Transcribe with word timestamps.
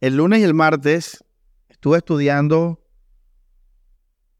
el 0.00 0.16
lunes 0.16 0.40
y 0.40 0.44
el 0.44 0.54
martes 0.54 1.24
estuve 1.68 1.98
estudiando 1.98 2.80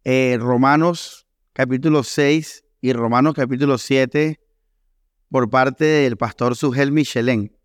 eh, 0.04 0.36
Romanos 0.38 1.26
capítulo 1.52 2.04
6 2.04 2.64
y 2.80 2.92
Romanos 2.92 3.34
capítulo 3.34 3.76
7 3.76 4.40
por 5.30 5.50
parte 5.50 5.84
del 5.84 6.16
pastor 6.16 6.54
Sugel 6.54 6.92
Michelén. 6.92 7.56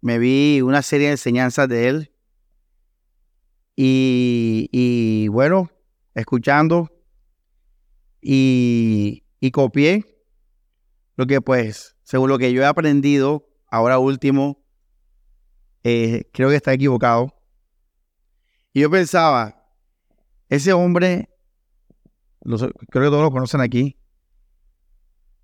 Me 0.00 0.18
vi 0.18 0.60
una 0.60 0.82
serie 0.82 1.08
de 1.08 1.12
enseñanzas 1.14 1.68
de 1.68 1.88
él 1.88 2.12
y, 3.80 5.28
bueno, 5.28 5.70
escuchando 6.14 6.90
y, 8.20 9.24
y 9.40 9.50
copié 9.50 10.04
lo 11.16 11.26
que 11.26 11.40
pues, 11.40 11.96
según 12.04 12.28
lo 12.28 12.38
que 12.38 12.52
yo 12.52 12.62
he 12.62 12.66
aprendido, 12.66 13.48
ahora 13.66 13.98
último, 13.98 14.64
eh, 15.84 16.24
creo 16.32 16.50
que 16.50 16.56
está 16.56 16.72
equivocado. 16.72 17.34
Y 18.72 18.80
yo 18.80 18.90
pensaba, 18.90 19.66
ese 20.48 20.72
hombre, 20.72 21.28
creo 22.40 22.68
que 22.68 23.10
todos 23.10 23.22
lo 23.22 23.30
conocen 23.30 23.60
aquí, 23.60 23.98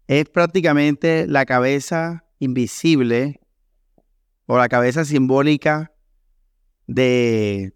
es 0.07 0.29
prácticamente 0.29 1.27
la 1.27 1.47
cabeza 1.47 2.25
invisible 2.39 3.41
o 4.47 4.59
la 4.59 4.69
cabeza 4.69 5.05
simbólica 5.05 5.93
de 6.87 7.75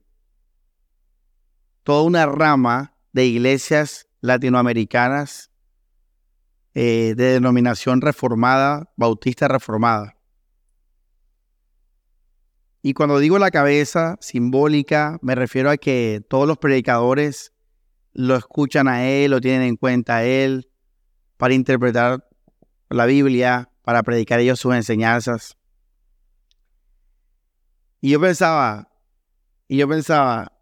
toda 1.83 2.03
una 2.03 2.27
rama 2.27 2.95
de 3.13 3.25
iglesias 3.25 4.09
latinoamericanas 4.21 5.51
eh, 6.75 7.15
de 7.17 7.33
denominación 7.33 8.03
reformada, 8.03 8.93
bautista 8.97 9.49
reformada. 9.49 10.18
Y 12.89 12.95
cuando 12.95 13.19
digo 13.19 13.39
la 13.39 13.51
cabeza 13.51 14.17
simbólica, 14.19 15.19
me 15.21 15.35
refiero 15.35 15.69
a 15.69 15.77
que 15.77 16.25
todos 16.27 16.49
los 16.49 16.57
predicadores 16.57 17.53
lo 18.15 18.35
escuchan 18.35 18.89
a 18.89 19.07
él, 19.07 19.33
lo 19.33 19.43
tienen 19.43 19.61
en 19.61 19.77
cuenta 19.77 20.17
a 20.17 20.25
él 20.25 20.71
para 21.37 21.53
interpretar 21.53 22.27
la 22.89 23.05
Biblia, 23.05 23.71
para 23.83 24.03
predicar 24.03 24.41
ellos 24.41 24.59
sus 24.59 24.75
enseñanzas. 24.75 25.59
Y 28.01 28.13
yo 28.13 28.23
pensaba, 28.23 28.89
y 29.69 29.77
yo 29.77 29.87
pensaba, 29.87 30.59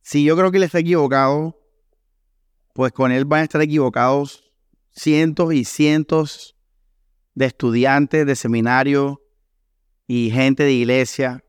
si 0.00 0.24
yo 0.24 0.38
creo 0.38 0.50
que 0.50 0.56
él 0.56 0.62
está 0.62 0.78
equivocado, 0.78 1.60
pues 2.72 2.92
con 2.92 3.12
él 3.12 3.26
van 3.26 3.40
a 3.40 3.44
estar 3.44 3.60
equivocados 3.60 4.50
cientos 4.90 5.52
y 5.52 5.66
cientos 5.66 6.56
de 7.34 7.44
estudiantes 7.44 8.24
de 8.24 8.36
seminario 8.36 9.22
y 10.14 10.30
gente 10.30 10.64
de 10.64 10.72
iglesia. 10.72 11.42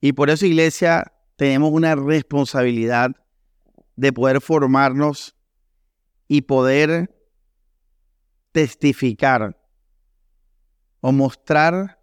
Y 0.00 0.12
por 0.12 0.30
eso, 0.30 0.46
iglesia, 0.46 1.12
tenemos 1.34 1.72
una 1.72 1.96
responsabilidad 1.96 3.10
de 3.96 4.12
poder 4.12 4.40
formarnos 4.40 5.34
y 6.28 6.42
poder 6.42 7.12
testificar 8.52 9.60
o 11.00 11.10
mostrar 11.10 11.98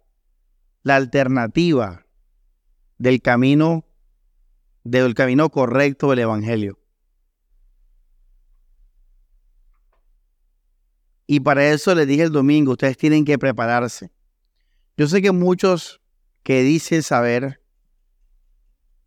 la 0.82 0.96
alternativa 0.96 2.04
del 2.98 3.22
camino 3.22 3.86
del 4.84 5.14
camino 5.14 5.48
correcto 5.48 6.10
del 6.10 6.18
evangelio. 6.18 6.78
Y 11.26 11.40
para 11.40 11.70
eso 11.70 11.94
les 11.94 12.06
dije 12.06 12.24
el 12.24 12.32
domingo, 12.32 12.72
ustedes 12.72 12.98
tienen 12.98 13.24
que 13.24 13.38
prepararse. 13.38 14.10
Yo 15.00 15.08
sé 15.08 15.22
que 15.22 15.32
muchos 15.32 16.02
que 16.42 16.62
dicen 16.62 17.02
saber, 17.02 17.62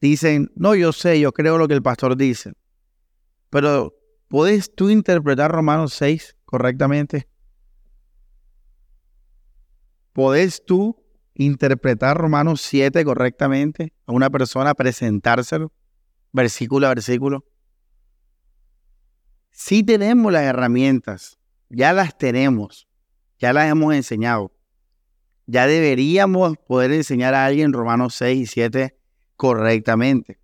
dicen, 0.02 0.52
no, 0.56 0.74
yo 0.74 0.92
sé, 0.92 1.20
yo 1.20 1.32
creo 1.34 1.60
lo 1.60 1.68
que 1.68 1.76
el 1.76 1.84
pastor 1.84 2.18
dice. 2.18 2.54
Pero, 3.52 3.94
¿puedes 4.28 4.74
tú 4.74 4.90
interpretar 4.90 5.52
Romanos 5.52 5.94
6 5.94 6.36
correctamente? 6.46 7.30
¿Puedes 10.14 10.66
tú 10.66 11.00
interpretar 11.36 12.18
Romanos 12.18 12.62
7 12.62 13.06
correctamente 13.06 13.94
a 14.08 14.14
una 14.14 14.32
persona, 14.32 14.74
presentárselo, 14.74 15.72
versículo 16.32 16.88
a 16.88 16.96
versículo? 16.96 17.46
Sí 19.52 19.84
tenemos 19.84 20.34
las 20.34 20.42
herramientas, 20.42 21.38
ya 21.70 21.94
las 21.94 22.18
tenemos, 22.18 22.88
ya 23.38 23.54
las 23.54 23.70
hemos 23.70 23.94
enseñado. 23.94 24.53
Ya 25.46 25.68
deberíamos 25.68 26.58
poder 26.58 26.92
enseñar 26.92 27.34
a 27.34 27.46
alguien 27.46 27.74
Romanos 27.74 28.16
6 28.16 28.40
y 28.42 28.46
7 28.46 28.98
correctamente. 29.36 30.40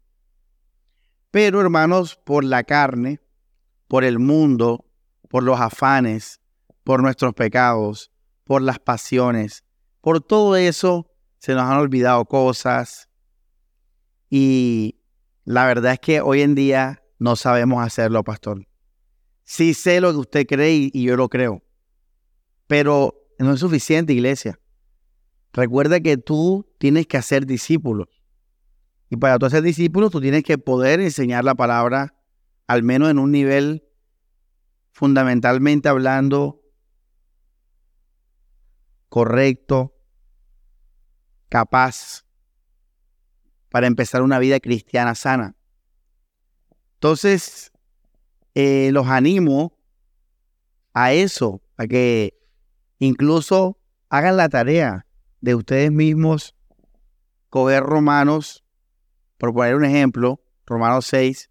Pero 1.31 1.61
hermanos, 1.61 2.19
por 2.23 2.43
la 2.43 2.63
carne, 2.63 3.21
por 3.87 4.03
el 4.03 4.19
mundo, 4.19 4.85
por 5.29 5.43
los 5.43 5.59
afanes, 5.59 6.41
por 6.83 7.01
nuestros 7.01 7.33
pecados, 7.33 8.11
por 8.43 8.61
las 8.61 8.79
pasiones, 8.79 9.63
por 10.01 10.21
todo 10.21 10.55
eso 10.55 11.09
se 11.37 11.53
nos 11.53 11.63
han 11.63 11.77
olvidado 11.77 12.25
cosas. 12.25 13.09
Y 14.29 14.99
la 15.45 15.65
verdad 15.65 15.93
es 15.93 15.99
que 15.99 16.21
hoy 16.21 16.41
en 16.41 16.55
día 16.55 17.03
no 17.17 17.35
sabemos 17.35 17.83
hacerlo, 17.83 18.23
pastor. 18.23 18.67
Sí 19.43 19.73
sé 19.73 19.99
lo 20.01 20.11
que 20.11 20.17
usted 20.17 20.47
cree 20.47 20.89
y, 20.93 21.03
yo 21.03 21.15
lo 21.15 21.29
creo. 21.29 21.63
Pero 22.67 23.15
no 23.39 23.53
es 23.53 23.59
suficiente, 23.59 24.13
iglesia. 24.13 24.59
Recuerda 25.53 25.99
que 25.99 26.17
tú 26.17 26.67
tienes 26.77 27.07
que 27.07 27.17
hacer 27.17 27.45
discípulos. 27.45 28.07
Y 29.09 29.17
para 29.17 29.39
tú 29.39 29.47
hacer 29.47 29.63
discípulos, 29.63 30.11
tú 30.11 30.21
tienes 30.21 30.43
que 30.43 30.57
poder 30.57 30.99
enseñar 30.99 31.43
la 31.43 31.55
palabra, 31.55 32.15
al 32.67 32.83
menos 32.83 33.09
en 33.09 33.17
un 33.17 33.31
nivel 33.31 33.83
fundamentalmente 34.91 35.89
hablando 35.89 36.61
correcto, 39.09 39.95
capaz, 41.49 42.25
para 43.69 43.87
empezar 43.87 44.21
una 44.21 44.37
vida 44.37 44.59
cristiana 44.59 45.15
sana. 45.15 45.55
Entonces, 46.95 47.71
eh, 48.53 48.91
los 48.91 49.07
animo 49.07 49.77
a 50.93 51.13
eso, 51.13 51.61
a 51.77 51.87
que 51.87 52.37
incluso 52.99 53.79
hagan 54.09 54.37
la 54.37 54.49
tarea 54.49 55.07
de 55.41 55.55
ustedes 55.55 55.91
mismos, 55.91 56.55
coger 57.49 57.83
Romanos, 57.83 58.63
por 59.37 59.53
poner 59.53 59.75
un 59.75 59.85
ejemplo, 59.85 60.41
Romanos 60.65 61.05
6, 61.07 61.49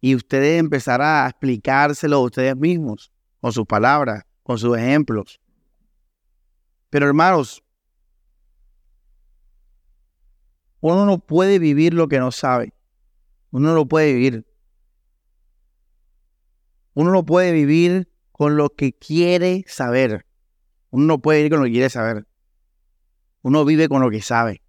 y 0.00 0.14
ustedes 0.14 0.58
empezar 0.58 1.02
a 1.02 1.28
explicárselo 1.28 2.16
a 2.16 2.24
ustedes 2.24 2.56
mismos, 2.56 3.12
con 3.40 3.52
sus 3.52 3.66
palabras, 3.66 4.24
con 4.42 4.58
sus 4.58 4.76
ejemplos. 4.76 5.40
Pero 6.88 7.06
hermanos, 7.06 7.62
uno 10.80 11.04
no 11.04 11.18
puede 11.18 11.58
vivir 11.58 11.94
lo 11.94 12.08
que 12.08 12.18
no 12.18 12.32
sabe. 12.32 12.72
Uno 13.50 13.74
no 13.74 13.86
puede 13.86 14.14
vivir. 14.14 14.46
Uno 16.94 17.12
no 17.12 17.24
puede 17.24 17.52
vivir 17.52 18.10
con 18.32 18.56
lo 18.56 18.70
que 18.70 18.92
quiere 18.92 19.64
saber. 19.66 20.26
Uno 20.90 21.06
no 21.06 21.18
puede 21.20 21.40
vivir 21.40 21.52
con 21.52 21.60
lo 21.60 21.66
que 21.66 21.72
quiere 21.72 21.90
saber. 21.90 22.26
Uno 23.42 23.64
vive 23.64 23.88
con 23.88 24.02
lo 24.02 24.10
que 24.10 24.22
sabe. 24.22 24.62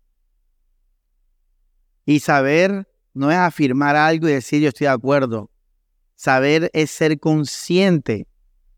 Y 2.06 2.20
saber 2.20 2.88
no 3.14 3.32
es 3.32 3.38
afirmar 3.38 3.96
algo 3.96 4.28
y 4.28 4.34
decir 4.34 4.62
yo 4.62 4.70
estoy 4.70 4.86
de 4.86 4.92
acuerdo. 4.92 5.52
Saber 6.16 6.70
es 6.74 6.92
ser 6.92 7.20
consciente 7.20 8.28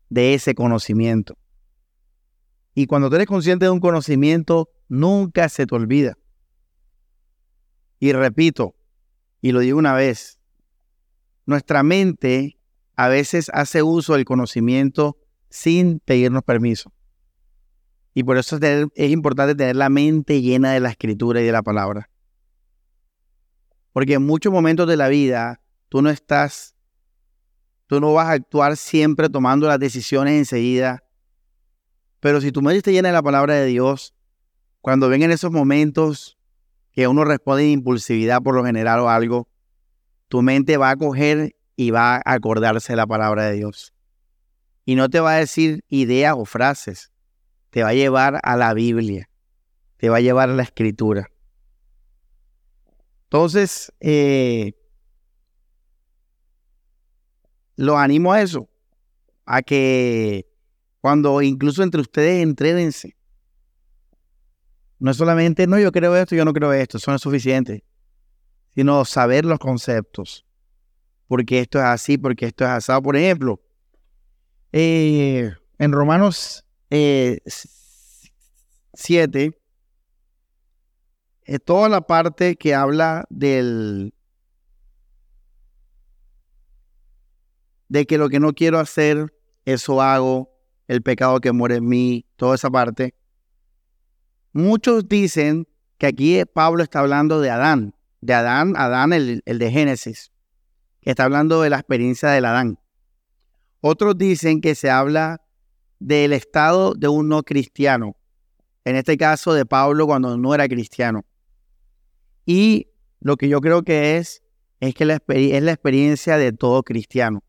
de 0.08 0.34
ese 0.34 0.54
conocimiento. 0.54 1.36
Y 2.74 2.86
cuando 2.86 3.08
tú 3.08 3.16
eres 3.16 3.26
consciente 3.26 3.66
de 3.66 3.70
un 3.70 3.80
conocimiento, 3.80 4.68
nunca 4.88 5.48
se 5.48 5.66
te 5.66 5.74
olvida. 5.74 6.18
Y 8.00 8.12
repito, 8.12 8.74
y 9.40 9.52
lo 9.52 9.60
digo 9.60 9.78
una 9.78 9.94
vez, 9.94 10.40
nuestra 11.46 11.82
mente 11.82 12.58
a 12.96 13.08
veces 13.08 13.50
hace 13.52 13.82
uso 13.82 14.14
del 14.14 14.24
conocimiento 14.24 15.16
sin 15.48 16.00
pedirnos 16.00 16.42
permiso. 16.42 16.92
Y 18.14 18.22
por 18.22 18.38
eso 18.38 18.58
es, 18.62 19.10
importante 19.10 19.56
tener 19.56 19.74
la 19.74 19.88
mente 19.88 20.40
llena 20.40 20.72
de 20.72 20.78
la 20.78 20.90
escritura 20.90 21.40
y 21.40 21.44
de 21.44 21.52
la 21.52 21.62
palabra. 21.62 22.08
Porque 23.92 24.14
en 24.14 24.24
muchos 24.24 24.52
momentos 24.52 24.86
de 24.86 24.96
la 24.96 25.08
vida 25.08 25.60
tú 25.88 26.00
no 26.00 26.10
estás, 26.10 26.76
tú 27.88 28.00
no 28.00 28.12
vas 28.12 28.28
a 28.28 28.32
actuar 28.32 28.76
siempre 28.76 29.28
tomando 29.28 29.66
las 29.66 29.80
decisiones 29.80 30.34
enseguida. 30.34 31.02
Pero 32.20 32.40
si 32.40 32.52
tu 32.52 32.62
mente 32.62 32.78
está 32.78 32.92
llena 32.92 33.08
de 33.08 33.14
la 33.14 33.22
palabra 33.22 33.54
de 33.54 33.66
Dios, 33.66 34.14
cuando 34.80 35.08
ven 35.08 35.22
en 35.24 35.32
esos 35.32 35.50
momentos 35.50 36.38
que 36.92 37.08
uno 37.08 37.24
responde 37.24 37.64
en 37.64 37.70
impulsividad 37.70 38.42
por 38.42 38.54
lo 38.54 38.64
general 38.64 39.00
o 39.00 39.08
algo, 39.08 39.48
tu 40.28 40.40
mente 40.40 40.76
va 40.76 40.90
a 40.90 40.96
coger 40.96 41.56
y 41.74 41.90
va 41.90 42.16
a 42.16 42.22
acordarse 42.24 42.92
de 42.92 42.96
la 42.96 43.06
palabra 43.08 43.46
de 43.46 43.54
Dios. 43.54 43.92
Y 44.84 44.94
no 44.94 45.08
te 45.08 45.18
va 45.18 45.32
a 45.32 45.38
decir 45.38 45.84
ideas 45.88 46.34
o 46.36 46.44
frases, 46.44 47.10
te 47.74 47.82
va 47.82 47.88
a 47.88 47.94
llevar 47.94 48.38
a 48.44 48.56
la 48.56 48.72
Biblia, 48.72 49.28
te 49.96 50.08
va 50.08 50.18
a 50.18 50.20
llevar 50.20 50.48
a 50.48 50.54
la 50.54 50.62
escritura. 50.62 51.28
Entonces, 53.24 53.92
eh, 53.98 54.74
los 57.74 57.96
animo 57.96 58.32
a 58.32 58.42
eso, 58.42 58.68
a 59.44 59.62
que 59.62 60.46
cuando 61.00 61.42
incluso 61.42 61.82
entre 61.82 62.00
ustedes 62.00 62.44
entrédense. 62.44 63.16
No 65.00 65.10
es 65.10 65.16
solamente, 65.16 65.66
no, 65.66 65.76
yo 65.76 65.90
creo 65.90 66.14
esto, 66.14 66.36
yo 66.36 66.44
no 66.44 66.52
creo 66.52 66.72
esto, 66.72 66.98
eso 66.98 67.10
no 67.10 67.16
es 67.16 67.22
suficiente, 67.22 67.82
sino 68.76 69.04
saber 69.04 69.44
los 69.44 69.58
conceptos. 69.58 70.46
Porque 71.26 71.58
esto 71.58 71.80
es 71.80 71.86
así, 71.86 72.18
porque 72.18 72.46
esto 72.46 72.62
es 72.62 72.70
asado. 72.70 73.02
Por 73.02 73.16
ejemplo, 73.16 73.60
eh, 74.70 75.52
en 75.78 75.90
Romanos 75.90 76.63
7, 76.90 77.50
eh, 81.46 81.58
toda 81.58 81.88
la 81.88 82.02
parte 82.02 82.56
que 82.56 82.74
habla 82.74 83.24
del 83.28 84.14
de 87.88 88.06
que 88.06 88.18
lo 88.18 88.28
que 88.28 88.40
no 88.40 88.54
quiero 88.54 88.80
hacer, 88.80 89.32
eso 89.64 90.02
hago, 90.02 90.50
el 90.88 91.02
pecado 91.02 91.40
que 91.40 91.52
muere 91.52 91.76
en 91.76 91.86
mí, 91.86 92.26
toda 92.36 92.56
esa 92.56 92.70
parte. 92.70 93.14
Muchos 94.52 95.08
dicen 95.08 95.68
que 95.98 96.06
aquí 96.06 96.44
Pablo 96.44 96.82
está 96.82 97.00
hablando 97.00 97.40
de 97.40 97.50
Adán, 97.50 97.94
de 98.20 98.34
Adán, 98.34 98.74
Adán 98.76 99.12
el, 99.12 99.42
el 99.44 99.58
de 99.58 99.70
Génesis, 99.70 100.32
que 101.00 101.10
está 101.10 101.24
hablando 101.24 101.62
de 101.62 101.70
la 101.70 101.76
experiencia 101.76 102.30
del 102.30 102.46
Adán. 102.46 102.78
Otros 103.80 104.16
dicen 104.16 104.60
que 104.60 104.74
se 104.74 104.90
habla 104.90 105.43
del 106.04 106.34
estado 106.34 106.92
de 106.92 107.08
un 107.08 107.28
no 107.28 107.42
cristiano, 107.42 108.14
en 108.84 108.96
este 108.96 109.16
caso 109.16 109.54
de 109.54 109.64
Pablo 109.64 110.06
cuando 110.06 110.36
no 110.36 110.54
era 110.54 110.68
cristiano. 110.68 111.24
Y 112.44 112.88
lo 113.20 113.38
que 113.38 113.48
yo 113.48 113.62
creo 113.62 113.82
que 113.84 114.18
es, 114.18 114.42
es 114.80 114.94
que 114.94 115.04
es 115.04 115.62
la 115.62 115.72
experiencia 115.72 116.36
de 116.36 116.52
todo 116.52 116.82
cristiano. 116.82 117.42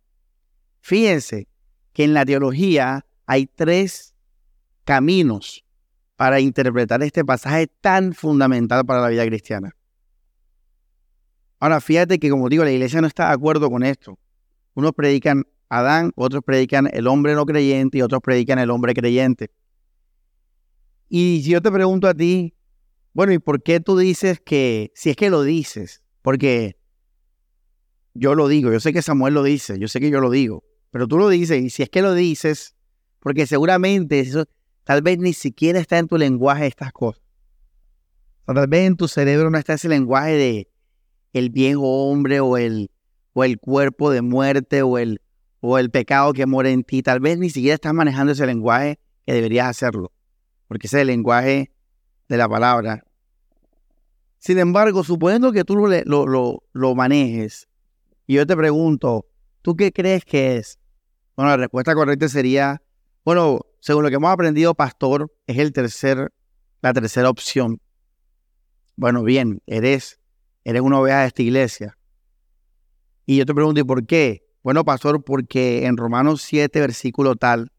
Fíjense 0.80 1.50
que 1.92 2.06
en 2.06 2.14
la 2.14 2.24
teología 2.24 3.06
hay 3.26 3.46
tres 3.46 4.16
caminos 4.86 5.66
para 6.16 6.40
interpretar 6.40 7.04
este 7.04 7.26
pasaje 7.26 7.68
tan 7.82 8.14
fundamental 8.14 8.86
para 8.86 9.02
la 9.02 9.10
vida 9.10 9.26
cristiana. 9.26 9.76
Ahora, 11.60 11.82
fíjate 11.82 12.20
que 12.20 12.30
como 12.30 12.48
digo, 12.48 12.64
la 12.64 12.72
iglesia 12.72 13.02
no 13.02 13.08
está 13.08 13.28
de 13.28 13.34
acuerdo 13.34 13.70
con 13.70 13.84
esto. 13.84 14.18
Unos 14.76 14.94
predican 14.94 15.44
Adán, 15.70 16.12
otros 16.16 16.44
predican 16.44 16.90
el 16.94 17.08
hombre 17.08 17.34
no 17.36 17.46
creyente 17.46 17.98
y 17.98 18.02
otros 18.02 18.22
predican 18.22 18.60
el 18.60 18.70
hombre 18.70 18.94
creyente. 18.94 19.52
Y 21.10 21.42
si 21.44 21.52
yo 21.52 21.62
te 21.62 21.72
pregunto 21.72 22.08
a 22.08 22.14
ti, 22.14 22.56
bueno, 23.14 23.34
¿y 23.34 23.40
por 23.40 23.64
qué 23.64 23.80
tú 23.80 23.98
dices 23.98 24.40
que, 24.40 24.92
si 24.96 25.10
es 25.10 25.16
que 25.16 25.30
lo 25.30 25.44
dices? 25.44 26.04
Porque 26.22 26.78
yo 28.14 28.36
lo 28.36 28.48
digo, 28.48 28.72
yo 28.72 28.80
sé 28.80 28.94
que 28.94 29.02
Samuel 29.02 29.34
lo 29.34 29.44
dice, 29.44 29.80
yo 29.80 29.88
sé 29.88 30.00
que 30.00 30.10
yo 30.10 30.20
lo 30.20 30.30
digo, 30.30 30.64
pero 30.92 31.08
tú 31.08 31.18
lo 31.18 31.30
dices, 31.30 31.64
y 31.64 31.70
si 31.70 31.84
es 31.84 31.90
que 31.90 32.02
lo 32.02 32.14
dices, 32.14 32.76
porque 33.20 33.48
seguramente 33.48 34.20
eso 34.20 34.46
tal 34.84 35.02
vez 35.02 35.18
ni 35.18 35.34
siquiera 35.34 35.80
está 35.80 35.98
en 35.98 36.08
tu 36.08 36.18
lenguaje 36.18 36.68
estas 36.68 36.92
cosas. 36.94 37.24
tal 38.46 38.68
vez 38.68 38.88
en 38.88 38.96
tu 38.96 39.08
cerebro 39.08 39.50
no 39.50 39.58
está 39.58 39.74
ese 39.74 39.90
lenguaje 39.90 40.34
de 40.34 40.70
el 41.34 41.50
viejo 41.50 42.10
hombre 42.10 42.40
o 42.40 42.58
el, 42.58 42.92
o 43.34 43.44
el 43.44 43.60
cuerpo 43.60 44.12
de 44.12 44.22
muerte 44.22 44.82
o 44.82 44.98
el, 44.98 45.22
o 45.60 45.78
el 45.78 45.90
pecado 45.90 46.34
que 46.34 46.46
muere 46.46 46.72
en 46.72 46.84
ti. 46.84 47.02
Tal 47.02 47.20
vez 47.20 47.38
ni 47.38 47.50
siquiera 47.50 47.76
estás 47.76 47.94
manejando 47.94 48.34
ese 48.34 48.46
lenguaje 48.46 49.00
que 49.26 49.34
deberías 49.34 49.68
hacerlo, 49.68 50.12
porque 50.68 50.88
ese 50.88 50.98
es 50.98 51.02
el 51.02 51.08
lenguaje 51.08 51.72
de 52.28 52.38
la 52.38 52.48
palabra. 52.48 53.04
Sin 54.38 54.60
embargo, 54.60 55.04
suponiendo 55.04 55.52
que 55.52 55.64
tú 55.64 55.76
lo, 55.76 55.88
lo, 56.06 56.64
lo 56.72 56.96
manejes, 56.96 57.68
y 58.28 58.36
yo 58.36 58.46
te 58.46 58.56
pregunto, 58.56 59.28
¿tú 59.62 59.76
qué 59.76 59.92
crees 59.92 60.26
que 60.26 60.58
es? 60.58 60.80
Bueno, 61.36 61.52
la 61.52 61.58
respuesta 61.58 61.94
correcta 61.94 62.30
sería, 62.30 62.82
bueno, 63.24 63.62
según 63.80 64.04
lo 64.04 64.10
que 64.10 64.16
hemos 64.16 64.32
aprendido, 64.32 64.74
pastor, 64.74 65.32
es 65.48 65.58
el 65.58 65.74
tercer, 65.74 66.32
la 66.82 66.94
tercera 66.94 67.30
opción. 67.30 67.80
Bueno, 68.96 69.24
bien, 69.24 69.62
eres, 69.68 70.20
eres 70.64 70.82
una 70.82 71.00
oveja 71.00 71.22
de 71.22 71.28
esta 71.28 71.42
iglesia. 71.42 71.98
Y 73.26 73.38
yo 73.38 73.46
te 73.46 73.54
pregunto, 73.54 73.82
¿y 73.82 73.84
por 73.84 74.06
qué? 74.06 74.45
Bueno, 74.66 74.84
pastor, 74.84 75.24
porque 75.24 75.86
en 75.86 75.96
Romanos 75.96 76.42
7, 76.42 76.80
versículo 76.80 77.36
tal, 77.36 77.72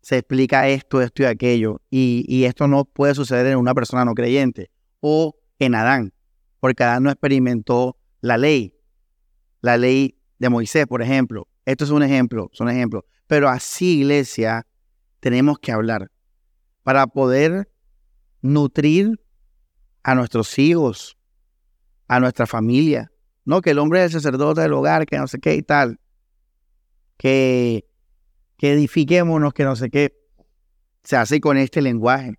se 0.00 0.18
explica 0.18 0.66
esto, 0.66 1.00
esto 1.00 1.22
y 1.22 1.26
aquello. 1.26 1.80
Y, 1.90 2.42
esto 2.42 2.66
no 2.66 2.86
puede 2.86 3.14
suceder 3.14 3.46
en 3.46 3.56
una 3.56 3.72
persona 3.72 4.04
no 4.04 4.12
creyente 4.12 4.72
o 4.98 5.36
en 5.60 5.76
Adán, 5.76 6.12
porque 6.58 6.82
Adán 6.82 7.04
no 7.04 7.10
experimentó 7.12 7.96
la 8.20 8.36
ley, 8.36 8.74
la 9.60 9.76
ley 9.76 10.18
de 10.40 10.48
Moisés, 10.48 10.88
por 10.88 11.02
ejemplo. 11.02 11.46
Esto 11.66 11.84
es 11.84 11.90
un 11.90 12.02
ejemplo, 12.02 12.50
son 12.52 12.68
ejemplos. 12.68 13.04
Pero 13.28 13.48
así, 13.48 14.00
iglesia, 14.00 14.66
tenemos 15.20 15.60
que 15.60 15.70
hablar 15.70 16.10
para 16.82 17.06
poder 17.06 17.70
nutrir 18.40 19.20
a 20.02 20.16
nuestros 20.16 20.58
hijos, 20.58 21.16
a 22.08 22.18
nuestra 22.18 22.48
familia. 22.48 23.11
No 23.44 23.60
que 23.60 23.70
el 23.70 23.78
hombre 23.78 24.04
es 24.04 24.14
el 24.14 24.20
sacerdote 24.20 24.60
del 24.60 24.72
hogar, 24.72 25.06
que 25.06 25.18
no 25.18 25.26
sé 25.26 25.38
qué 25.38 25.54
y 25.54 25.62
tal. 25.62 25.98
Que, 27.16 27.86
que 28.56 28.72
edifiquémonos, 28.72 29.52
que 29.52 29.64
no 29.64 29.76
sé 29.76 29.90
qué. 29.90 30.16
Se 31.02 31.16
hace 31.16 31.40
con 31.40 31.56
este 31.56 31.82
lenguaje. 31.82 32.38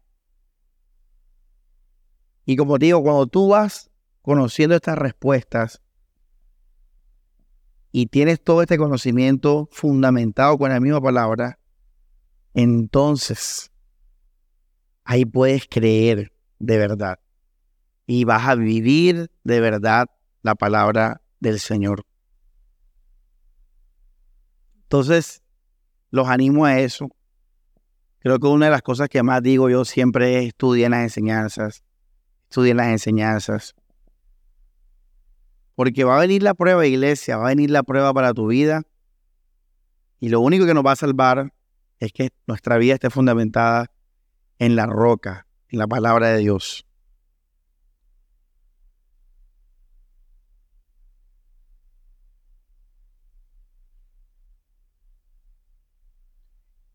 Y 2.46 2.56
como 2.56 2.78
digo, 2.78 3.02
cuando 3.02 3.28
tú 3.28 3.50
vas 3.50 3.90
conociendo 4.22 4.76
estas 4.76 4.98
respuestas, 4.98 5.84
y 7.96 8.08
tienes 8.08 8.44
todo 8.44 8.64
este 8.64 8.78
conocimiento 8.78 9.70
fundamentado 9.72 10.58
con 10.58 10.72
la 10.72 10.80
misma 10.80 11.00
palabra, 11.00 11.60
entonces 12.56 13.72
ahí 15.04 15.26
puedes 15.26 15.68
creer 15.68 16.34
de 16.58 16.78
verdad 16.80 17.20
y 18.08 18.24
vas 18.24 18.48
a 18.48 18.56
vivir 18.56 19.30
de 19.44 19.60
verdad 19.60 20.10
la 20.44 20.56
palabra 20.56 21.22
del 21.40 21.60
Señor. 21.60 22.06
Entonces, 24.84 25.42
los 26.12 26.28
animo 26.28 26.66
a 26.66 26.80
eso. 26.80 27.10
Creo 28.20 28.38
que 28.40 28.48
una 28.48 28.66
de 28.68 28.72
las 28.72 28.84
cosas 28.84 29.10
que 29.10 29.24
más 29.24 29.42
digo 29.42 29.70
yo 29.70 29.84
siempre 29.84 30.38
es 30.38 30.50
estudien 30.50 30.92
las 30.92 31.02
enseñanzas, 31.02 31.84
estudien 32.44 32.78
las 32.78 32.88
enseñanzas. 32.88 33.74
Porque 35.76 36.04
va 36.04 36.18
a 36.18 36.22
venir 36.22 36.44
la 36.44 36.54
prueba, 36.54 36.86
iglesia, 36.86 37.38
va 37.38 37.46
a 37.46 37.50
venir 37.50 37.72
la 37.72 37.84
prueba 37.84 38.14
para 38.14 38.34
tu 38.34 38.48
vida. 38.48 38.84
Y 40.20 40.30
lo 40.30 40.40
único 40.42 40.66
que 40.66 40.74
nos 40.74 40.86
va 40.86 40.92
a 40.92 40.96
salvar 40.96 41.52
es 42.00 42.14
que 42.14 42.30
nuestra 42.46 42.78
vida 42.78 42.94
esté 42.94 43.10
fundamentada 43.10 43.90
en 44.60 44.76
la 44.76 44.86
roca, 44.86 45.48
en 45.70 45.80
la 45.80 45.88
palabra 45.88 46.30
de 46.30 46.40
Dios. 46.40 46.86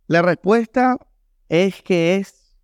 La 0.09 0.23
respuesta 0.23 0.97
es 1.51 1.83
que 1.83 2.17
es, 2.17 2.57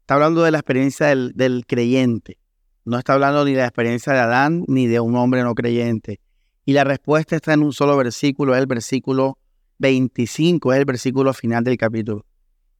está 0.00 0.14
hablando 0.14 0.42
de 0.42 0.50
la 0.50 0.58
experiencia 0.58 1.06
del, 1.06 1.64
creyente. 1.64 2.38
No 2.84 2.98
está 2.98 3.12
hablando 3.12 3.44
ni 3.44 3.52
de 3.52 3.58
la 3.58 3.66
experiencia 3.66 4.12
de 4.12 4.18
Adán 4.18 4.64
ni 4.66 4.88
de 4.88 4.98
un 4.98 5.14
hombre 5.14 5.44
no 5.44 5.54
creyente. 5.54 6.18
Y 6.64 6.72
la 6.72 6.82
respuesta 6.82 7.36
está 7.36 7.52
en 7.52 7.62
un 7.62 7.72
solo 7.72 7.96
versículo, 7.96 8.56
es 8.56 8.60
el 8.60 8.66
versículo 8.66 9.38
25, 9.78 10.72
es 10.72 10.80
el 10.80 10.86
versículo 10.86 11.32
final 11.34 11.62
del 11.62 11.76
capítulo. 11.76 12.26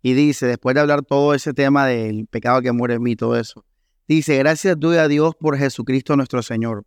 Y 0.02 0.14
dice, 0.14 0.46
después 0.46 0.74
de 0.74 0.80
hablar 0.80 1.02
todo 1.02 1.32
ese 1.32 1.54
tema 1.54 1.86
del 1.86 2.26
pecado 2.26 2.62
que 2.62 2.72
muere 2.72 2.94
en 2.94 3.02
mí, 3.04 3.14
todo 3.14 3.38
eso, 3.38 3.64
dice, 4.08 4.36
gracias 4.38 4.80
doy 4.80 4.96
a 4.96 5.06
Dios 5.06 5.36
por 5.38 5.56
Jesucristo 5.56 6.16
nuestro 6.16 6.42
Señor. 6.42 6.84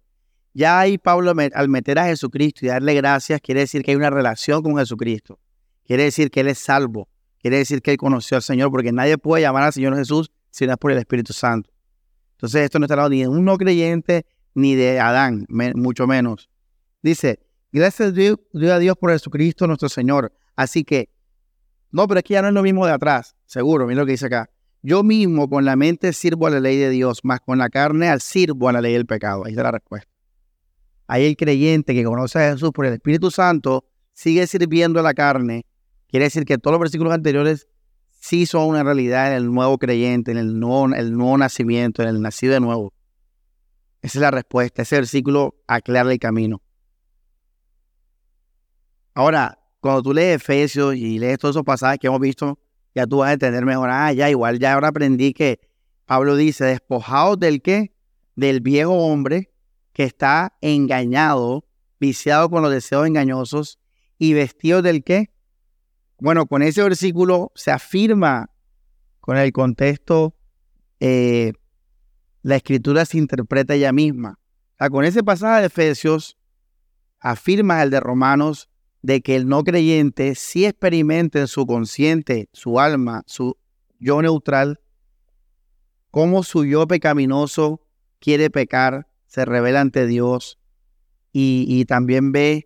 Ya 0.53 0.81
ahí 0.81 0.97
Pablo 0.97 1.33
al 1.53 1.69
meter 1.69 1.97
a 1.97 2.07
Jesucristo 2.07 2.65
y 2.65 2.67
darle 2.67 2.93
gracias, 2.93 3.39
quiere 3.39 3.61
decir 3.61 3.83
que 3.83 3.91
hay 3.91 3.95
una 3.95 4.09
relación 4.09 4.61
con 4.61 4.75
Jesucristo. 4.75 5.39
Quiere 5.85 6.03
decir 6.03 6.31
que 6.31 6.41
Él 6.41 6.47
es 6.47 6.59
salvo. 6.59 7.09
Quiere 7.39 7.57
decir 7.57 7.81
que 7.81 7.91
Él 7.91 7.97
conoció 7.97 8.37
al 8.37 8.43
Señor, 8.43 8.71
porque 8.71 8.91
nadie 8.91 9.17
puede 9.17 9.43
llamar 9.43 9.63
al 9.63 9.73
Señor 9.73 9.95
Jesús 9.95 10.31
si 10.49 10.65
no 10.65 10.73
es 10.73 10.77
por 10.77 10.91
el 10.91 10.97
Espíritu 10.97 11.33
Santo. 11.33 11.69
Entonces 12.33 12.63
esto 12.63 12.79
no 12.79 12.85
está 12.85 12.93
hablando 12.93 13.11
ni 13.11 13.21
de 13.21 13.27
un 13.27 13.43
no 13.43 13.57
creyente 13.57 14.25
ni 14.53 14.75
de 14.75 14.99
Adán, 14.99 15.45
mucho 15.75 16.07
menos. 16.07 16.49
Dice, 17.01 17.39
gracias 17.71 18.09
a 18.09 18.79
Dios 18.79 18.97
por 18.97 19.11
Jesucristo 19.11 19.67
nuestro 19.67 19.89
Señor. 19.89 20.31
Así 20.55 20.83
que, 20.83 21.09
no, 21.91 22.07
pero 22.07 22.19
es 22.19 22.23
que 22.23 22.33
ya 22.33 22.41
no 22.41 22.49
es 22.49 22.53
lo 22.53 22.63
mismo 22.63 22.85
de 22.85 22.93
atrás, 22.93 23.35
seguro, 23.45 23.87
mira 23.87 24.01
lo 24.01 24.05
que 24.05 24.11
dice 24.13 24.27
acá. 24.27 24.49
Yo 24.81 25.01
mismo 25.01 25.49
con 25.49 25.63
la 25.63 25.77
mente 25.77 26.11
sirvo 26.11 26.47
a 26.47 26.49
la 26.49 26.59
ley 26.59 26.77
de 26.77 26.89
Dios, 26.89 27.21
más 27.23 27.39
con 27.39 27.57
la 27.57 27.69
carne 27.69 28.09
al 28.09 28.19
sirvo 28.19 28.67
a 28.67 28.73
la 28.73 28.81
ley 28.81 28.93
del 28.93 29.05
pecado. 29.05 29.45
Ahí 29.45 29.53
está 29.53 29.63
la 29.63 29.71
respuesta. 29.71 30.09
Ahí 31.07 31.25
el 31.25 31.37
creyente 31.37 31.93
que 31.93 32.03
conoce 32.03 32.39
a 32.39 32.51
Jesús 32.51 32.71
por 32.71 32.85
el 32.85 32.93
Espíritu 32.93 33.31
Santo 33.31 33.85
sigue 34.11 34.45
sirviendo 34.47 34.99
a 34.99 35.03
la 35.03 35.13
carne. 35.13 35.65
Quiere 36.13 36.25
decir 36.25 36.45
que 36.45 36.59
todos 36.59 36.73
los 36.73 36.79
versículos 36.79 37.11
anteriores 37.11 37.67
sí 38.11 38.45
son 38.45 38.67
una 38.67 38.83
realidad 38.83 39.31
en 39.31 39.33
el 39.33 39.51
nuevo 39.51 39.79
creyente, 39.79 40.29
en 40.29 40.37
el 40.37 40.59
nuevo, 40.59 40.93
el 40.93 41.11
nuevo 41.17 41.35
nacimiento, 41.39 42.03
en 42.03 42.09
el 42.09 42.21
nacido 42.21 42.53
de 42.53 42.59
nuevo. 42.59 42.93
Esa 44.03 44.19
es 44.19 44.21
la 44.21 44.29
respuesta. 44.29 44.83
Ese 44.83 44.97
versículo 44.97 45.55
aclara 45.65 46.11
el 46.11 46.19
camino. 46.19 46.61
Ahora, 49.15 49.57
cuando 49.79 50.03
tú 50.03 50.13
lees 50.13 50.35
Efesios 50.35 50.93
y 50.95 51.17
lees 51.17 51.39
todos 51.39 51.55
esos 51.55 51.65
pasajes 51.65 51.97
que 51.97 52.05
hemos 52.05 52.19
visto, 52.19 52.59
ya 52.93 53.07
tú 53.07 53.17
vas 53.17 53.31
a 53.31 53.33
entender 53.33 53.65
mejor. 53.65 53.89
Ah, 53.91 54.13
ya 54.13 54.29
igual, 54.29 54.59
ya 54.59 54.75
ahora 54.75 54.89
aprendí 54.89 55.33
que 55.33 55.61
Pablo 56.05 56.35
dice, 56.35 56.63
despojados 56.65 57.39
del 57.39 57.63
qué? 57.63 57.95
Del 58.35 58.61
viejo 58.61 58.93
hombre 58.93 59.51
que 59.93 60.03
está 60.03 60.55
engañado, 60.61 61.65
viciado 61.99 62.51
con 62.51 62.61
los 62.61 62.71
deseos 62.71 63.07
engañosos 63.07 63.79
y 64.19 64.33
vestido 64.33 64.83
del 64.83 65.03
qué? 65.03 65.32
Bueno, 66.23 66.45
con 66.45 66.61
ese 66.61 66.81
versículo 66.81 67.51
se 67.53 67.69
afirma 67.69 68.49
con 69.19 69.35
el 69.35 69.51
contexto, 69.51 70.33
eh, 71.01 71.51
la 72.43 72.55
escritura 72.55 73.03
se 73.03 73.17
interpreta 73.17 73.73
ella 73.73 73.91
misma. 73.91 74.39
con 74.89 75.03
ese 75.03 75.21
pasaje 75.21 75.59
de 75.59 75.67
Efesios 75.67 76.37
afirma 77.19 77.83
el 77.83 77.89
de 77.89 77.99
Romanos 77.99 78.69
de 79.01 79.19
que 79.19 79.35
el 79.35 79.49
no 79.49 79.65
creyente 79.65 80.35
sí 80.35 80.65
experimenta 80.65 81.39
en 81.39 81.49
su 81.49 81.65
consciente, 81.65 82.47
su 82.53 82.79
alma, 82.79 83.23
su 83.25 83.57
yo 83.99 84.21
neutral, 84.21 84.79
cómo 86.09 86.43
su 86.43 86.63
yo 86.63 86.87
pecaminoso 86.87 87.85
quiere 88.19 88.49
pecar, 88.49 89.09
se 89.27 89.43
revela 89.43 89.81
ante 89.81 90.07
Dios 90.07 90.57
y, 91.33 91.65
y 91.67 91.83
también 91.83 92.31
ve 92.31 92.65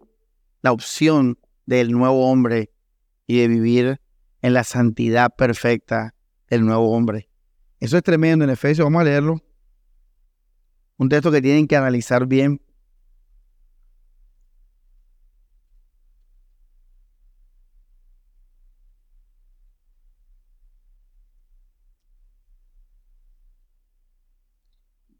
la 0.61 0.71
opción 0.71 1.39
del 1.65 1.91
nuevo 1.91 2.29
hombre 2.29 2.69
y 3.27 3.39
de 3.39 3.47
vivir 3.49 4.01
en 4.41 4.53
la 4.53 4.63
santidad 4.63 5.35
perfecta 5.35 6.15
del 6.49 6.65
nuevo 6.65 6.91
hombre. 6.91 7.29
Eso 7.79 7.97
es 7.97 8.03
tremendo 8.03 8.45
en 8.45 8.49
Efesios, 8.49 8.85
vamos 8.85 9.01
a 9.01 9.03
leerlo. 9.03 9.43
Un 10.97 11.09
texto 11.09 11.31
que 11.31 11.41
tienen 11.41 11.67
que 11.67 11.75
analizar 11.75 12.25
bien. 12.25 12.61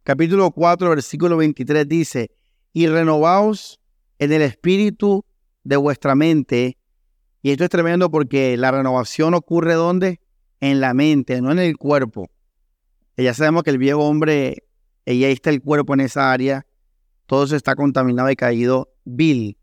Capítulo 0.03 0.49
4, 0.51 0.89
versículo 0.89 1.35
23 1.35 1.85
dice, 1.85 2.31
y 2.71 2.87
renovaos 2.87 3.81
en 4.19 4.31
el 4.31 4.41
espíritu 4.41 5.25
de 5.63 5.75
vuestra 5.75 6.15
mente 6.15 6.76
y 7.47 7.51
esto 7.51 7.63
es 7.63 7.69
tremendo 7.69 8.11
porque 8.11 8.57
la 8.57 8.71
renovación 8.71 9.33
ocurre 9.33 9.75
¿dónde? 9.75 10.19
En 10.59 10.81
la 10.81 10.93
mente, 10.93 11.41
no 11.41 11.49
en 11.53 11.59
el 11.59 11.77
cuerpo. 11.77 12.29
Ya 13.15 13.33
sabemos 13.33 13.63
que 13.63 13.69
el 13.69 13.77
viejo 13.77 14.01
hombre, 14.01 14.65
y 15.05 15.23
ahí 15.23 15.31
está 15.31 15.49
el 15.49 15.61
cuerpo 15.61 15.93
en 15.93 16.01
esa 16.01 16.33
área, 16.33 16.67
todo 17.25 17.45
eso 17.45 17.55
está 17.55 17.77
contaminado 17.77 18.29
y 18.29 18.35
caído 18.35 18.89
vil. 19.05 19.57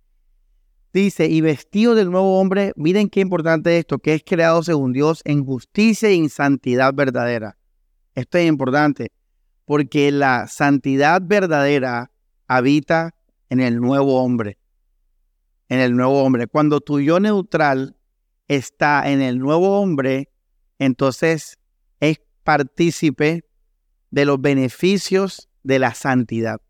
Dice, 0.95 1.27
y 1.27 1.43
vestido 1.43 1.95
del 1.95 2.11
nuevo 2.11 2.41
hombre, 2.41 2.73
miren 2.77 3.11
qué 3.11 3.21
importante 3.21 3.77
esto, 3.77 3.99
que 3.99 4.15
es 4.15 4.23
creado 4.25 4.63
según 4.63 4.95
Dios 4.95 5.21
en 5.27 5.45
justicia 5.45 6.11
y 6.11 6.17
en 6.17 6.31
santidad 6.31 6.95
verdadera. 6.95 7.59
Esto 8.15 8.39
es 8.39 8.49
importante, 8.49 9.13
porque 9.67 10.11
la 10.11 10.49
santidad 10.49 11.21
verdadera 11.23 12.11
habita 12.49 13.15
en 13.51 13.61
el 13.61 13.79
nuevo 13.79 14.23
hombre 14.23 14.57
en 15.69 15.81
el 15.81 15.97
nuevo 15.97 16.23
hombre. 16.23 16.47
Cuando 16.47 16.81
tu 16.81 17.01
yo 17.01 17.21
neutral 17.21 17.97
está 18.49 19.11
en 19.11 19.23
el 19.23 19.39
nuevo 19.39 19.81
hombre, 19.81 20.31
entonces 20.79 21.59
es 22.01 22.21
partícipe 22.43 23.45
de 24.11 24.25
los 24.25 24.41
beneficios 24.41 25.49
de 25.63 25.79
la 25.79 25.95
santidad. 25.95 26.61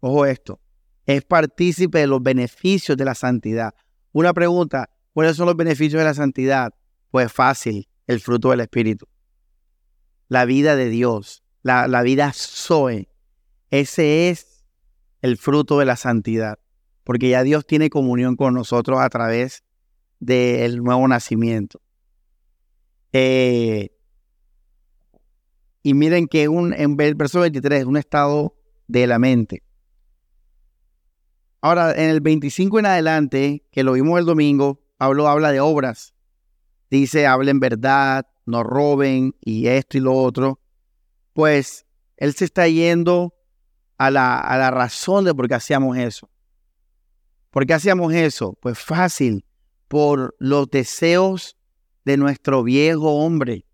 Ojo 0.00 0.24
esto, 0.26 0.60
es 1.06 1.24
partícipe 1.24 1.98
de 1.98 2.06
los 2.06 2.22
beneficios 2.22 2.96
de 2.96 3.04
la 3.04 3.14
santidad. 3.14 3.74
Una 4.12 4.32
pregunta, 4.32 4.88
¿cuáles 5.12 5.36
son 5.36 5.46
los 5.46 5.56
beneficios 5.56 6.00
de 6.00 6.04
la 6.04 6.14
santidad? 6.14 6.72
Pues 7.10 7.32
fácil, 7.32 7.88
el 8.06 8.20
fruto 8.20 8.50
del 8.50 8.60
Espíritu. 8.60 9.06
La 10.28 10.44
vida 10.44 10.76
de 10.76 10.88
Dios, 10.88 11.42
la, 11.62 11.88
la 11.88 12.02
vida 12.02 12.32
Zoe. 12.32 13.08
Ese 13.70 14.30
es 14.30 14.64
el 15.20 15.36
fruto 15.36 15.78
de 15.80 15.84
la 15.84 15.96
santidad 15.96 16.59
porque 17.04 17.30
ya 17.30 17.42
Dios 17.42 17.66
tiene 17.66 17.90
comunión 17.90 18.36
con 18.36 18.54
nosotros 18.54 19.00
a 19.00 19.08
través 19.08 19.64
del 20.18 20.82
nuevo 20.82 21.06
nacimiento. 21.08 21.80
Eh, 23.12 23.90
y 25.82 25.94
miren 25.94 26.26
que 26.26 26.48
un, 26.48 26.72
en 26.74 27.00
el 27.00 27.14
verso 27.14 27.40
23 27.40 27.80
es 27.80 27.86
un 27.86 27.96
estado 27.96 28.54
de 28.86 29.06
la 29.06 29.18
mente. 29.18 29.62
Ahora, 31.62 31.92
en 31.92 32.10
el 32.10 32.20
25 32.20 32.78
en 32.78 32.86
adelante, 32.86 33.64
que 33.70 33.82
lo 33.82 33.92
vimos 33.92 34.18
el 34.18 34.26
domingo, 34.26 34.80
Pablo 34.96 35.28
habla 35.28 35.52
de 35.52 35.60
obras. 35.60 36.14
Dice, 36.90 37.26
hablen 37.26 37.60
verdad, 37.60 38.26
no 38.46 38.62
roben 38.62 39.34
y 39.40 39.66
esto 39.66 39.98
y 39.98 40.00
lo 40.00 40.14
otro. 40.14 40.60
Pues 41.32 41.86
él 42.16 42.34
se 42.34 42.46
está 42.46 42.66
yendo 42.68 43.34
a 43.98 44.10
la, 44.10 44.38
a 44.38 44.56
la 44.56 44.70
razón 44.70 45.24
de 45.24 45.34
por 45.34 45.48
qué 45.48 45.54
hacíamos 45.54 45.98
eso. 45.98 46.29
¿Por 47.50 47.66
qué 47.66 47.74
hacíamos 47.74 48.14
eso? 48.14 48.56
Pues 48.60 48.78
fácil, 48.78 49.44
por 49.88 50.36
los 50.38 50.70
deseos 50.70 51.56
de 52.04 52.16
nuestro 52.16 52.62
viejo 52.62 53.10
hombre, 53.24 53.64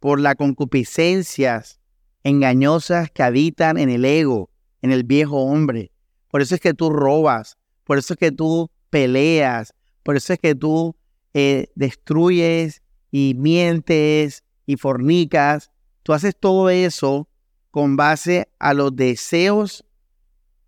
por 0.00 0.20
las 0.20 0.36
concupiscencias 0.36 1.80
engañosas 2.24 3.10
que 3.10 3.22
habitan 3.22 3.78
en 3.78 3.88
el 3.88 4.04
ego, 4.04 4.50
en 4.82 4.92
el 4.92 5.04
viejo 5.04 5.38
hombre. 5.38 5.92
Por 6.28 6.42
eso 6.42 6.54
es 6.54 6.60
que 6.60 6.74
tú 6.74 6.90
robas, 6.90 7.56
por 7.84 7.96
eso 7.96 8.12
es 8.12 8.18
que 8.18 8.32
tú 8.32 8.70
peleas, 8.90 9.74
por 10.02 10.16
eso 10.16 10.34
es 10.34 10.38
que 10.38 10.54
tú 10.54 10.94
eh, 11.32 11.68
destruyes 11.74 12.82
y 13.10 13.34
mientes 13.36 14.44
y 14.66 14.76
fornicas. 14.76 15.70
Tú 16.02 16.12
haces 16.12 16.36
todo 16.38 16.68
eso 16.68 17.28
con 17.70 17.96
base 17.96 18.48
a 18.58 18.74
los 18.74 18.94
deseos 18.94 19.86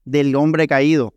del 0.07 0.35
hombre 0.35 0.67
caído. 0.67 1.15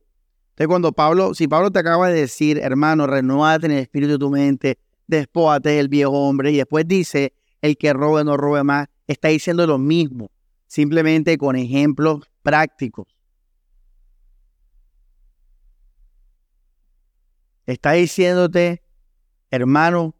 Entonces, 0.55 0.69
cuando 0.69 0.93
Pablo, 0.93 1.33
si 1.33 1.49
Pablo 1.49 1.69
te 1.69 1.79
acaba 1.79 2.07
de 2.07 2.21
decir, 2.21 2.59
hermano, 2.59 3.07
renuévate 3.07 3.65
en 3.65 3.73
el 3.73 3.79
espíritu 3.79 4.13
de 4.13 4.19
tu 4.19 4.29
mente, 4.29 4.79
despójate 5.05 5.71
del 5.71 5.89
viejo 5.89 6.13
hombre, 6.13 6.53
y 6.53 6.55
después 6.55 6.87
dice, 6.87 7.33
el 7.61 7.77
que 7.77 7.91
robe 7.91 8.23
no 8.23 8.37
robe 8.37 8.63
más, 8.63 8.87
está 9.05 9.27
diciendo 9.27 9.67
lo 9.67 9.77
mismo, 9.77 10.31
simplemente 10.67 11.37
con 11.37 11.57
ejemplos 11.57 12.21
prácticos. 12.41 13.05
Está 17.65 17.91
diciéndote, 17.91 18.81
hermano, 19.51 20.15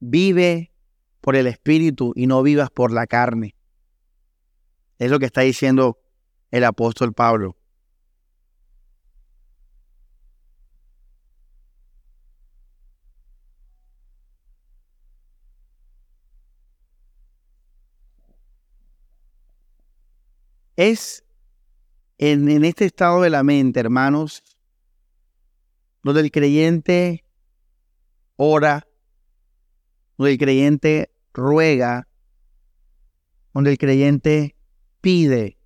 vive 0.00 0.72
por 1.20 1.36
el 1.36 1.46
espíritu 1.46 2.12
y 2.16 2.26
no 2.26 2.42
vivas 2.42 2.70
por 2.70 2.90
la 2.90 3.06
carne. 3.06 3.54
Es 4.98 5.12
lo 5.12 5.20
que 5.20 5.26
está 5.26 5.42
diciendo 5.42 5.96
el 6.50 6.64
apóstol 6.64 7.12
Pablo. 7.12 7.57
Es 20.78 21.24
en, 22.18 22.64
este 22.64 22.84
estado 22.84 23.22
de 23.22 23.30
la 23.30 23.42
mente, 23.42 23.80
hermanos, 23.80 24.44
donde 26.04 26.20
el 26.20 26.30
creyente 26.30 27.24
ora, 28.36 28.86
donde 30.16 30.34
el 30.34 30.38
creyente 30.38 31.10
ruega, 31.34 32.06
donde 33.52 33.72
el 33.72 33.78
creyente 33.78 34.54
pide, 35.00 35.58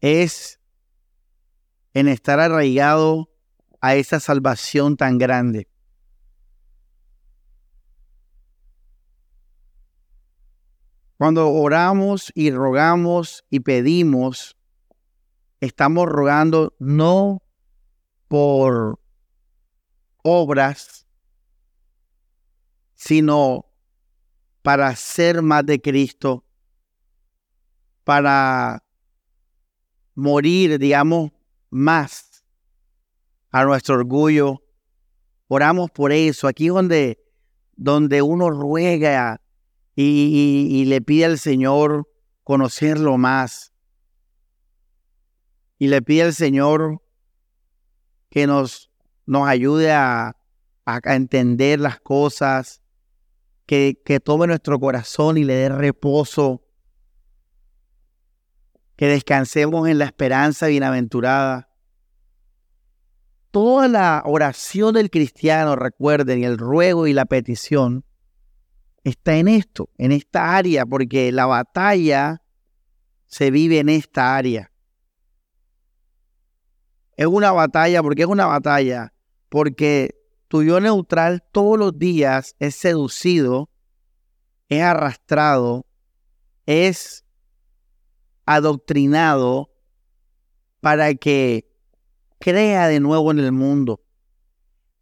es 0.00 0.60
en 1.94 2.06
estar 2.06 2.38
arraigado 2.38 3.30
a 3.80 3.96
esa 3.96 4.20
salvación 4.20 4.96
tan 4.96 5.18
grande. 5.18 5.66
Cuando 11.18 11.50
oramos 11.50 12.30
y 12.36 12.52
rogamos 12.52 13.44
y 13.50 13.58
pedimos, 13.58 14.56
estamos 15.58 16.06
rogando 16.06 16.76
no 16.78 17.42
por 18.28 19.00
obras, 20.22 21.08
sino 22.94 23.66
para 24.62 24.94
ser 24.94 25.42
más 25.42 25.66
de 25.66 25.80
Cristo, 25.80 26.44
para 28.04 28.84
morir, 30.14 30.78
digamos, 30.78 31.32
más 31.68 32.44
a 33.50 33.64
nuestro 33.64 33.96
orgullo. 33.96 34.62
Oramos 35.48 35.90
por 35.90 36.12
eso. 36.12 36.46
Aquí 36.46 36.68
donde, 36.68 37.18
donde 37.74 38.22
uno 38.22 38.50
ruega 38.50 39.40
y, 40.00 40.84
le 40.84 41.00
pide 41.00 41.24
al 41.24 41.38
Señor 41.40 42.08
conocerlo 42.44 43.18
más. 43.18 43.72
Y 45.76 45.88
le 45.88 46.02
pide 46.02 46.22
al 46.22 46.34
Señor 46.34 47.02
que 48.30 48.46
nos, 48.46 48.92
nos 49.26 49.48
ayude 49.48 49.90
a, 49.90 50.36
a 50.84 51.14
entender 51.16 51.80
las 51.80 51.98
cosas, 51.98 52.80
que, 53.66 54.00
que 54.04 54.20
tome 54.20 54.46
nuestro 54.46 54.78
corazón 54.78 55.36
y 55.36 55.42
le 55.42 55.54
dé 55.54 55.68
reposo, 55.68 56.62
que 58.94 59.06
descansemos 59.08 59.88
en 59.88 59.98
la 59.98 60.04
esperanza 60.04 60.68
bienaventurada. 60.68 61.70
Toda 63.50 63.88
la 63.88 64.22
oración 64.24 64.94
del 64.94 65.10
cristiano, 65.10 65.74
recuerden, 65.74 66.38
y 66.38 66.44
el 66.44 66.56
ruego 66.56 67.08
y 67.08 67.12
la 67.12 67.24
petición, 67.24 68.04
está 69.04 69.36
en 69.36 69.48
esto, 69.48 69.90
en 69.98 70.12
esta 70.12 70.56
área, 70.56 70.84
porque 70.86 71.32
la 71.32 71.46
batalla 71.46 72.42
se 73.26 73.50
vive 73.50 73.78
en 73.78 73.88
esta 73.88 74.36
área. 74.36 74.72
Es 77.16 77.26
una 77.26 77.52
batalla, 77.52 78.02
porque 78.02 78.22
es 78.22 78.28
una 78.28 78.46
batalla, 78.46 79.12
porque 79.48 80.14
tu 80.48 80.62
yo 80.62 80.80
neutral 80.80 81.44
todos 81.52 81.78
los 81.78 81.98
días 81.98 82.56
es 82.58 82.74
seducido, 82.74 83.70
es 84.68 84.82
arrastrado, 84.82 85.86
es 86.66 87.24
adoctrinado 88.46 89.70
para 90.80 91.14
que 91.14 91.70
crea 92.38 92.88
de 92.88 93.00
nuevo 93.00 93.30
en 93.30 93.40
el 93.40 93.52
mundo, 93.52 94.00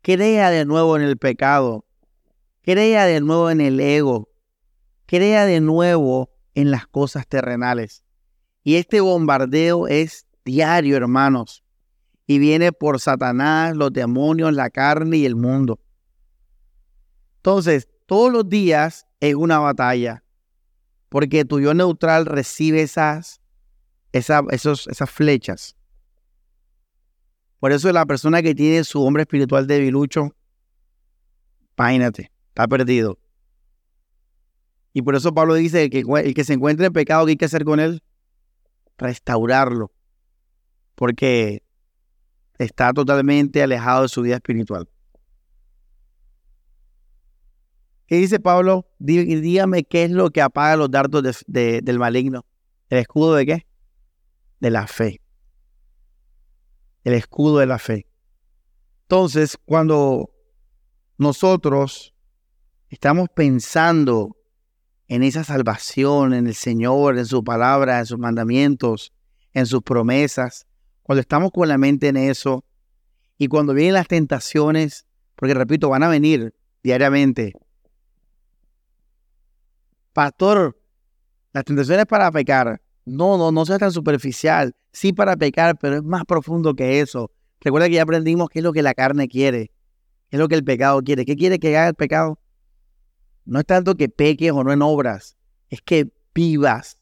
crea 0.03 0.50
de 0.50 0.65
nuevo 0.65 0.97
en 0.97 1.03
el 1.03 1.17
pecado, 1.17 1.86
crea 2.66 3.06
de 3.06 3.23
nuevo 3.23 3.49
en 3.49 3.62
el 3.62 3.80
ego, 3.80 4.28
crea 5.06 5.46
de 5.46 5.62
nuevo 5.62 6.30
en 6.54 6.70
las 6.70 6.87
cosas 6.87 7.26
terrenales. 7.26 8.04
Y 8.62 8.75
este 8.75 9.00
bombardeo 9.00 9.88
es 9.88 10.26
diario, 10.44 10.99
hermanos 10.99 11.62
y 12.26 12.38
viene 12.38 12.73
por 12.73 13.00
Satanás, 13.00 13.76
los 13.76 13.92
demonios, 13.92 14.52
la 14.52 14.68
carne 14.70 15.18
y 15.18 15.26
el 15.26 15.37
mundo. 15.37 15.80
Entonces, 17.37 17.88
todos 18.06 18.32
los 18.32 18.49
días 18.49 19.06
es 19.20 19.35
una 19.37 19.61
batalla, 19.61 20.25
porque 21.08 21.44
tu 21.44 21.61
yo 21.61 21.73
neutral 21.73 22.26
recibe 22.26 22.82
esas, 22.82 23.40
esas, 24.12 24.42
esos, 24.50 24.88
esas 24.88 25.08
flechas. 25.08 25.76
Por 27.61 27.73
eso 27.73 27.90
la 27.92 28.04
persona 28.04 28.42
que 28.42 28.54
tiene 28.54 28.82
su 28.82 29.02
hombre 29.02 29.23
espiritual 29.23 29.66
debilucho, 29.66 30.35
páinate, 31.76 32.32
está 32.57 32.67
perdido. 32.69 33.19
Y 34.95 35.03
por 35.03 35.15
eso 35.15 35.35
Pablo 35.35 35.53
dice 35.53 35.91
que 35.91 36.01
el 36.01 36.35
que 36.35 36.43
se 36.43 36.55
encuentre 36.55 36.87
en 36.87 36.93
pecado, 36.95 37.27
¿qué 37.27 37.33
hay 37.33 37.37
que 37.37 37.45
hacer 37.45 37.67
con 37.67 37.81
él? 37.81 38.03
Restaurarlo. 38.97 39.93
Porque 40.95 41.63
está 42.57 42.95
totalmente 42.95 43.63
alejado 43.63 44.05
de 44.05 44.09
su 44.09 44.23
vida 44.23 44.37
espiritual. 44.37 44.89
¿Qué 48.07 48.17
dice 48.17 48.41
Pablo? 48.41 48.87
Dígame 48.99 49.85
qué 49.85 50.05
es 50.05 50.11
lo 50.11 50.31
que 50.31 50.41
apaga 50.41 50.77
los 50.77 50.91
dardos 50.91 51.45
del 51.47 51.99
maligno. 51.99 52.47
¿El 52.89 53.01
escudo 53.01 53.35
de 53.35 53.45
qué? 53.45 53.67
De 54.61 54.71
la 54.71 54.87
fe. 54.87 55.21
El 57.05 57.13
escudo 57.13 57.59
de 57.59 57.67
la 57.67 57.79
fe. 57.79 58.07
Entonces, 59.03 59.59
cuando 59.67 60.31
nosotros 61.19 62.15
estamos 62.88 63.28
pensando 63.35 64.37
en 65.09 65.23
esa 65.23 65.45
salvación, 65.45 66.35
en 66.35 66.47
el 66.47 66.55
Señor, 66.55 67.19
en 67.19 67.26
su 67.26 67.45
palabra, 67.45 68.00
en 68.00 68.07
sus 68.07 68.19
mandamientos, 68.19 69.12
en 69.53 69.66
sus 69.66 69.83
promesas, 69.83 70.66
cuando 71.03 71.20
estamos 71.20 71.53
con 71.53 71.68
la 71.68 71.79
mente 71.79 72.09
en 72.09 72.16
eso 72.16 72.64
y 73.38 73.49
cuando 73.49 73.75
vienen 73.75 73.94
las 73.94 74.09
tentaciones, 74.09 75.07
porque 75.37 75.55
repito, 75.55 75.88
van 75.88 76.03
a 76.03 76.09
venir 76.09 76.55
diariamente. 76.83 77.53
Pastor, 80.12 80.77
las 81.53 81.64
tentaciones 81.64 82.07
para 82.07 82.31
pecar. 82.33 82.81
No, 83.05 83.38
no, 83.38 83.53
no 83.53 83.64
sea 83.64 83.79
tan 83.79 83.92
superficial. 83.92 84.75
Sí 84.92 85.12
para 85.12 85.37
pecar, 85.37 85.79
pero 85.79 85.96
es 85.96 86.03
más 86.03 86.25
profundo 86.25 86.75
que 86.75 87.01
eso. 87.01 87.31
Recuerda 87.61 87.88
que 87.88 87.94
ya 87.94 88.03
aprendimos 88.03 88.49
qué 88.49 88.61
es 88.61 88.62
lo 88.64 88.72
que 88.72 88.83
la 88.83 88.94
carne 88.94 89.29
quiere, 89.29 89.70
qué 90.29 90.37
es 90.37 90.40
lo 90.40 90.49
que 90.49 90.55
el 90.55 90.64
pecado 90.64 91.03
quiere. 91.03 91.25
¿Qué 91.25 91.37
quiere 91.37 91.59
que 91.59 91.77
haga 91.77 91.88
el 91.88 91.94
pecado? 91.94 92.38
No 93.46 93.61
es 93.61 93.66
tanto 93.66 93.94
que 93.94 94.09
peques 94.09 94.52
o 94.52 94.62
no 94.62 94.72
en 94.72 94.82
obras, 94.82 95.37
es 95.70 95.80
que 95.80 96.12
vivas 96.35 96.98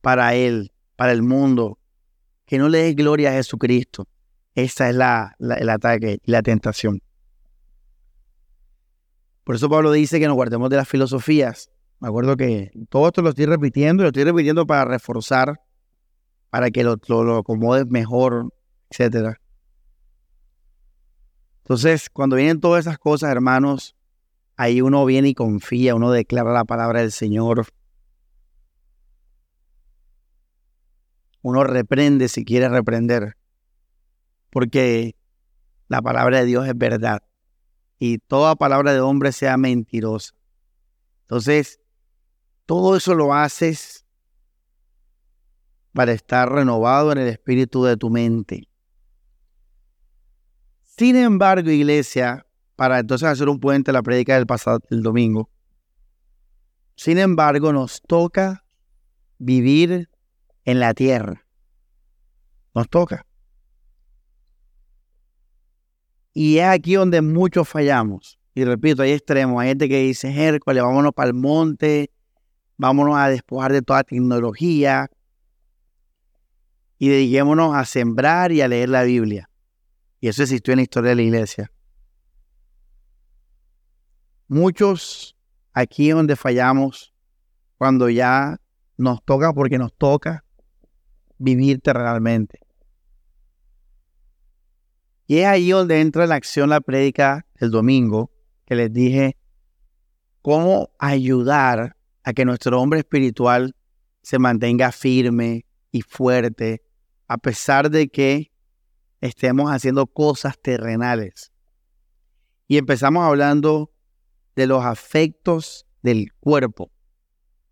para 0.00 0.34
Él, 0.34 0.72
para 0.96 1.12
el 1.12 1.22
mundo, 1.22 1.78
que 2.46 2.58
no 2.58 2.68
le 2.68 2.78
des 2.78 2.96
gloria 2.96 3.30
a 3.30 3.34
Jesucristo. 3.34 4.06
Esa 4.54 4.88
es 4.88 4.94
la, 4.94 5.36
el 5.38 5.68
ataque 5.68 6.20
y 6.24 6.30
la 6.30 6.42
tentación. 6.42 7.02
Por 9.42 9.56
eso 9.56 9.68
Pablo 9.68 9.92
dice 9.92 10.20
que 10.20 10.26
nos 10.26 10.36
guardemos 10.36 10.70
de 10.70 10.76
las 10.76 10.88
filosofías. 10.88 11.70
Me 12.00 12.08
acuerdo 12.08 12.36
que 12.36 12.70
todo 12.88 13.08
esto 13.08 13.22
lo 13.22 13.30
estoy 13.30 13.46
repitiendo, 13.46 14.02
lo 14.02 14.08
estoy 14.08 14.24
repitiendo 14.24 14.66
para 14.66 14.84
reforzar, 14.84 15.60
para 16.50 16.70
que 16.70 16.84
lo, 16.84 16.96
lo, 17.08 17.38
acomodes 17.38 17.86
mejor, 17.86 18.52
etc. 18.90 19.36
Entonces, 21.58 22.08
cuando 22.10 22.36
vienen 22.36 22.60
todas 22.60 22.86
esas 22.86 22.98
cosas, 22.98 23.30
hermanos, 23.30 23.93
ahí 24.56 24.80
uno 24.80 25.04
viene 25.04 25.30
y 25.30 25.34
confía, 25.34 25.94
uno 25.94 26.10
declara 26.10 26.52
la 26.52 26.64
palabra 26.64 27.00
del 27.00 27.12
Señor, 27.12 27.66
uno 31.42 31.64
reprende 31.64 32.28
si 32.28 32.44
quiere 32.44 32.68
reprender, 32.68 33.36
porque 34.50 35.16
la 35.88 36.00
palabra 36.00 36.38
de 36.40 36.46
Dios 36.46 36.66
es 36.66 36.76
verdad 36.76 37.22
y 37.98 38.18
toda 38.18 38.56
palabra 38.56 38.92
de 38.92 39.00
hombre 39.00 39.32
sea 39.32 39.56
mentirosa. 39.56 40.34
Entonces, 41.22 41.80
todo 42.66 42.96
eso 42.96 43.14
lo 43.14 43.34
haces 43.34 44.04
para 45.92 46.12
estar 46.12 46.50
renovado 46.50 47.12
en 47.12 47.18
el 47.18 47.28
espíritu 47.28 47.84
de 47.84 47.96
tu 47.96 48.10
mente. 48.10 48.68
Sin 50.82 51.16
embargo, 51.16 51.70
iglesia, 51.70 52.46
para 52.76 52.98
entonces 52.98 53.28
hacer 53.28 53.48
un 53.48 53.60
puente 53.60 53.92
la 53.92 54.02
prédica 54.02 54.34
del 54.34 54.46
pasado 54.46 54.80
del 54.90 55.02
domingo, 55.02 55.50
sin 56.96 57.18
embargo, 57.18 57.72
nos 57.72 58.02
toca 58.02 58.64
vivir 59.38 60.08
en 60.64 60.80
la 60.80 60.94
tierra. 60.94 61.44
Nos 62.74 62.88
toca. 62.88 63.26
Y 66.32 66.58
es 66.58 66.64
aquí 66.64 66.94
donde 66.94 67.20
muchos 67.22 67.68
fallamos. 67.68 68.38
Y 68.54 68.64
repito, 68.64 69.02
hay 69.02 69.12
extremos. 69.12 69.60
Hay 69.60 69.68
gente 69.68 69.88
que 69.88 70.00
dice, 70.02 70.30
Hércules, 70.30 70.82
vámonos 70.82 71.12
para 71.12 71.28
el 71.28 71.34
monte, 71.34 72.10
vámonos 72.76 73.16
a 73.16 73.28
despojar 73.28 73.72
de 73.72 73.82
toda 73.82 74.04
tecnología 74.04 75.08
y 76.98 77.08
dediquémonos 77.08 77.74
a 77.74 77.84
sembrar 77.84 78.52
y 78.52 78.60
a 78.60 78.68
leer 78.68 78.88
la 78.88 79.02
Biblia. 79.02 79.50
Y 80.20 80.28
eso 80.28 80.42
existió 80.42 80.72
en 80.72 80.78
la 80.78 80.82
historia 80.84 81.10
de 81.10 81.16
la 81.16 81.22
iglesia. 81.22 81.72
Muchos 84.48 85.36
aquí 85.72 86.10
es 86.10 86.16
donde 86.16 86.36
fallamos 86.36 87.14
cuando 87.78 88.08
ya 88.08 88.60
nos 88.96 89.24
toca 89.24 89.52
porque 89.52 89.78
nos 89.78 89.94
toca 89.94 90.44
vivir 91.38 91.80
terrenalmente. 91.80 92.60
Y 95.26 95.38
es 95.38 95.46
ahí 95.46 95.70
donde 95.70 96.00
entra 96.00 96.24
en 96.24 96.28
la 96.30 96.34
acción 96.34 96.68
la 96.68 96.80
prédica 96.80 97.46
el 97.56 97.70
domingo, 97.70 98.30
que 98.66 98.74
les 98.74 98.92
dije 98.92 99.36
cómo 100.42 100.90
ayudar 100.98 101.96
a 102.22 102.32
que 102.34 102.44
nuestro 102.44 102.80
hombre 102.80 103.00
espiritual 103.00 103.74
se 104.22 104.38
mantenga 104.38 104.92
firme 104.92 105.64
y 105.90 106.02
fuerte, 106.02 106.82
a 107.26 107.38
pesar 107.38 107.90
de 107.90 108.08
que 108.08 108.52
estemos 109.20 109.70
haciendo 109.70 110.06
cosas 110.06 110.58
terrenales. 110.60 111.52
Y 112.66 112.76
empezamos 112.76 113.24
hablando 113.24 113.93
de 114.56 114.66
los 114.66 114.84
afectos 114.84 115.86
del 116.02 116.32
cuerpo, 116.40 116.90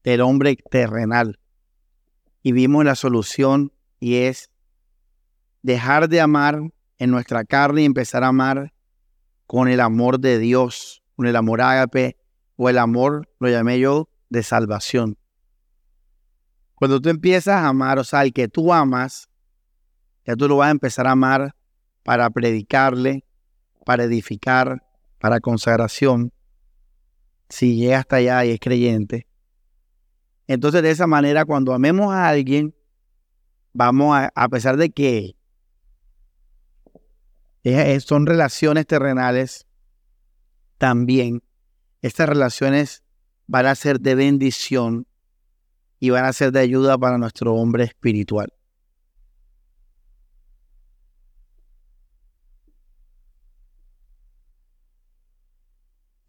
del 0.03 0.21
hombre 0.21 0.57
terrenal 0.71 1.39
y 2.43 2.53
vimos 2.53 2.85
la 2.85 2.95
solución 2.95 3.73
y 4.01 4.17
es 4.17 4.51
dejar 5.63 6.09
de 6.09 6.21
amar 6.21 6.61
en 6.99 7.11
nuestra 7.11 7.45
carne 7.45 7.83
y 7.83 7.85
empezar 7.85 8.25
a 8.25 8.29
amar 8.29 8.73
con 9.47 9.69
el 9.69 9.81
amor 9.81 10.19
de 10.19 10.39
Dios, 10.39 11.03
con 11.17 11.27
el 11.27 11.37
amor 11.37 11.61
ágape 11.61 12.17
o 12.57 12.69
el 12.69 12.79
amor, 12.79 13.29
lo 13.39 13.49
llamé 13.49 13.79
yo, 13.79 14.09
de 14.29 14.43
salvación. 14.43 15.19
Cuando 16.75 17.01
tú 17.01 17.11
empiezas 17.11 17.55
a 17.55 17.69
amar, 17.69 17.99
o 17.99 18.05
sea, 18.05 18.23
el 18.23 18.33
que 18.33 18.49
tú 18.49 18.73
amas, 18.73 19.29
ya 20.27 20.35
tú 20.35 20.49
lo 20.49 20.57
vas 20.57 20.69
a 20.69 20.73
empezar 20.73 21.07
a 21.07 21.13
amar 21.13 21.55
para 22.03 22.29
predicarle, 22.31 23.25
para 23.85 24.05
edificar, 24.05 24.83
para 25.19 25.41
consagración. 25.41 26.33
Si 27.53 27.77
llega 27.77 27.99
hasta 27.99 28.17
allá 28.17 28.47
y 28.47 28.51
es 28.53 28.61
creyente. 28.61 29.27
Entonces, 30.47 30.83
de 30.83 30.91
esa 30.91 31.07
manera, 31.07 31.45
cuando 31.45 31.75
amemos 31.75 32.11
a 32.13 32.29
alguien, 32.29 32.75
vamos 33.75 34.17
a, 34.17 34.33
a 34.35 34.49
pesar 34.49 34.79
de 34.79 34.91
que 34.91 35.37
son 38.01 38.25
relaciones 38.25 38.87
terrenales, 38.87 39.67
también 40.79 41.43
estas 42.01 42.27
relaciones 42.27 43.03
van 43.47 43.67
a 43.67 43.75
ser 43.75 44.01
de 44.01 44.15
bendición 44.15 45.07
y 46.01 46.09
van 46.09 46.25
a 46.25 46.33
ser 46.33 46.53
de 46.53 46.61
ayuda 46.61 46.97
para 46.97 47.19
nuestro 47.19 47.53
hombre 47.55 47.85
espiritual. 47.85 48.53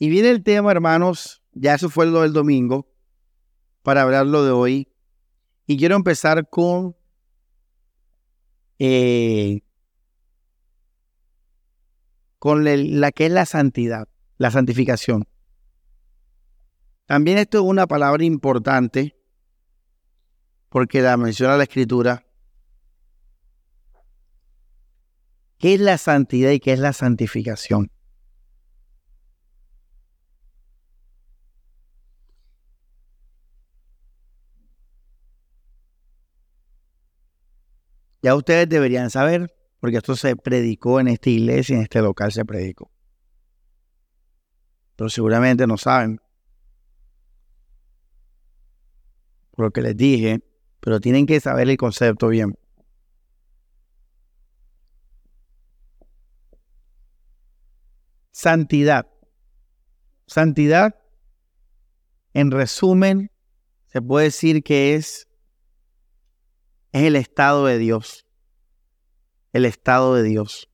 Y 0.03 0.09
viene 0.09 0.31
el 0.31 0.43
tema, 0.43 0.69
hermanos, 0.69 1.41
ya 1.53 1.75
eso 1.75 1.89
fue 1.89 2.05
lo 2.05 2.23
del 2.23 2.33
domingo, 2.33 2.91
para 3.83 4.01
hablarlo 4.01 4.43
de 4.43 4.51
hoy. 4.51 4.91
Y 5.65 5.77
quiero 5.77 5.95
empezar 5.95 6.49
con 6.49 6.93
eh, 8.79 9.61
con 12.37 12.65
la 12.99 13.13
que 13.13 13.27
es 13.27 13.31
la 13.31 13.45
santidad, 13.45 14.09
la 14.37 14.51
santificación. 14.51 15.25
También 17.05 17.37
esto 17.37 17.59
es 17.59 17.63
una 17.63 17.87
palabra 17.87 18.25
importante 18.25 19.15
porque 20.67 21.01
la 21.01 21.15
menciona 21.15 21.55
la 21.55 21.63
escritura. 21.63 22.25
¿Qué 25.59 25.75
es 25.75 25.79
la 25.79 25.97
santidad 25.97 26.51
y 26.51 26.59
qué 26.59 26.73
es 26.73 26.79
la 26.79 26.91
santificación? 26.91 27.92
Ya 38.23 38.35
ustedes 38.35 38.69
deberían 38.69 39.09
saber, 39.09 39.53
porque 39.81 39.97
esto 39.97 40.15
se 40.15 40.37
predicó 40.37 41.01
en 41.01 41.09
esta 41.09 41.29
iglesia, 41.29 41.75
en 41.75 41.81
este 41.83 42.01
local 42.01 42.31
se 42.31 42.45
predicó. 42.45 42.89
Pero 44.95 45.09
seguramente 45.09 45.67
no 45.67 45.77
saben. 45.77 46.21
Lo 49.57 49.71
que 49.71 49.81
les 49.81 49.97
dije, 49.97 50.41
pero 50.79 51.01
tienen 51.01 51.25
que 51.25 51.41
saber 51.41 51.69
el 51.69 51.75
concepto 51.75 52.29
bien. 52.29 52.57
Santidad. 58.31 59.05
Santidad, 60.27 60.95
en 62.33 62.51
resumen, 62.51 63.31
se 63.87 64.01
puede 64.01 64.27
decir 64.27 64.63
que 64.63 64.95
es 64.95 65.27
es 66.93 67.03
el 67.03 67.15
estado 67.15 67.65
de 67.65 67.79
Dios. 67.79 68.25
El 69.51 69.65
estado 69.65 70.15
de 70.15 70.23
Dios. 70.23 70.69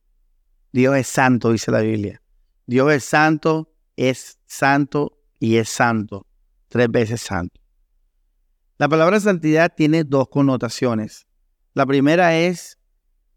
Dios 0.70 0.96
es 0.96 1.08
santo, 1.08 1.50
dice 1.50 1.70
la 1.70 1.80
Biblia. 1.80 2.22
Dios 2.66 2.92
es 2.92 3.04
santo, 3.04 3.72
es 3.96 4.38
santo 4.46 5.18
y 5.38 5.56
es 5.56 5.68
santo. 5.70 6.26
Tres 6.68 6.88
veces 6.90 7.22
santo. 7.22 7.60
La 8.76 8.88
palabra 8.88 9.18
santidad 9.18 9.72
tiene 9.74 10.04
dos 10.04 10.28
connotaciones. 10.28 11.26
La 11.72 11.86
primera 11.86 12.36
es 12.36 12.78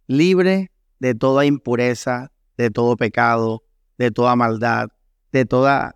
libre 0.07 0.71
de 0.99 1.15
toda 1.15 1.45
impureza, 1.45 2.31
de 2.57 2.69
todo 2.69 2.97
pecado, 2.97 3.63
de 3.97 4.11
toda 4.11 4.35
maldad, 4.35 4.89
de 5.31 5.45
toda 5.45 5.95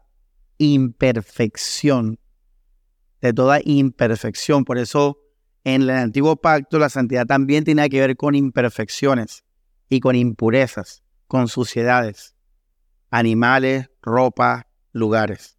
imperfección, 0.57 2.17
de 3.21 3.33
toda 3.33 3.59
imperfección. 3.63 4.63
Por 4.63 4.77
eso 4.77 5.26
en 5.67 5.81
el 5.81 5.89
antiguo 5.89 6.37
pacto 6.37 6.79
la 6.79 6.87
santidad 6.87 7.25
también 7.25 7.65
tiene 7.65 7.89
que 7.89 7.99
ver 7.99 8.15
con 8.15 8.35
imperfecciones 8.35 9.43
y 9.89 9.99
con 9.99 10.15
impurezas, 10.15 11.03
con 11.27 11.49
suciedades, 11.49 12.35
animales, 13.09 13.89
ropa, 14.01 14.69
lugares. 14.93 15.57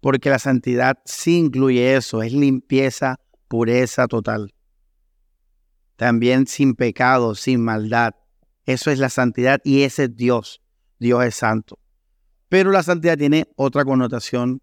Porque 0.00 0.28
la 0.28 0.38
santidad 0.38 0.98
sí 1.06 1.38
incluye 1.38 1.96
eso, 1.96 2.22
es 2.22 2.34
limpieza, 2.34 3.18
pureza 3.48 4.08
total. 4.08 4.52
También 5.96 6.46
sin 6.46 6.74
pecado, 6.74 7.34
sin 7.34 7.62
maldad. 7.62 8.14
Eso 8.66 8.90
es 8.90 8.98
la 8.98 9.08
santidad 9.08 9.58
y 9.64 9.84
ese 9.84 10.04
es 10.04 10.16
Dios. 10.16 10.60
Dios 10.98 11.24
es 11.24 11.34
santo. 11.34 11.78
Pero 12.50 12.70
la 12.70 12.82
santidad 12.82 13.16
tiene 13.16 13.48
otra 13.56 13.86
connotación, 13.86 14.60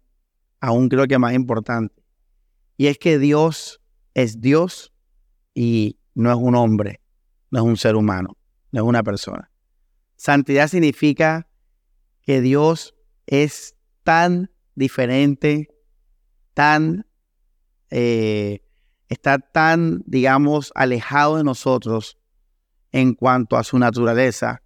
aún 0.60 0.88
creo 0.88 1.08
que 1.08 1.18
más 1.18 1.34
importante. 1.34 2.00
Y 2.76 2.86
es 2.86 2.96
que 2.98 3.18
Dios 3.18 3.81
es 4.14 4.40
Dios 4.40 4.92
y 5.54 5.98
no 6.14 6.30
es 6.30 6.36
un 6.36 6.54
hombre, 6.54 7.00
no 7.50 7.60
es 7.60 7.64
un 7.64 7.76
ser 7.76 7.96
humano, 7.96 8.36
no 8.70 8.80
es 8.80 8.86
una 8.86 9.02
persona. 9.02 9.50
Santidad 10.16 10.68
significa 10.68 11.48
que 12.22 12.40
Dios 12.40 12.94
es 13.26 13.76
tan 14.02 14.50
diferente, 14.74 15.68
tan, 16.54 17.06
eh, 17.90 18.62
está 19.08 19.38
tan, 19.38 20.02
digamos, 20.06 20.72
alejado 20.74 21.36
de 21.36 21.44
nosotros 21.44 22.18
en 22.92 23.14
cuanto 23.14 23.56
a 23.56 23.64
su 23.64 23.78
naturaleza 23.78 24.62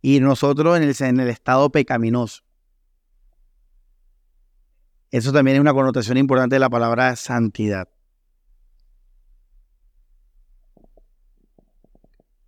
y 0.00 0.20
nosotros 0.20 0.76
en 0.76 0.84
el, 0.84 0.94
en 1.00 1.20
el 1.20 1.28
estado 1.28 1.70
pecaminoso. 1.70 2.45
Eso 5.10 5.32
también 5.32 5.56
es 5.56 5.60
una 5.60 5.72
connotación 5.72 6.18
importante 6.18 6.56
de 6.56 6.60
la 6.60 6.70
palabra 6.70 7.14
santidad. 7.16 7.88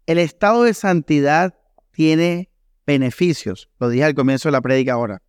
El 0.07 0.18
estado 0.18 0.62
de 0.62 0.75
santidad 0.75 1.55
tiene 1.90 2.51
beneficios, 2.87 3.68
lo 3.79 3.90
dije 3.90 4.05
al 4.05 4.14
comienzo 4.14 4.49
de 4.49 4.53
la 4.53 4.62
prédica 4.62 4.94
ahora. 4.94 5.23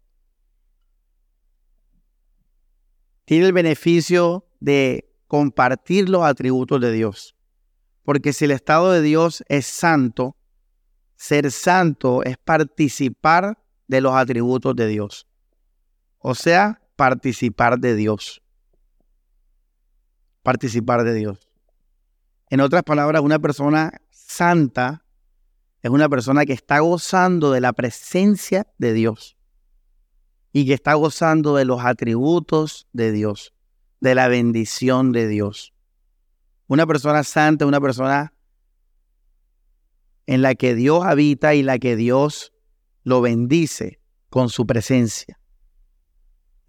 Tiene 3.26 3.46
el 3.46 3.54
beneficio 3.54 4.48
de 4.60 5.14
compartir 5.28 6.10
los 6.10 6.24
atributos 6.24 6.82
de 6.82 6.92
Dios. 6.92 7.36
Porque 8.04 8.34
si 8.34 8.46
el 8.46 8.52
estado 8.52 8.92
de 8.92 9.02
Dios 9.02 9.44
es 9.50 9.68
santo, 9.68 10.36
ser 11.16 11.52
santo 11.52 12.24
es 12.24 12.38
participar 12.38 13.62
de 13.88 14.02
los 14.02 14.16
atributos 14.16 14.76
de 14.76 14.88
Dios. 14.88 15.28
O 16.18 16.34
sea, 16.34 16.82
participar 17.00 17.80
de 17.80 17.96
Dios. 17.96 18.42
Participar 20.44 21.06
de 21.06 21.14
Dios. 21.14 21.40
En 22.50 22.60
otras 22.60 22.84
palabras, 22.84 23.22
una 23.22 23.40
persona 23.40 24.02
santa 24.10 25.06
es 25.82 25.90
una 25.92 26.10
persona 26.10 26.46
que 26.46 26.52
está 26.52 26.80
gozando 26.80 27.54
de 27.54 27.62
la 27.62 27.72
presencia 27.72 28.68
de 28.80 28.92
Dios 28.92 29.38
y 30.52 30.66
que 30.66 30.74
está 30.74 30.96
gozando 30.96 31.56
de 31.56 31.64
los 31.64 31.86
atributos 31.86 32.90
de 32.92 33.14
Dios, 33.14 33.54
de 34.02 34.14
la 34.14 34.28
bendición 34.28 35.14
de 35.14 35.30
Dios. 35.30 35.74
Una 36.68 36.86
persona 36.86 37.24
santa 37.24 37.66
una 37.66 37.80
persona 37.80 38.34
en 40.26 40.42
la 40.42 40.54
que 40.54 40.76
Dios 40.76 41.06
habita 41.06 41.56
y 41.56 41.64
la 41.64 41.80
que 41.80 41.96
Dios 41.96 42.52
lo 43.06 43.22
bendice 43.22 44.02
con 44.30 44.50
su 44.50 44.68
presencia. 44.68 45.39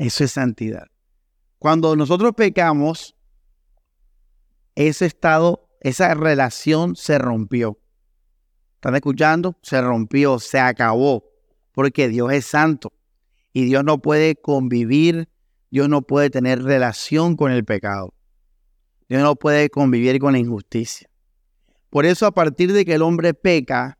Eso 0.00 0.24
es 0.24 0.30
santidad. 0.32 0.86
Cuando 1.58 1.94
nosotros 1.94 2.32
pecamos, 2.34 3.14
ese 4.74 5.04
estado, 5.04 5.68
esa 5.82 6.14
relación 6.14 6.96
se 6.96 7.18
rompió. 7.18 7.78
¿Están 8.76 8.94
escuchando? 8.94 9.58
Se 9.60 9.78
rompió, 9.82 10.38
se 10.38 10.58
acabó, 10.58 11.24
porque 11.72 12.08
Dios 12.08 12.32
es 12.32 12.46
santo 12.46 12.94
y 13.52 13.66
Dios 13.66 13.84
no 13.84 14.00
puede 14.00 14.36
convivir, 14.36 15.28
Dios 15.70 15.90
no 15.90 16.00
puede 16.00 16.30
tener 16.30 16.62
relación 16.62 17.36
con 17.36 17.52
el 17.52 17.66
pecado. 17.66 18.14
Dios 19.06 19.20
no 19.20 19.36
puede 19.36 19.68
convivir 19.68 20.18
con 20.18 20.32
la 20.32 20.38
injusticia. 20.38 21.10
Por 21.90 22.06
eso 22.06 22.24
a 22.24 22.32
partir 22.32 22.72
de 22.72 22.86
que 22.86 22.94
el 22.94 23.02
hombre 23.02 23.34
peca, 23.34 23.98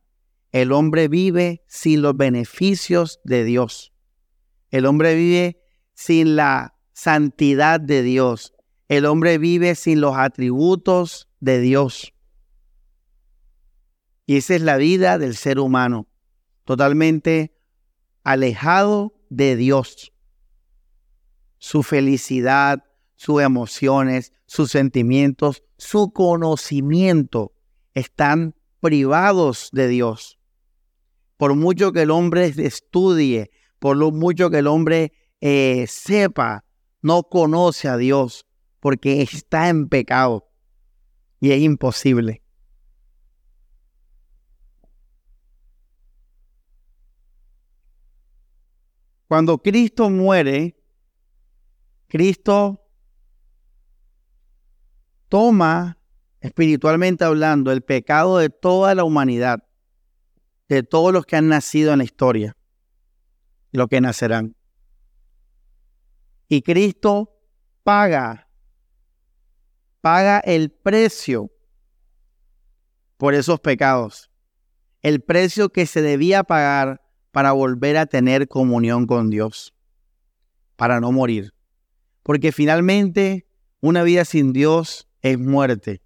el 0.51 0.73
hombre 0.73 1.09
vive 1.09 1.63
sin 1.67 2.01
los 2.01 2.17
beneficios 2.17 3.21
de 3.23 3.45
Dios. 3.45 3.93
El 4.71 4.87
hombre 4.87 5.15
vive 5.15 5.60
sin 6.01 6.35
la 6.35 6.79
santidad 6.95 7.79
de 7.79 8.03
Dios. 8.03 8.55
El 8.89 9.05
hombre 9.05 9.37
vive 9.37 9.75
sin 9.75 10.01
los 10.01 10.17
atributos 10.17 11.29
de 11.41 11.61
Dios. 11.61 12.15
Y 14.25 14.39
esa 14.39 14.55
es 14.55 14.63
la 14.63 14.79
vida 14.79 15.19
del 15.19 15.37
ser 15.37 15.59
humano, 15.59 16.09
totalmente 16.65 17.55
alejado 18.25 19.13
de 19.29 19.57
Dios. 19.57 20.15
Su 21.59 21.83
felicidad, 21.83 22.83
sus 23.15 23.43
emociones, 23.43 24.33
sus 24.47 24.71
sentimientos, 24.71 25.65
su 25.77 26.15
conocimiento 26.15 27.53
están 27.93 28.55
privados 28.81 29.69
de 29.73 29.89
Dios. 29.89 30.39
Por 31.37 31.55
mucho 31.57 31.93
que 31.93 32.03
el 32.03 32.11
hombre 32.11 32.47
estudie, 32.57 33.51
por 33.79 33.99
lo 33.99 34.13
mucho 34.13 34.49
que 34.49 34.61
el 34.61 34.67
hombre 34.67 35.13
eh, 35.41 35.87
sepa, 35.89 36.65
no 37.03 37.23
conoce 37.25 37.89
a 37.89 37.97
Dios, 37.97 38.47
porque 38.81 39.23
está 39.23 39.69
en 39.69 39.89
pecado 39.89 40.49
y 41.41 41.53
es 41.53 41.61
imposible. 41.61 42.43
Cuando 49.29 49.59
Cristo 49.59 50.11
muere, 50.11 50.77
Cristo 52.09 52.85
toma, 55.29 55.99
espiritualmente 56.41 57.25
hablando, 57.25 57.71
el 57.71 57.83
pecado 57.83 58.39
de 58.39 58.51
toda 58.51 58.95
la 58.97 59.05
humanidad, 59.05 59.63
de 60.69 60.83
todos 60.83 61.13
los 61.13 61.27
que 61.27 61.37
han 61.37 61.49
nacido 61.49 61.93
en 61.93 61.99
la 61.99 62.05
historia, 62.05 62.57
los 63.71 63.87
que 63.87 64.01
nacerán. 64.01 64.57
Y 66.53 66.63
Cristo 66.63 67.33
paga, 67.85 68.49
paga 70.01 70.41
el 70.41 70.73
precio 70.73 71.49
por 73.17 73.35
esos 73.35 73.61
pecados, 73.61 74.33
el 75.01 75.21
precio 75.21 75.69
que 75.69 75.87
se 75.87 76.03
debía 76.03 76.43
pagar 76.43 77.03
para 77.31 77.53
volver 77.53 77.97
a 77.97 78.07
tener 78.07 78.49
comunión 78.49 79.07
con 79.07 79.31
Dios, 79.31 79.77
para 80.75 80.99
no 80.99 81.13
morir. 81.13 81.55
Porque 82.25 82.51
finalmente 82.51 83.47
una 83.79 84.03
vida 84.03 84.25
sin 84.25 84.53
Dios 84.53 85.09
es 85.23 85.39
muerte. 85.39 86.03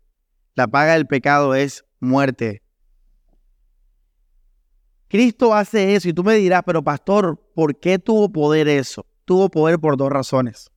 La 0.56 0.68
paga 0.68 0.92
del 0.92 1.06
pecado 1.06 1.54
es 1.54 1.86
muerte. 2.00 2.62
Cristo 5.08 5.54
hace 5.54 5.94
eso 5.94 6.10
y 6.10 6.12
tú 6.12 6.22
me 6.22 6.34
dirás, 6.34 6.64
pero 6.66 6.84
pastor, 6.84 7.42
¿por 7.54 7.80
qué 7.80 7.98
tuvo 7.98 8.30
poder 8.30 8.68
eso? 8.68 9.06
Tuvo 9.24 9.48
poder 9.48 9.78
por 9.78 9.96
dos 9.96 10.10
razones. 10.10 10.70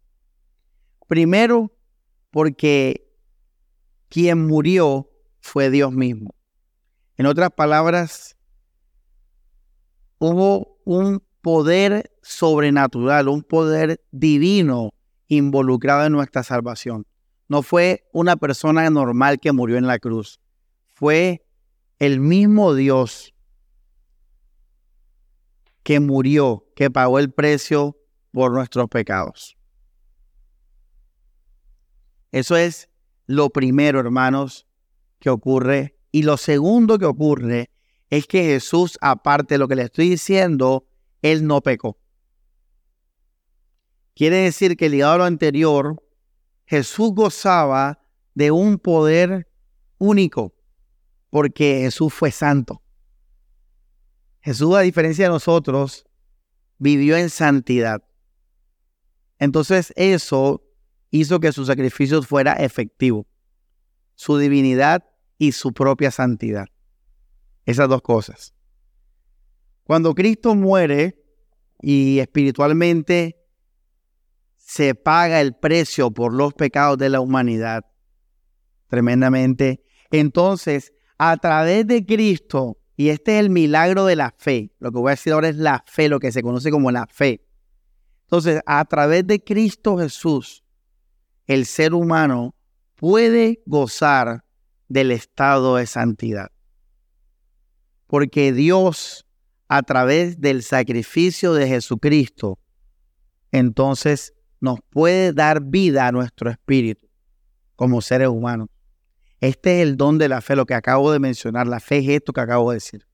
Primero, 1.07 1.71
porque 2.31 3.07
quien 4.10 4.45
murió 4.45 5.10
fue 5.39 5.69
Dios 5.69 5.91
mismo. 5.91 6.33
En 7.17 7.25
otras 7.25 7.51
palabras, 7.51 8.38
hubo 10.19 10.79
un 10.86 11.23
poder 11.41 12.12
sobrenatural, 12.21 13.27
un 13.27 13.43
poder 13.43 14.01
divino 14.12 14.91
involucrado 15.27 16.05
en 16.05 16.13
nuestra 16.13 16.43
salvación. 16.43 17.05
No 17.49 17.62
fue 17.62 18.07
una 18.12 18.36
persona 18.36 18.89
normal 18.89 19.39
que 19.39 19.51
murió 19.51 19.77
en 19.77 19.88
la 19.88 19.99
cruz. 19.99 20.39
Fue 20.93 21.45
el 21.99 22.19
mismo 22.19 22.73
Dios 22.73 23.33
que 25.83 25.99
murió, 26.01 26.65
que 26.75 26.91
pagó 26.91 27.17
el 27.19 27.31
precio 27.31 27.96
por 28.38 28.52
nuestros 28.52 28.88
pecados. 28.88 29.58
Eso 32.32 32.56
es 32.56 32.88
lo 33.26 33.50
primero, 33.50 34.00
hermanos, 34.00 34.67
que 35.17 35.32
ocurre. 35.32 35.97
Y 36.12 36.21
lo 36.21 36.38
segundo 36.38 37.00
que 37.00 37.06
ocurre 37.06 37.71
es 38.12 38.28
que 38.28 38.43
Jesús, 38.43 39.00
aparte 39.02 39.56
de 39.56 39.58
lo 39.58 39.67
que 39.67 39.76
le 39.76 39.82
estoy 39.82 40.10
diciendo, 40.10 40.86
él 41.23 41.47
no 41.47 41.62
pecó. 41.62 41.97
Quiere 44.13 44.36
decir 44.36 44.78
que 44.78 44.88
ligado 44.88 45.13
a 45.13 45.17
lo 45.17 45.23
anterior, 45.23 46.00
Jesús 46.67 47.15
gozaba 47.15 48.04
de 48.36 48.52
un 48.52 48.78
poder 48.78 49.47
único, 49.97 50.54
porque 51.32 51.80
Jesús 51.82 52.13
fue 52.13 52.30
santo. 52.30 52.84
Jesús, 54.41 54.76
a 54.76 54.82
diferencia 54.82 55.26
de 55.26 55.32
nosotros, 55.32 56.06
vivió 56.78 57.17
en 57.17 57.32
santidad. 57.32 58.06
Entonces 59.39 59.93
eso 59.95 60.63
hizo 61.12 61.39
que 61.39 61.52
su 61.52 61.65
sacrificio 61.65 62.21
fuera 62.23 62.54
efectivo, 62.54 63.28
su 64.15 64.38
divinidad 64.38 65.04
y 65.38 65.52
su 65.52 65.73
propia 65.73 66.12
santidad. 66.12 66.67
Esas 67.65 67.89
dos 67.89 68.02
cosas. 68.02 68.54
Cuando 69.84 70.15
Cristo 70.15 70.56
muere 70.56 71.23
y 71.82 72.19
espiritualmente 72.19 73.38
se 74.56 74.95
paga 74.95 75.39
el 75.39 75.56
precio 75.56 76.12
por 76.12 76.34
los 76.34 76.54
pecados 76.54 76.97
de 76.97 77.10
la 77.10 77.21
humanidad, 77.21 77.86
tremendamente, 78.88 79.84
entonces 80.12 80.93
a 81.17 81.38
través 81.38 81.88
de 81.88 82.06
Cristo, 82.06 82.78
y 82.95 83.10
este 83.10 83.38
es 83.38 83.45
el 83.45 83.50
milagro 83.50 84.06
de 84.06 84.15
la 84.15 84.34
fe, 84.38 84.73
lo 84.80 84.91
que 84.91 84.97
voy 84.97 85.10
a 85.10 85.12
decir 85.12 85.34
ahora 85.34 85.50
es 85.50 85.56
la 85.56 85.84
fe, 85.88 86.10
lo 86.10 86.19
que 86.19 86.32
se 86.32 86.41
conoce 86.41 86.71
como 86.71 86.91
la 86.91 87.08
fe. 87.08 87.46
Entonces, 88.27 88.61
a 88.65 88.85
través 88.85 89.25
de 89.25 89.43
Cristo 89.43 89.97
Jesús, 89.97 90.63
el 91.47 91.65
ser 91.65 91.93
humano 91.93 92.55
puede 92.95 93.61
gozar 93.65 94.43
del 94.87 95.11
estado 95.11 95.77
de 95.77 95.87
santidad 95.87 96.51
porque 98.07 98.53
Dios, 98.53 99.25
a 99.67 99.83
través 99.83 100.39
del 100.39 100.63
sacrificio 100.63 101.53
de 101.53 101.67
Jesucristo, 101.67 102.57
entonces 103.51 104.33
nos 104.59 104.79
puede 104.89 105.33
dar 105.33 105.61
vida 105.61 106.07
a 106.07 106.11
nuestro 106.11 106.49
espíritu 106.49 107.07
como 107.75 108.01
seres 108.01 108.29
humanos. 108.29 108.69
Este 109.39 109.81
es 109.81 109.87
el 109.87 109.97
don 109.97 110.17
de 110.17 110.29
la 110.29 110.41
fe, 110.41 110.55
lo 110.55 110.65
que 110.65 110.73
acabo 110.73 111.11
de 111.11 111.19
mencionar. 111.19 111.67
La 111.67 111.79
fe 111.79 111.99
es 111.99 112.09
esto 112.09 112.33
que 112.33 112.41
acabo 112.41 112.71
de 112.71 112.77
decir. 112.77 113.05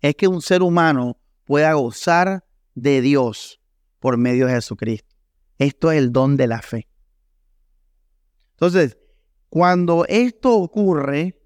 Es 0.00 0.14
que 0.14 0.26
un 0.26 0.40
ser 0.40 0.62
humano 0.62 1.18
pueda 1.44 1.74
gozar 1.74 2.44
de 2.74 3.02
Dios 3.02 3.60
por 4.06 4.18
medio 4.18 4.46
de 4.46 4.52
Jesucristo. 4.52 5.16
Esto 5.58 5.90
es 5.90 5.98
el 5.98 6.12
don 6.12 6.36
de 6.36 6.46
la 6.46 6.62
fe. 6.62 6.86
Entonces, 8.52 8.96
cuando 9.48 10.04
esto 10.08 10.54
ocurre, 10.54 11.42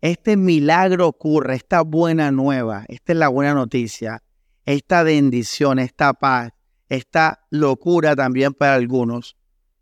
este 0.00 0.38
milagro 0.38 1.06
ocurre, 1.06 1.56
esta 1.56 1.82
buena 1.82 2.30
nueva, 2.30 2.86
esta 2.88 3.12
es 3.12 3.18
la 3.18 3.28
buena 3.28 3.52
noticia, 3.52 4.22
esta 4.64 5.02
bendición, 5.02 5.78
esta 5.78 6.14
paz, 6.14 6.52
esta 6.88 7.46
locura 7.50 8.16
también 8.16 8.54
para 8.54 8.76
algunos, 8.76 9.36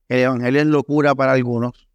el 0.09 0.19
Evangelio 0.19 0.62
es 0.62 0.67
locura 0.67 1.15
para 1.15 1.31
algunos. 1.31 1.89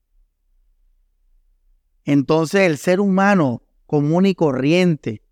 Entonces 2.06 2.62
el 2.62 2.78
ser 2.78 3.02
humano 3.02 3.63
común 3.86 4.26
y 4.26 4.34
corriente 4.34 5.26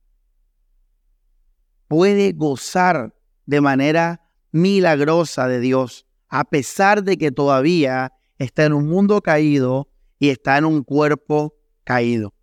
puede 1.87 2.33
gozar 2.33 3.15
de 3.45 3.61
manera 3.61 4.25
milagrosa 4.51 5.47
de 5.47 5.59
Dios, 5.59 6.05
a 6.27 6.45
pesar 6.45 7.03
de 7.03 7.17
que 7.17 7.31
todavía 7.31 8.13
está 8.37 8.65
en 8.65 8.73
un 8.73 8.87
mundo 8.87 9.21
caído 9.21 9.89
y 10.17 10.29
está 10.29 10.57
en 10.57 10.65
un 10.65 10.83
cuerpo 10.83 11.55
caído. 11.83 12.33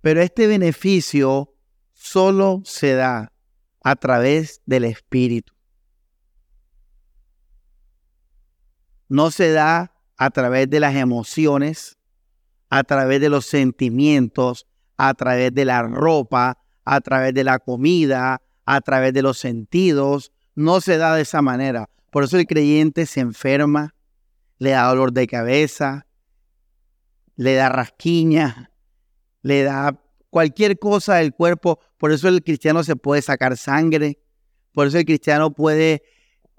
Pero 0.00 0.22
este 0.22 0.46
beneficio 0.46 1.54
solo 1.92 2.62
se 2.64 2.94
da 2.94 3.32
a 3.82 3.96
través 3.96 4.62
del 4.66 4.84
Espíritu. 4.84 5.52
No 9.08 9.30
se 9.30 9.52
da 9.52 9.94
a 10.16 10.30
través 10.30 10.68
de 10.68 10.80
las 10.80 10.94
emociones, 10.94 11.98
a 12.68 12.84
través 12.84 13.20
de 13.20 13.30
los 13.30 13.46
sentimientos, 13.46 14.66
a 14.96 15.14
través 15.14 15.54
de 15.54 15.64
la 15.64 15.82
ropa, 15.82 16.58
a 16.84 17.00
través 17.00 17.32
de 17.34 17.44
la 17.44 17.58
comida, 17.58 18.42
a 18.70 18.82
través 18.82 19.14
de 19.14 19.22
los 19.22 19.38
sentidos. 19.38 20.30
No 20.54 20.82
se 20.82 20.98
da 20.98 21.16
de 21.16 21.22
esa 21.22 21.40
manera. 21.40 21.88
Por 22.10 22.24
eso 22.24 22.36
el 22.36 22.46
creyente 22.46 23.06
se 23.06 23.20
enferma, 23.20 23.94
le 24.58 24.70
da 24.70 24.88
dolor 24.88 25.12
de 25.12 25.26
cabeza, 25.26 26.06
le 27.36 27.54
da 27.54 27.70
rasquiña, 27.70 28.70
le 29.40 29.62
da 29.62 29.98
cualquier 30.28 30.78
cosa 30.78 31.14
del 31.14 31.32
cuerpo. 31.32 31.80
Por 31.96 32.12
eso 32.12 32.28
el 32.28 32.42
cristiano 32.42 32.84
se 32.84 32.94
puede 32.94 33.22
sacar 33.22 33.56
sangre. 33.56 34.18
Por 34.72 34.86
eso 34.86 34.98
el 34.98 35.06
cristiano 35.06 35.50
puede 35.54 36.02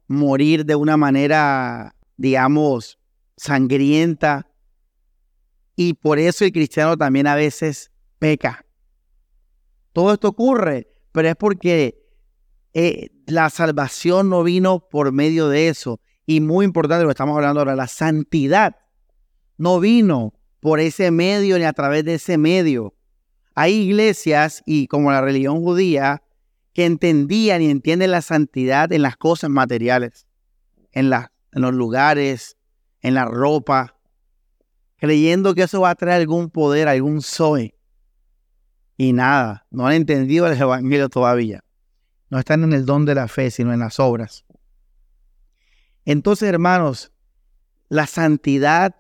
morir 0.08 0.66
de 0.66 0.76
una 0.76 0.98
manera, 0.98 1.96
digamos, 2.18 2.98
sangrienta. 3.38 4.50
Y 5.76 5.94
por 5.94 6.18
eso 6.18 6.44
el 6.44 6.52
cristiano 6.52 6.98
también 6.98 7.28
a 7.28 7.36
veces 7.36 7.92
peca. 8.18 8.66
Todo 9.94 10.14
esto 10.14 10.30
ocurre, 10.30 10.88
pero 11.12 11.30
es 11.30 11.36
porque 11.36 11.99
eh, 12.74 13.10
la 13.26 13.50
salvación 13.50 14.30
no 14.30 14.44
vino 14.44 14.88
por 14.90 15.12
medio 15.12 15.50
de 15.50 15.70
eso. 15.70 16.00
Y 16.26 16.42
muy 16.42 16.66
importante 16.66 17.04
lo 17.04 17.10
que 17.10 17.14
estamos 17.14 17.36
hablando 17.36 17.62
ahora, 17.62 17.76
la 17.76 17.88
santidad 17.88 18.76
no 19.58 19.80
vino 19.80 20.34
por 20.60 20.80
ese 20.80 21.12
medio 21.12 21.58
ni 21.58 21.66
a 21.66 21.74
través 21.74 22.06
de 22.06 22.16
ese 22.16 22.38
medio. 22.38 22.94
Hay 23.56 23.74
iglesias 23.74 24.62
y 24.66 24.88
como 24.88 25.12
la 25.12 25.22
religión 25.22 25.62
judía 25.62 26.22
que 26.74 26.86
entendían 26.86 27.62
y 27.62 27.70
entienden 27.70 28.12
la 28.12 28.22
santidad 28.22 28.92
en 28.94 29.02
las 29.02 29.18
cosas 29.18 29.50
materiales, 29.50 30.28
en, 30.92 31.12
en 31.12 31.62
los 31.62 31.74
lugares, 31.74 32.58
en 33.02 33.16
la 33.16 33.26
ropa, 33.26 33.96
creyendo 34.98 35.56
que 35.56 35.64
eso 35.64 35.82
va 35.82 35.92
a 35.92 35.96
traer 35.96 36.22
algún 36.22 36.50
poder, 36.50 36.88
algún 36.88 37.22
soy. 37.22 37.74
Y 38.98 39.14
nada, 39.14 39.66
no 39.72 39.88
han 39.88 39.94
entendido 39.94 40.46
el 40.48 40.60
Evangelio 40.60 41.10
todavía. 41.10 41.64
No 42.30 42.40
están 42.40 42.64
en 42.64 42.74
el 42.74 42.86
don 42.86 43.06
de 43.06 43.16
la 43.16 43.28
fe, 43.28 43.52
sino 43.52 43.74
en 43.74 43.80
las 43.80 44.00
obras. 44.00 44.46
Entonces, 46.06 46.50
hermanos, 46.50 47.12
la 47.88 48.08
santidad 48.08 48.96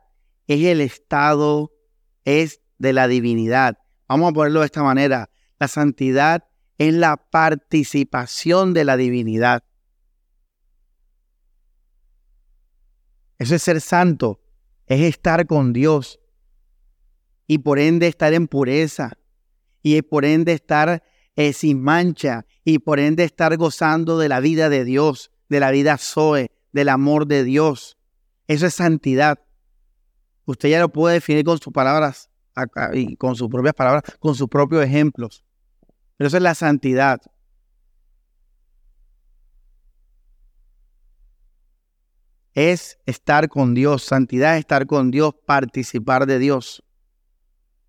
es 0.47 0.65
el 0.65 0.81
estado, 0.81 1.71
es 2.25 2.61
de 2.79 2.93
la 2.93 3.07
divinidad. 3.07 3.77
Vamos 4.07 4.31
a 4.31 4.33
ponerlo 4.33 4.61
de 4.61 4.65
esta 4.65 4.83
manera. 4.83 5.29
La 5.59 5.67
santidad 5.67 6.45
es 6.77 6.93
la 6.93 7.17
participación 7.17 8.73
de 8.73 8.85
la 8.85 8.97
divinidad. 8.97 9.63
Eso 13.37 13.55
es 13.55 13.63
ser 13.63 13.79
santo, 13.79 14.41
es 14.87 15.01
estar 15.01 15.45
con 15.45 15.71
Dios 15.71 16.19
y 17.47 17.59
por 17.59 17.79
ende 17.79 18.07
estar 18.07 18.33
en 18.33 18.47
pureza 18.47 19.17
y 19.81 20.01
por 20.01 20.25
ende 20.25 20.53
estar 20.53 21.03
eh, 21.35 21.53
sin 21.53 21.81
mancha 21.81 22.45
y 22.73 22.79
por 22.79 22.99
ende 22.99 23.23
estar 23.23 23.55
gozando 23.57 24.19
de 24.19 24.29
la 24.29 24.39
vida 24.39 24.69
de 24.69 24.85
Dios, 24.85 25.31
de 25.49 25.59
la 25.59 25.71
vida 25.71 25.97
Zoe, 25.97 26.51
del 26.71 26.89
amor 26.89 27.25
de 27.25 27.43
Dios. 27.43 27.97
Eso 28.47 28.67
es 28.67 28.75
santidad. 28.75 29.39
Usted 30.45 30.69
ya 30.69 30.79
lo 30.79 30.89
puede 30.89 31.15
definir 31.15 31.43
con 31.43 31.57
sus 31.59 31.73
palabras 31.73 32.29
y 32.93 33.15
con 33.15 33.35
sus 33.35 33.49
propias 33.49 33.73
palabras, 33.73 34.03
con 34.19 34.35
sus 34.35 34.47
propios 34.47 34.83
ejemplos. 34.83 35.43
Pero 36.17 36.27
eso 36.27 36.37
es 36.37 36.43
la 36.43 36.53
santidad. 36.53 37.21
Es 42.53 42.99
estar 43.05 43.49
con 43.49 43.73
Dios. 43.73 44.03
Santidad 44.03 44.55
es 44.55 44.59
estar 44.59 44.85
con 44.85 45.09
Dios, 45.09 45.33
participar 45.45 46.27
de 46.27 46.37
Dios. 46.37 46.83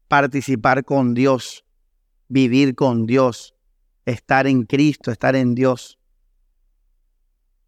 Participar 0.09 0.85
con 0.85 1.13
Dios. 1.13 1.67
Vivir 2.29 2.75
con 2.75 3.07
Dios. 3.07 3.55
Estar 4.05 4.47
en 4.47 4.65
Cristo, 4.65 5.11
estar 5.11 5.37
en 5.37 5.55
Dios. 5.55 5.99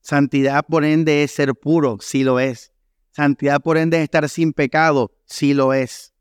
Santidad 0.01 0.65
por 0.67 0.85
ende 0.85 1.23
es 1.23 1.31
ser 1.31 1.55
puro, 1.55 1.99
sí 2.01 2.25
lo 2.25 2.41
es. 2.41 2.73
Santidad 3.11 3.61
por 3.61 3.77
ende 3.77 3.99
es 3.99 4.05
estar 4.05 4.29
sin 4.29 4.53
pecado, 4.53 5.13
sí 5.25 5.55
lo 5.55 5.73
es. 5.73 6.13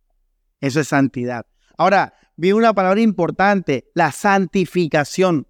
Eso 0.60 0.80
es 0.80 0.88
santidad. 0.88 1.45
Ahora, 1.78 2.13
vi 2.36 2.52
una 2.52 2.74
palabra 2.74 3.02
importante, 3.02 3.89
la 3.95 4.12
santificación. 4.12 5.47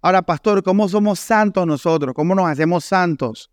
Ahora, 0.00 0.22
pastor, 0.22 0.62
¿cómo 0.62 0.88
somos 0.88 1.20
santos 1.20 1.66
nosotros? 1.66 2.14
¿Cómo 2.14 2.34
nos 2.34 2.48
hacemos 2.48 2.84
santos? 2.84 3.50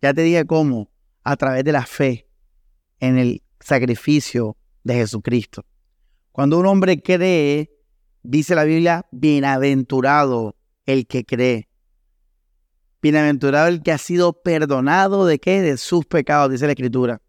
Ya 0.00 0.14
te 0.14 0.22
dije 0.22 0.44
cómo, 0.46 0.90
a 1.22 1.36
través 1.36 1.64
de 1.64 1.72
la 1.72 1.84
fe 1.86 2.28
en 3.00 3.18
el 3.18 3.42
sacrificio 3.60 4.56
de 4.82 4.94
Jesucristo. 4.94 5.64
Cuando 6.34 6.58
un 6.58 6.66
hombre 6.66 7.00
cree, 7.00 7.70
dice 8.24 8.56
la 8.56 8.64
Biblia, 8.64 9.06
bienaventurado 9.12 10.56
el 10.84 11.06
que 11.06 11.24
cree. 11.24 11.68
Bienaventurado 13.00 13.68
el 13.68 13.84
que 13.84 13.92
ha 13.92 13.98
sido 13.98 14.42
perdonado 14.42 15.26
de 15.26 15.38
qué? 15.38 15.62
De 15.62 15.76
sus 15.76 16.06
pecados, 16.06 16.50
dice 16.50 16.66
la 16.66 16.72
Escritura. 16.72 17.22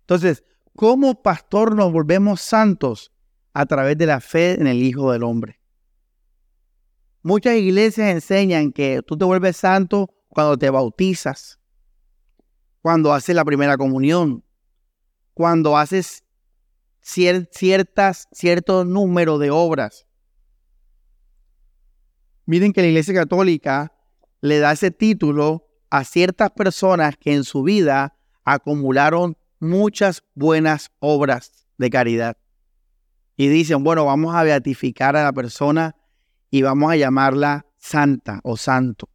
Entonces, 0.00 0.44
¿cómo 0.76 1.22
pastor 1.22 1.74
nos 1.74 1.90
volvemos 1.90 2.42
santos? 2.42 3.10
A 3.54 3.64
través 3.64 3.96
de 3.96 4.04
la 4.04 4.20
fe 4.20 4.60
en 4.60 4.66
el 4.66 4.82
Hijo 4.82 5.10
del 5.10 5.22
Hombre. 5.22 5.62
Muchas 7.22 7.54
iglesias 7.56 8.10
enseñan 8.10 8.70
que 8.70 9.00
tú 9.06 9.16
te 9.16 9.24
vuelves 9.24 9.56
santo 9.56 10.14
cuando 10.28 10.58
te 10.58 10.68
bautizas, 10.68 11.58
cuando 12.82 13.14
haces 13.14 13.34
la 13.34 13.46
primera 13.46 13.78
comunión, 13.78 14.44
cuando 15.32 15.78
haces 15.78 16.22
ciertas, 17.00 18.28
cierto 18.32 18.84
número 18.84 19.38
de 19.38 19.50
obras. 19.50 20.06
Miren 22.46 22.72
que 22.72 22.82
la 22.82 22.88
Iglesia 22.88 23.14
Católica 23.14 23.92
le 24.40 24.58
da 24.58 24.72
ese 24.72 24.90
título 24.90 25.68
a 25.90 26.04
ciertas 26.04 26.50
personas 26.50 27.16
que 27.16 27.34
en 27.34 27.44
su 27.44 27.62
vida 27.62 28.16
acumularon 28.44 29.36
muchas 29.58 30.22
buenas 30.34 30.90
obras 30.98 31.66
de 31.78 31.90
caridad. 31.90 32.36
Y 33.36 33.48
dicen, 33.48 33.84
bueno, 33.84 34.04
vamos 34.04 34.34
a 34.34 34.42
beatificar 34.42 35.16
a 35.16 35.24
la 35.24 35.32
persona 35.32 35.96
y 36.50 36.62
vamos 36.62 36.92
a 36.92 36.96
llamarla 36.96 37.66
santa 37.76 38.40
o 38.42 38.56
santo. 38.56 39.08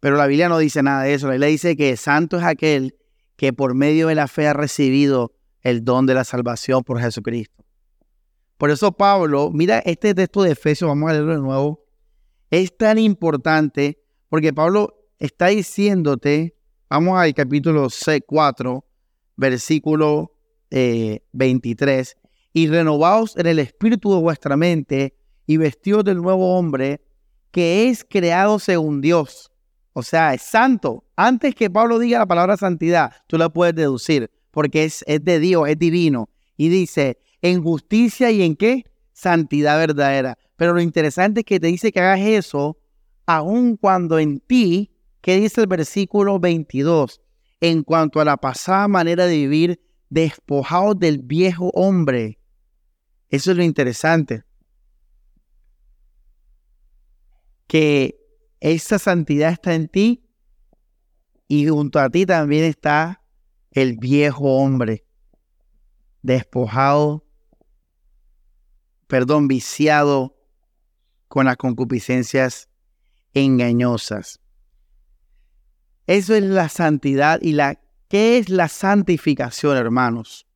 Pero 0.00 0.16
la 0.16 0.26
Biblia 0.26 0.48
no 0.48 0.58
dice 0.58 0.82
nada 0.82 1.02
de 1.02 1.14
eso. 1.14 1.26
La 1.26 1.34
Biblia 1.34 1.48
dice 1.48 1.76
que 1.76 1.96
santo 1.96 2.38
es 2.38 2.44
aquel 2.44 2.96
que 3.36 3.52
por 3.52 3.74
medio 3.74 4.08
de 4.08 4.14
la 4.14 4.28
fe 4.28 4.48
ha 4.48 4.52
recibido 4.52 5.32
el 5.62 5.84
don 5.84 6.06
de 6.06 6.14
la 6.14 6.24
salvación 6.24 6.82
por 6.84 7.00
Jesucristo. 7.00 7.64
Por 8.56 8.70
eso 8.70 8.92
Pablo, 8.92 9.50
mira 9.52 9.78
este 9.80 10.14
texto 10.14 10.42
de 10.42 10.52
Efesios, 10.52 10.88
vamos 10.88 11.10
a 11.10 11.12
leerlo 11.12 11.34
de 11.34 11.40
nuevo, 11.40 11.84
es 12.50 12.76
tan 12.76 12.98
importante 12.98 14.02
porque 14.28 14.52
Pablo 14.52 14.94
está 15.18 15.46
diciéndote, 15.46 16.56
vamos 16.88 17.18
al 17.18 17.32
capítulo 17.34 17.88
6, 17.88 18.22
4, 18.26 18.84
versículo 19.36 20.34
23, 20.70 22.10
eh, 22.10 22.28
y 22.52 22.66
renovaos 22.68 23.36
en 23.36 23.46
el 23.46 23.58
espíritu 23.58 24.12
de 24.14 24.20
vuestra 24.20 24.56
mente 24.56 25.14
y 25.46 25.56
vestidos 25.56 26.04
del 26.04 26.20
nuevo 26.20 26.58
hombre 26.58 27.00
que 27.50 27.88
es 27.88 28.04
creado 28.04 28.58
según 28.58 29.00
Dios. 29.00 29.50
O 29.92 30.02
sea, 30.02 30.34
es 30.34 30.42
santo. 30.42 31.04
Antes 31.16 31.54
que 31.54 31.70
Pablo 31.70 31.98
diga 31.98 32.18
la 32.18 32.26
palabra 32.26 32.56
santidad, 32.56 33.12
tú 33.26 33.38
la 33.38 33.48
puedes 33.48 33.74
deducir, 33.74 34.30
porque 34.58 34.82
es, 34.82 35.04
es 35.06 35.24
de 35.24 35.38
Dios, 35.38 35.68
es 35.68 35.78
divino. 35.78 36.30
Y 36.56 36.68
dice, 36.68 37.20
en 37.42 37.62
justicia 37.62 38.32
y 38.32 38.42
en 38.42 38.56
qué? 38.56 38.82
Santidad 39.12 39.78
verdadera. 39.78 40.36
Pero 40.56 40.74
lo 40.74 40.80
interesante 40.80 41.42
es 41.42 41.46
que 41.46 41.60
te 41.60 41.68
dice 41.68 41.92
que 41.92 42.00
hagas 42.00 42.18
eso 42.18 42.76
aun 43.24 43.76
cuando 43.76 44.18
en 44.18 44.40
ti, 44.40 44.90
¿qué 45.20 45.38
dice 45.38 45.60
el 45.60 45.68
versículo 45.68 46.40
22? 46.40 47.20
En 47.60 47.84
cuanto 47.84 48.18
a 48.20 48.24
la 48.24 48.36
pasada 48.36 48.88
manera 48.88 49.26
de 49.26 49.36
vivir, 49.36 49.80
despojado 50.10 50.92
del 50.94 51.18
viejo 51.18 51.70
hombre. 51.72 52.40
Eso 53.28 53.52
es 53.52 53.56
lo 53.56 53.62
interesante. 53.62 54.42
Que 57.68 58.18
esa 58.58 58.98
santidad 58.98 59.52
está 59.52 59.72
en 59.76 59.86
ti 59.86 60.24
y 61.46 61.68
junto 61.68 62.00
a 62.00 62.10
ti 62.10 62.26
también 62.26 62.64
está 62.64 63.22
el 63.82 63.96
viejo 63.96 64.56
hombre, 64.56 65.04
despojado, 66.22 67.24
perdón, 69.06 69.46
viciado 69.46 70.36
con 71.28 71.46
las 71.46 71.56
concupiscencias 71.56 72.68
engañosas. 73.34 74.40
Eso 76.08 76.34
es 76.34 76.42
la 76.42 76.68
santidad 76.68 77.38
y 77.40 77.52
la 77.52 77.80
¿qué 78.08 78.38
es 78.38 78.48
la 78.48 78.66
santificación, 78.68 79.76
hermanos? 79.76 80.46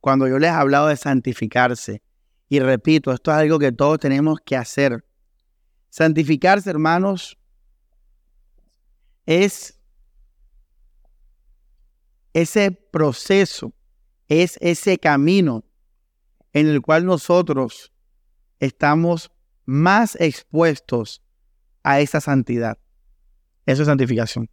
Cuando 0.00 0.26
yo 0.26 0.38
les 0.38 0.48
he 0.48 0.54
hablado 0.54 0.86
de 0.86 0.96
santificarse, 0.96 2.02
y 2.48 2.60
repito, 2.60 3.12
esto 3.12 3.30
es 3.30 3.36
algo 3.36 3.58
que 3.58 3.72
todos 3.72 3.98
tenemos 3.98 4.38
que 4.44 4.56
hacer. 4.56 5.04
Santificarse, 5.90 6.70
hermanos, 6.70 7.38
es 9.26 9.79
ese 12.32 12.70
proceso, 12.70 13.72
es 14.28 14.56
ese 14.60 14.98
camino 14.98 15.64
en 16.52 16.68
el 16.68 16.80
cual 16.80 17.04
nosotros 17.04 17.92
estamos 18.58 19.30
más 19.64 20.16
expuestos 20.20 21.22
a 21.82 22.00
esa 22.00 22.20
santidad. 22.20 22.78
Eso 23.66 23.82
es 23.82 23.86
santificación. 23.86 24.48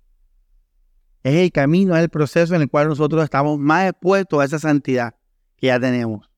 Es 1.23 1.35
el 1.35 1.51
camino, 1.51 1.95
es 1.95 2.03
el 2.03 2.09
proceso 2.09 2.55
en 2.55 2.61
el 2.61 2.69
cual 2.69 2.87
nosotros 2.87 3.23
estamos 3.23 3.59
más 3.59 3.89
expuestos 3.89 4.39
a 4.39 4.45
esa 4.45 4.59
santidad 4.59 5.15
que 5.57 5.67
ya 5.67 5.79
tenemos. 5.79 6.29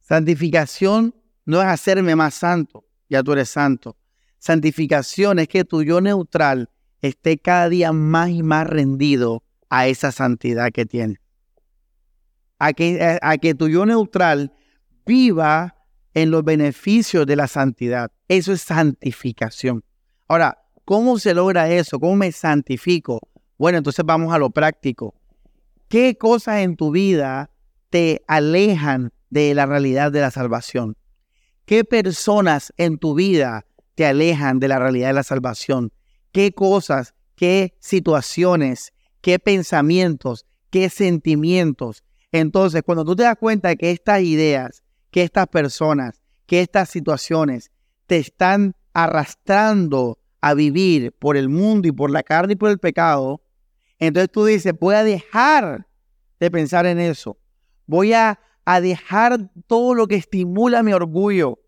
Santificación 0.00 1.14
no 1.44 1.60
es 1.60 1.66
hacerme 1.66 2.16
más 2.16 2.34
santo, 2.34 2.86
ya 3.08 3.22
tú 3.22 3.32
eres 3.32 3.50
santo. 3.50 3.96
Santificación 4.38 5.38
es 5.38 5.48
que 5.48 5.64
tu 5.64 5.82
yo 5.82 6.00
neutral 6.00 6.70
esté 7.00 7.38
cada 7.38 7.68
día 7.68 7.92
más 7.92 8.30
y 8.30 8.42
más 8.42 8.66
rendido 8.66 9.42
a 9.70 9.86
esa 9.86 10.12
santidad 10.12 10.70
que 10.72 10.86
tiene. 10.86 11.20
A 12.58 12.72
que, 12.72 13.18
a 13.20 13.38
que 13.38 13.54
tu 13.54 13.68
yo 13.68 13.84
neutral 13.84 14.52
viva 15.04 15.74
en 16.14 16.30
los 16.30 16.44
beneficios 16.44 17.26
de 17.26 17.36
la 17.36 17.48
santidad. 17.48 18.10
Eso 18.28 18.52
es 18.52 18.62
santificación. 18.62 19.84
Ahora, 20.28 20.58
¿cómo 20.84 21.18
se 21.18 21.34
logra 21.34 21.70
eso? 21.70 21.98
¿Cómo 21.98 22.16
me 22.16 22.32
santifico? 22.32 23.20
Bueno, 23.58 23.78
entonces 23.78 24.04
vamos 24.04 24.32
a 24.32 24.38
lo 24.38 24.50
práctico. 24.50 25.14
¿Qué 25.88 26.16
cosas 26.16 26.60
en 26.60 26.76
tu 26.76 26.90
vida 26.90 27.50
te 27.90 28.22
alejan 28.26 29.12
de 29.30 29.54
la 29.54 29.66
realidad 29.66 30.10
de 30.12 30.20
la 30.20 30.30
salvación? 30.30 30.96
¿Qué 31.66 31.84
personas 31.84 32.72
en 32.76 32.98
tu 32.98 33.14
vida 33.14 33.66
te 33.94 34.06
alejan 34.06 34.60
de 34.60 34.68
la 34.68 34.78
realidad 34.78 35.08
de 35.08 35.14
la 35.14 35.22
salvación? 35.22 35.92
¿Qué 36.32 36.52
cosas, 36.52 37.14
qué 37.36 37.76
situaciones, 37.80 38.92
qué 39.24 39.38
pensamientos, 39.38 40.44
qué 40.68 40.90
sentimientos? 40.90 42.04
Entonces, 42.30 42.82
cuando 42.84 43.04
tú 43.04 43.16
te 43.16 43.22
das 43.22 43.36
cuenta 43.36 43.70
de 43.70 43.76
que 43.76 43.90
estas 43.90 44.20
ideas 44.20 44.84
que 45.14 45.22
estas 45.22 45.46
personas, 45.46 46.20
que 46.44 46.60
estas 46.60 46.90
situaciones 46.90 47.70
te 48.08 48.16
están 48.16 48.74
arrastrando 48.94 50.18
a 50.40 50.54
vivir 50.54 51.12
por 51.12 51.36
el 51.36 51.48
mundo 51.48 51.86
y 51.86 51.92
por 51.92 52.10
la 52.10 52.24
carne 52.24 52.54
y 52.54 52.56
por 52.56 52.68
el 52.68 52.80
pecado, 52.80 53.40
entonces 54.00 54.28
tú 54.32 54.44
dices, 54.44 54.74
voy 54.76 54.96
a 54.96 55.04
dejar 55.04 55.86
de 56.40 56.50
pensar 56.50 56.84
en 56.86 56.98
eso. 56.98 57.38
Voy 57.86 58.12
a, 58.12 58.40
dejar 58.82 59.52
todo 59.68 59.94
lo 59.94 60.08
que 60.08 60.16
estimula 60.16 60.82
mi 60.82 60.92
orgullo. 60.92 61.60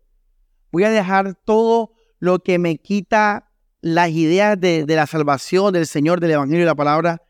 Voy 0.73 0.83
a 0.83 0.89
dejar 0.89 1.35
todo 1.45 1.93
lo 2.19 2.39
que 2.39 2.59
me 2.59 2.79
quita 2.79 3.49
las 3.79 4.09
ideas 4.09 4.59
de, 4.59 4.83
de 4.83 4.95
la 4.97 5.07
salvación, 5.07 5.71
del 5.71 5.87
Señor, 5.87 6.19
del 6.19 6.31
Evangelio 6.31 6.63
y 6.63 6.65
la 6.65 6.75
palabra, 6.75 7.21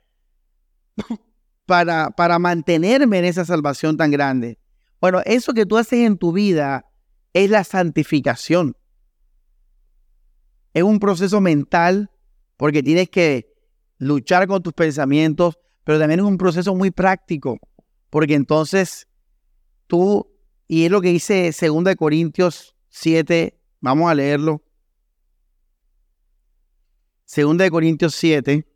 para, 1.66 2.12
para 2.12 2.40
mantenerme 2.40 3.20
en 3.20 3.26
esa 3.26 3.46
salvación 3.46 3.98
tan 3.98 4.12
grande. 4.12 4.58
Bueno, 5.00 5.22
eso 5.26 5.54
que 5.54 5.66
tú 5.66 5.78
haces 5.78 6.00
en 6.00 6.18
tu 6.18 6.32
vida 6.32 6.86
es 7.34 7.50
la 7.50 7.64
santificación. 7.64 8.76
Es 10.74 10.84
un 10.84 11.00
proceso 11.00 11.42
mental 11.42 12.12
porque 12.56 12.84
tienes 12.84 13.10
que 13.10 13.54
luchar 13.98 14.48
con 14.48 14.62
tus 14.62 14.74
pensamientos, 14.74 15.58
pero 15.84 16.00
también 16.00 16.20
es 16.20 16.26
un 16.26 16.38
proceso 16.38 16.76
muy 16.76 16.92
práctico, 16.92 17.58
porque 18.10 18.34
entonces 18.34 19.08
tú, 19.88 20.28
y 20.68 20.86
es 20.86 20.92
lo 20.92 21.02
que 21.02 21.10
dice 21.10 21.52
2 21.52 21.96
Corintios 21.96 22.76
7, 22.90 23.60
vamos 23.80 24.10
a 24.10 24.16
leerlo. 24.16 24.64
2 27.36 27.70
Corintios 27.70 28.16
7, 28.16 28.67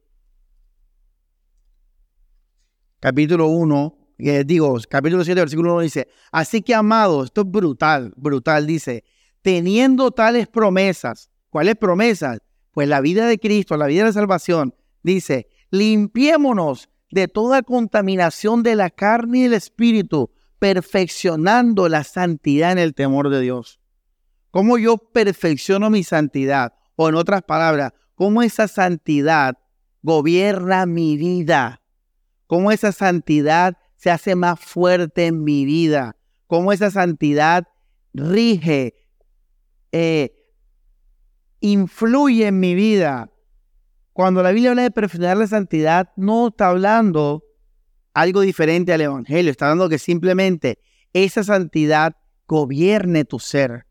capítulo 3.02 3.48
1, 3.48 3.98
eh, 4.20 4.44
digo, 4.46 4.78
capítulo 4.88 5.26
7, 5.26 5.42
versículo 5.42 5.74
1 5.74 5.82
dice, 5.82 6.08
así 6.32 6.62
que 6.62 6.76
amados, 6.76 7.26
esto 7.26 7.42
es 7.42 7.48
brutal, 7.52 8.14
brutal, 8.16 8.68
dice, 8.68 9.04
teniendo 9.42 10.12
tales 10.12 10.48
promesas, 10.48 11.32
¿cuáles 11.50 11.76
promesas? 11.76 12.40
Pues 12.72 12.88
la 12.88 13.02
vida 13.02 13.26
de 13.26 13.40
Cristo, 13.40 13.76
la 13.76 13.88
vida 13.88 14.02
de 14.02 14.10
la 14.10 14.14
salvación, 14.14 14.76
dice, 15.02 15.50
limpiémonos 15.72 16.90
de 17.10 17.28
toda 17.28 17.64
contaminación 17.64 18.62
de 18.62 18.76
la 18.76 18.92
carne 18.92 19.40
y 19.40 19.44
del 19.44 19.54
espíritu, 19.54 20.30
perfeccionando 20.60 21.90
la 21.90 22.04
santidad 22.04 22.72
en 22.72 22.78
el 22.78 22.94
temor 22.94 23.30
de 23.30 23.42
Dios. 23.42 23.80
¿Cómo 24.52 24.78
yo 24.78 24.98
perfecciono 24.98 25.90
mi 25.90 26.04
santidad? 26.04 26.74
O 26.96 27.10
en 27.10 27.16
otras 27.16 27.42
palabras, 27.42 27.94
¿cómo 28.14 28.44
esa 28.44 28.68
santidad 28.68 29.58
gobierna 30.04 30.86
mi 30.86 31.18
vida? 31.18 31.81
¿Cómo 32.52 32.70
esa 32.74 32.92
santidad 32.92 33.78
se 33.96 34.12
hace 34.12 34.36
más 34.36 34.60
fuerte 34.60 35.26
en 35.26 35.46
mi 35.46 35.64
vida? 35.64 36.18
¿Cómo 36.48 36.74
esa 36.74 36.92
santidad 36.92 37.66
rige, 38.14 38.94
eh, 39.94 40.34
influye 41.62 42.48
en 42.48 42.60
mi 42.60 42.76
vida? 42.76 43.32
Cuando 44.12 44.44
la 44.44 44.52
Biblia 44.52 44.72
habla 44.72 44.84
de 44.84 44.92
perfeccionar 44.92 45.38
la 45.38 45.48
santidad, 45.48 46.12
no 46.18 46.50
está 46.50 46.68
hablando 46.68 47.46
algo 48.14 48.42
diferente 48.42 48.92
al 48.92 49.00
Evangelio, 49.00 49.50
está 49.50 49.68
hablando 49.68 49.88
que 49.88 49.98
simplemente 49.98 50.80
esa 51.14 51.46
santidad 51.46 52.18
gobierne 52.50 53.24
tu 53.24 53.40
ser, 53.40 53.86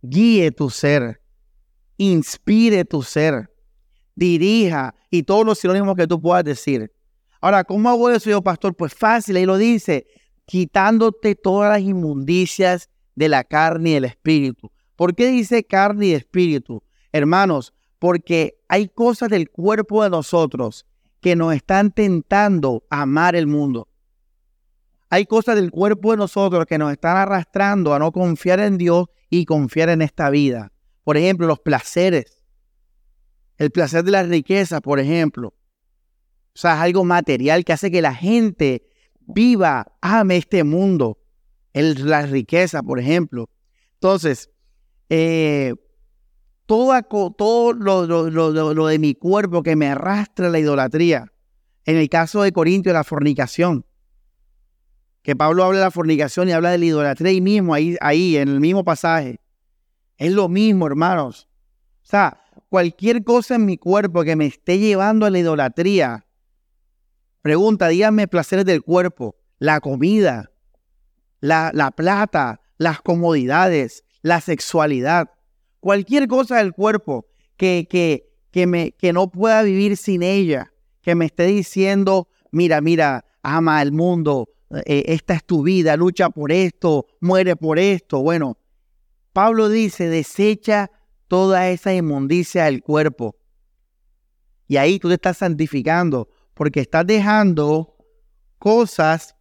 guíe 0.00 0.50
tu 0.50 0.70
ser, 0.70 1.20
inspire 1.98 2.86
tu 2.86 3.02
ser, 3.02 3.50
dirija 4.14 4.94
y 5.10 5.24
todos 5.24 5.44
los 5.44 5.58
sinónimos 5.58 5.94
que 5.94 6.06
tú 6.06 6.22
puedas 6.22 6.42
decir. 6.42 6.90
Ahora, 7.42 7.64
¿cómo 7.64 7.90
hago 7.90 8.08
eso 8.08 8.30
yo, 8.30 8.40
pastor? 8.40 8.76
Pues 8.76 8.94
fácil, 8.94 9.34
ahí 9.34 9.44
lo 9.44 9.58
dice, 9.58 10.06
quitándote 10.46 11.34
todas 11.34 11.72
las 11.72 11.80
inmundicias 11.80 12.88
de 13.16 13.28
la 13.28 13.42
carne 13.42 13.90
y 13.90 13.94
el 13.94 14.04
espíritu. 14.04 14.70
¿Por 14.94 15.16
qué 15.16 15.26
dice 15.26 15.64
carne 15.64 16.06
y 16.06 16.12
espíritu? 16.12 16.84
Hermanos, 17.10 17.74
porque 17.98 18.60
hay 18.68 18.88
cosas 18.88 19.28
del 19.28 19.50
cuerpo 19.50 20.04
de 20.04 20.10
nosotros 20.10 20.86
que 21.20 21.34
nos 21.34 21.52
están 21.52 21.90
tentando 21.90 22.84
a 22.90 23.02
amar 23.02 23.34
el 23.34 23.48
mundo. 23.48 23.88
Hay 25.10 25.26
cosas 25.26 25.56
del 25.56 25.72
cuerpo 25.72 26.12
de 26.12 26.18
nosotros 26.18 26.64
que 26.66 26.78
nos 26.78 26.92
están 26.92 27.16
arrastrando 27.16 27.92
a 27.92 27.98
no 27.98 28.12
confiar 28.12 28.60
en 28.60 28.78
Dios 28.78 29.06
y 29.28 29.46
confiar 29.46 29.88
en 29.88 30.00
esta 30.00 30.30
vida. 30.30 30.70
Por 31.02 31.16
ejemplo, 31.16 31.48
los 31.48 31.58
placeres. 31.58 32.44
El 33.58 33.72
placer 33.72 34.04
de 34.04 34.12
la 34.12 34.22
riqueza, 34.22 34.80
por 34.80 35.00
ejemplo. 35.00 35.54
O 36.54 36.58
sea, 36.58 36.74
es 36.74 36.80
algo 36.80 37.04
material 37.04 37.64
que 37.64 37.72
hace 37.72 37.90
que 37.90 38.02
la 38.02 38.14
gente 38.14 38.84
viva, 39.20 39.86
ame 40.00 40.36
este 40.36 40.64
mundo. 40.64 41.18
El, 41.72 42.08
la 42.08 42.26
riqueza, 42.26 42.82
por 42.82 42.98
ejemplo. 42.98 43.48
Entonces, 43.94 44.50
eh, 45.08 45.74
todo, 46.66 47.74
lo, 47.74 48.86
de 48.86 48.98
mi 48.98 49.14
cuerpo 49.14 49.62
que 49.62 49.76
me 49.76 49.88
arrastra 49.88 50.48
la 50.48 50.58
idolatría. 50.58 51.32
En 51.84 51.96
el 51.96 52.08
caso 52.08 52.42
de 52.42 52.52
Corintio, 52.52 52.92
la 52.92 53.04
fornicación. 53.04 53.84
Que 55.22 55.36
Pablo 55.36 55.64
habla 55.64 55.78
de 55.78 55.84
la 55.84 55.90
fornicación 55.90 56.48
y 56.48 56.52
habla 56.52 56.70
de 56.70 56.78
la 56.78 56.84
idolatría 56.84 57.30
ahí 57.30 57.40
mismo, 57.40 57.74
ahí, 57.74 57.96
ahí, 58.00 58.36
en 58.36 58.48
el 58.48 58.60
mismo 58.60 58.84
pasaje. 58.84 59.40
Es 60.16 60.32
lo 60.32 60.48
mismo, 60.48 60.86
hermanos. 60.86 61.48
O 62.02 62.06
sea, 62.06 62.42
cualquier 62.68 63.22
cosa 63.22 63.54
en 63.56 63.66
mi 63.66 63.76
cuerpo 63.76 64.24
que 64.24 64.36
me 64.36 64.46
esté 64.46 64.78
llevando 64.78 65.26
a 65.26 65.30
la 65.30 65.38
idolatría. 65.38 66.26
Pregunta, 67.42 67.88
díganme 67.88 68.28
placeres 68.28 68.64
del 68.64 68.82
cuerpo, 68.82 69.36
la 69.58 69.80
comida, 69.80 70.50
la, 71.40 71.70
la 71.74 71.90
plata, 71.90 72.60
las 72.78 73.02
comodidades, 73.02 74.04
la 74.22 74.40
sexualidad 74.40 75.28
cualquier 75.82 76.28
cosa 76.28 76.58
del 76.58 76.72
cuerpo 76.72 77.26
que, 77.56 77.88
que, 77.90 78.30
que, 78.52 78.68
me, 78.68 78.92
que 78.92 79.12
no 79.12 79.30
pueda 79.30 79.62
vivir 79.62 79.96
sin 79.96 80.22
ella, 80.22 80.72
que 81.02 81.16
me 81.16 81.26
esté 81.26 81.46
diciendo, 81.46 82.28
mira, 82.52 82.80
mira, 82.80 83.24
ama 83.42 83.82
el 83.82 83.90
mundo, 83.90 84.48
eh, 84.86 85.02
esta 85.08 85.34
es 85.34 85.44
tu 85.44 85.64
vida, 85.64 85.96
lucha 85.96 86.30
por 86.30 86.52
esto, 86.52 87.06
muere 87.20 87.56
por 87.56 87.80
esto. 87.80 88.22
Bueno, 88.22 88.58
Pablo 89.32 89.68
dice, 89.68 90.08
desecha 90.08 90.88
toda 91.26 91.68
esa 91.68 91.92
inmundicia 91.92 92.66
del 92.66 92.80
cuerpo. 92.80 93.34
Y 94.68 94.76
ahí 94.76 95.00
tú 95.00 95.08
te 95.08 95.14
estás 95.14 95.38
santificando, 95.38 96.28
porque 96.62 96.78
estás 96.78 97.04
dejando 97.04 97.96
cosas 98.60 99.34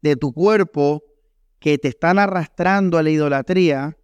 de 0.00 0.14
tu 0.14 0.32
cuerpo 0.32 1.02
que 1.58 1.78
te 1.78 1.88
están 1.88 2.20
arrastrando 2.20 2.96
a 2.96 3.02
la 3.02 3.10
idolatría 3.10 3.98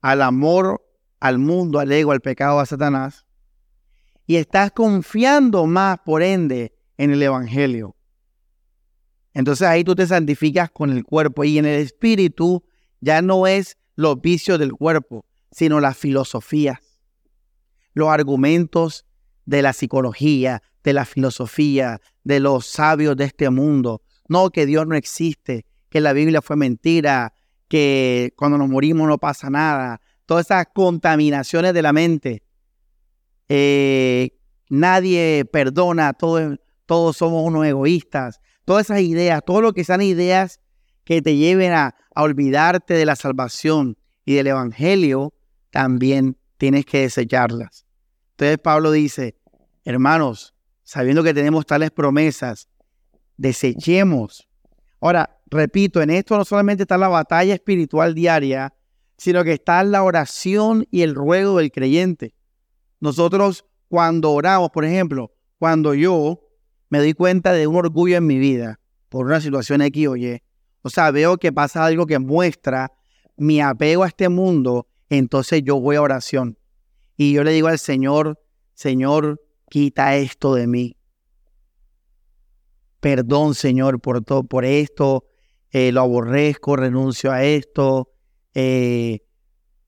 al 0.00 0.22
amor, 0.22 0.80
al 1.18 1.40
mundo, 1.40 1.80
al 1.80 1.90
ego, 1.90 2.12
al 2.12 2.20
pecado, 2.20 2.60
a 2.60 2.66
Satanás, 2.66 3.26
y 4.28 4.36
estás 4.36 4.70
confiando 4.70 5.66
más, 5.66 5.98
por 6.04 6.22
ende, 6.22 6.72
en 6.98 7.10
el 7.10 7.20
Evangelio. 7.20 7.96
Entonces 9.34 9.66
ahí 9.66 9.82
tú 9.82 9.96
te 9.96 10.06
santificas 10.06 10.70
con 10.70 10.90
el 10.90 11.02
cuerpo 11.02 11.42
y 11.42 11.58
en 11.58 11.66
el 11.66 11.80
espíritu 11.80 12.62
ya 13.00 13.22
no 13.22 13.48
es 13.48 13.76
los 13.96 14.20
vicios 14.20 14.60
del 14.60 14.72
cuerpo, 14.72 15.26
sino 15.50 15.80
las 15.80 15.96
filosofías, 15.96 16.78
los 17.92 18.08
argumentos 18.08 19.04
de 19.48 19.62
la 19.62 19.72
psicología, 19.72 20.62
de 20.84 20.92
la 20.92 21.06
filosofía, 21.06 22.02
de 22.22 22.38
los 22.38 22.66
sabios 22.66 23.16
de 23.16 23.24
este 23.24 23.48
mundo. 23.48 24.02
No 24.28 24.50
que 24.50 24.66
Dios 24.66 24.86
no 24.86 24.94
existe, 24.94 25.64
que 25.88 26.02
la 26.02 26.12
Biblia 26.12 26.42
fue 26.42 26.56
mentira, 26.56 27.32
que 27.66 28.34
cuando 28.36 28.58
nos 28.58 28.68
morimos 28.68 29.08
no 29.08 29.16
pasa 29.16 29.48
nada, 29.48 30.02
todas 30.26 30.44
esas 30.44 30.66
contaminaciones 30.74 31.72
de 31.72 31.80
la 31.80 31.94
mente. 31.94 32.42
Eh, 33.48 34.36
nadie 34.68 35.46
perdona, 35.50 36.12
todos, 36.12 36.58
todos 36.84 37.16
somos 37.16 37.42
unos 37.42 37.64
egoístas, 37.64 38.40
todas 38.66 38.90
esas 38.90 39.00
ideas, 39.00 39.40
todo 39.46 39.62
lo 39.62 39.72
que 39.72 39.82
sean 39.82 40.02
ideas 40.02 40.60
que 41.04 41.22
te 41.22 41.36
lleven 41.36 41.72
a, 41.72 41.94
a 42.14 42.22
olvidarte 42.22 42.92
de 42.92 43.06
la 43.06 43.16
salvación 43.16 43.96
y 44.26 44.34
del 44.34 44.48
Evangelio, 44.48 45.32
también 45.70 46.36
tienes 46.58 46.84
que 46.84 47.00
desecharlas. 47.00 47.87
Entonces 48.38 48.58
Pablo 48.58 48.92
dice, 48.92 49.34
hermanos, 49.84 50.54
sabiendo 50.84 51.24
que 51.24 51.34
tenemos 51.34 51.66
tales 51.66 51.90
promesas, 51.90 52.68
desechemos. 53.36 54.48
Ahora, 55.00 55.40
repito, 55.46 56.00
en 56.00 56.10
esto 56.10 56.36
no 56.36 56.44
solamente 56.44 56.84
está 56.84 56.96
la 56.96 57.08
batalla 57.08 57.52
espiritual 57.52 58.14
diaria, 58.14 58.72
sino 59.16 59.42
que 59.42 59.54
está 59.54 59.82
la 59.82 60.04
oración 60.04 60.86
y 60.92 61.02
el 61.02 61.16
ruego 61.16 61.58
del 61.58 61.72
creyente. 61.72 62.32
Nosotros 63.00 63.64
cuando 63.88 64.30
oramos, 64.30 64.70
por 64.70 64.84
ejemplo, 64.84 65.32
cuando 65.58 65.92
yo 65.94 66.38
me 66.90 66.98
doy 66.98 67.14
cuenta 67.14 67.52
de 67.52 67.66
un 67.66 67.74
orgullo 67.74 68.18
en 68.18 68.26
mi 68.28 68.38
vida 68.38 68.78
por 69.08 69.26
una 69.26 69.40
situación 69.40 69.82
X 69.82 70.06
o 70.06 70.16
Y, 70.16 70.40
o 70.82 70.90
sea, 70.90 71.10
veo 71.10 71.38
que 71.38 71.52
pasa 71.52 71.84
algo 71.84 72.06
que 72.06 72.20
muestra 72.20 72.92
mi 73.36 73.60
apego 73.60 74.04
a 74.04 74.06
este 74.06 74.28
mundo, 74.28 74.86
entonces 75.08 75.64
yo 75.64 75.80
voy 75.80 75.96
a 75.96 76.02
oración. 76.02 76.57
Y 77.20 77.32
yo 77.32 77.42
le 77.42 77.50
digo 77.50 77.66
al 77.66 77.80
Señor, 77.80 78.40
Señor, 78.74 79.42
quita 79.68 80.14
esto 80.14 80.54
de 80.54 80.68
mí. 80.68 80.96
Perdón, 83.00 83.56
Señor, 83.56 84.00
por 84.00 84.22
todo, 84.24 84.44
por 84.44 84.64
esto, 84.64 85.24
eh, 85.70 85.90
lo 85.90 86.02
aborrezco, 86.02 86.76
renuncio 86.76 87.32
a 87.32 87.42
esto, 87.42 88.12
eh, 88.54 89.24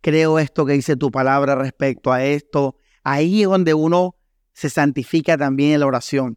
creo 0.01 0.41
esto 0.41 0.67
que 0.67 0.73
dice 0.73 0.97
tu 0.97 1.13
palabra 1.13 1.55
respecto 1.55 2.11
a 2.11 2.25
esto. 2.25 2.75
Ahí 3.05 3.43
es 3.43 3.49
donde 3.49 3.75
uno 3.75 4.17
se 4.53 4.69
santifica 4.69 5.39
también 5.39 5.75
en 5.75 5.81
la 5.81 5.87
oración. 5.87 6.37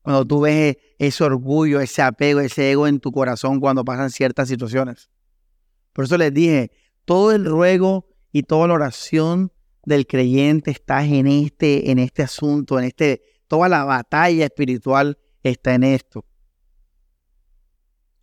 Cuando 0.00 0.24
tú 0.24 0.40
ves 0.40 0.78
ese 0.98 1.24
orgullo, 1.24 1.78
ese 1.78 2.00
apego, 2.00 2.40
ese 2.40 2.70
ego 2.70 2.86
en 2.86 3.00
tu 3.00 3.12
corazón 3.12 3.60
cuando 3.60 3.84
pasan 3.84 4.08
ciertas 4.08 4.48
situaciones. 4.48 5.10
Por 5.92 6.06
eso 6.06 6.16
les 6.16 6.32
dije, 6.32 6.70
todo 7.04 7.32
el 7.32 7.44
ruego 7.44 8.08
y 8.32 8.44
toda 8.44 8.66
la 8.68 8.74
oración 8.74 9.52
del 9.90 10.06
creyente 10.06 10.70
está 10.70 11.04
en 11.04 11.26
este, 11.26 11.90
en 11.90 11.98
este 11.98 12.22
asunto, 12.22 12.78
en 12.78 12.84
este, 12.86 13.22
toda 13.48 13.68
la 13.68 13.84
batalla 13.84 14.44
espiritual 14.44 15.18
está 15.42 15.74
en 15.74 15.84
esto. 15.84 16.24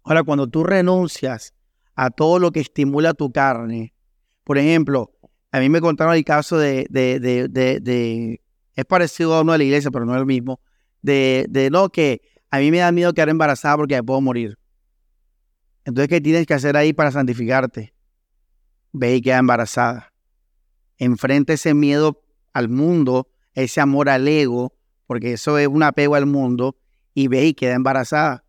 Ahora, 0.04 0.24
cuando 0.24 0.48
tú 0.48 0.64
renuncias 0.64 1.54
a 1.94 2.10
todo 2.10 2.40
lo 2.40 2.52
que 2.52 2.62
estimula 2.62 3.14
tu 3.14 3.32
carne, 3.32 3.94
por 4.46 4.58
ejemplo, 4.58 5.12
a 5.52 5.60
mí 5.60 5.70
me 5.70 5.82
contaron 5.82 6.16
el 6.16 6.24
caso 6.24 6.58
de, 6.58 6.88
de, 6.90 7.20
de, 7.20 7.48
de 7.50 8.42
es 8.74 8.86
parecido 8.86 9.36
a 9.36 9.42
uno 9.42 9.52
de 9.52 9.58
la 9.58 9.64
iglesia, 9.66 9.92
pero 9.92 10.06
no 10.06 10.14
es 10.14 10.20
el 10.20 10.26
mismo, 10.26 10.62
de, 11.02 11.48
de 11.50 11.70
no, 11.70 11.90
que 11.90 12.22
a 12.50 12.60
mí 12.60 12.72
me 12.72 12.78
da 12.78 12.92
miedo 12.94 13.14
quedar 13.14 13.30
embarazada 13.30 13.76
porque 13.76 13.96
me 13.96 14.04
puedo 14.04 14.22
morir. 14.22 14.58
Entonces, 15.84 16.08
¿qué 16.08 16.22
tienes 16.22 16.46
que 16.46 16.54
hacer 16.54 16.78
ahí 16.78 16.94
para 16.94 17.12
santificarte? 17.12 17.94
Ve 18.94 19.16
y 19.16 19.22
queda 19.22 19.40
embarazada. 19.40 20.14
Enfrenta 20.98 21.54
ese 21.54 21.74
miedo 21.74 22.22
al 22.54 22.70
mundo, 22.70 23.28
ese 23.54 23.82
amor 23.82 24.10
al 24.10 24.28
ego, 24.28 24.74
porque 25.06 25.34
eso 25.34 25.58
es 25.58 25.68
un 25.68 25.84
apego 25.84 26.16
al 26.16 26.26
mundo, 26.26 26.78
y 27.14 27.28
ve 27.28 27.46
y 27.46 27.54
queda 27.54 27.76
embarazada. 27.76 28.44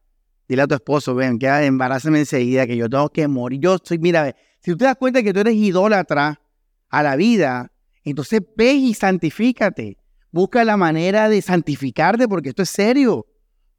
Dile 0.49 0.63
a 0.63 0.67
tu 0.67 0.75
esposo, 0.75 1.15
ven, 1.15 1.39
queda, 1.39 1.65
embarázame 1.65 2.21
enseguida, 2.21 2.67
que 2.67 2.77
yo 2.77 2.89
tengo 2.89 3.09
que 3.11 3.29
morir. 3.29 3.61
Yo 3.61 3.75
estoy, 3.75 3.99
mira, 3.99 4.35
si 4.61 4.71
tú 4.73 4.79
te 4.79 4.85
das 4.85 4.97
cuenta 4.97 5.23
que 5.23 5.33
tú 5.33 5.41
eres 5.41 5.55
idólatra 5.55 6.41
a 6.89 7.03
la 7.03 7.17
vida, 7.17 7.71
entonces 8.05 8.41
ve 8.57 8.73
y 8.73 8.95
santifícate. 8.95 9.99
Busca 10.31 10.65
la 10.65 10.77
manera 10.77 11.29
de 11.29 11.41
santificarte, 11.43 12.29
porque 12.29 12.51
esto 12.51 12.63
es 12.63 12.71
serio. 12.71 13.27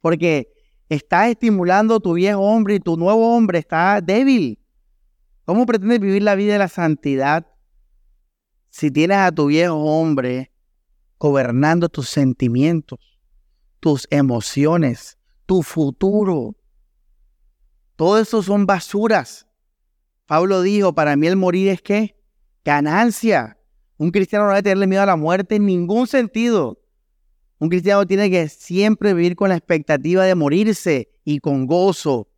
Porque 0.00 0.52
estás 0.88 1.28
estimulando 1.28 2.00
tu 2.00 2.14
viejo 2.14 2.40
hombre 2.40 2.76
y 2.76 2.80
tu 2.80 2.96
nuevo 2.96 3.36
hombre 3.36 3.58
está 3.58 4.00
débil. 4.00 4.58
¿Cómo 5.44 5.66
pretendes 5.66 6.00
vivir 6.00 6.22
la 6.22 6.34
vida 6.34 6.52
de 6.54 6.58
la 6.60 6.68
santidad 6.68 7.46
si 8.70 8.90
tienes 8.90 9.18
a 9.18 9.32
tu 9.32 9.46
viejo 9.46 9.74
hombre 9.74 10.52
gobernando 11.18 11.88
tus 11.88 12.08
sentimientos, 12.08 12.98
tus 13.80 14.06
emociones, 14.10 15.18
tu 15.44 15.62
futuro? 15.62 16.56
Todo 17.96 18.18
eso 18.18 18.42
son 18.42 18.64
basuras. 18.64 19.46
Pablo 20.24 20.62
dijo, 20.62 20.94
para 20.94 21.16
mí 21.16 21.26
el 21.26 21.36
morir 21.36 21.68
es 21.68 21.82
qué? 21.82 22.16
Ganancia. 22.64 23.58
Un 23.98 24.10
cristiano 24.10 24.46
no 24.46 24.52
debe 24.52 24.62
tenerle 24.62 24.86
miedo 24.86 25.02
a 25.02 25.06
la 25.06 25.16
muerte 25.16 25.56
en 25.56 25.66
ningún 25.66 26.06
sentido. 26.06 26.80
Un 27.58 27.68
cristiano 27.68 28.06
tiene 28.06 28.30
que 28.30 28.48
siempre 28.48 29.12
vivir 29.12 29.36
con 29.36 29.50
la 29.50 29.56
expectativa 29.56 30.24
de 30.24 30.34
morirse 30.34 31.10
y 31.24 31.40
con 31.40 31.66
gozo, 31.66 32.28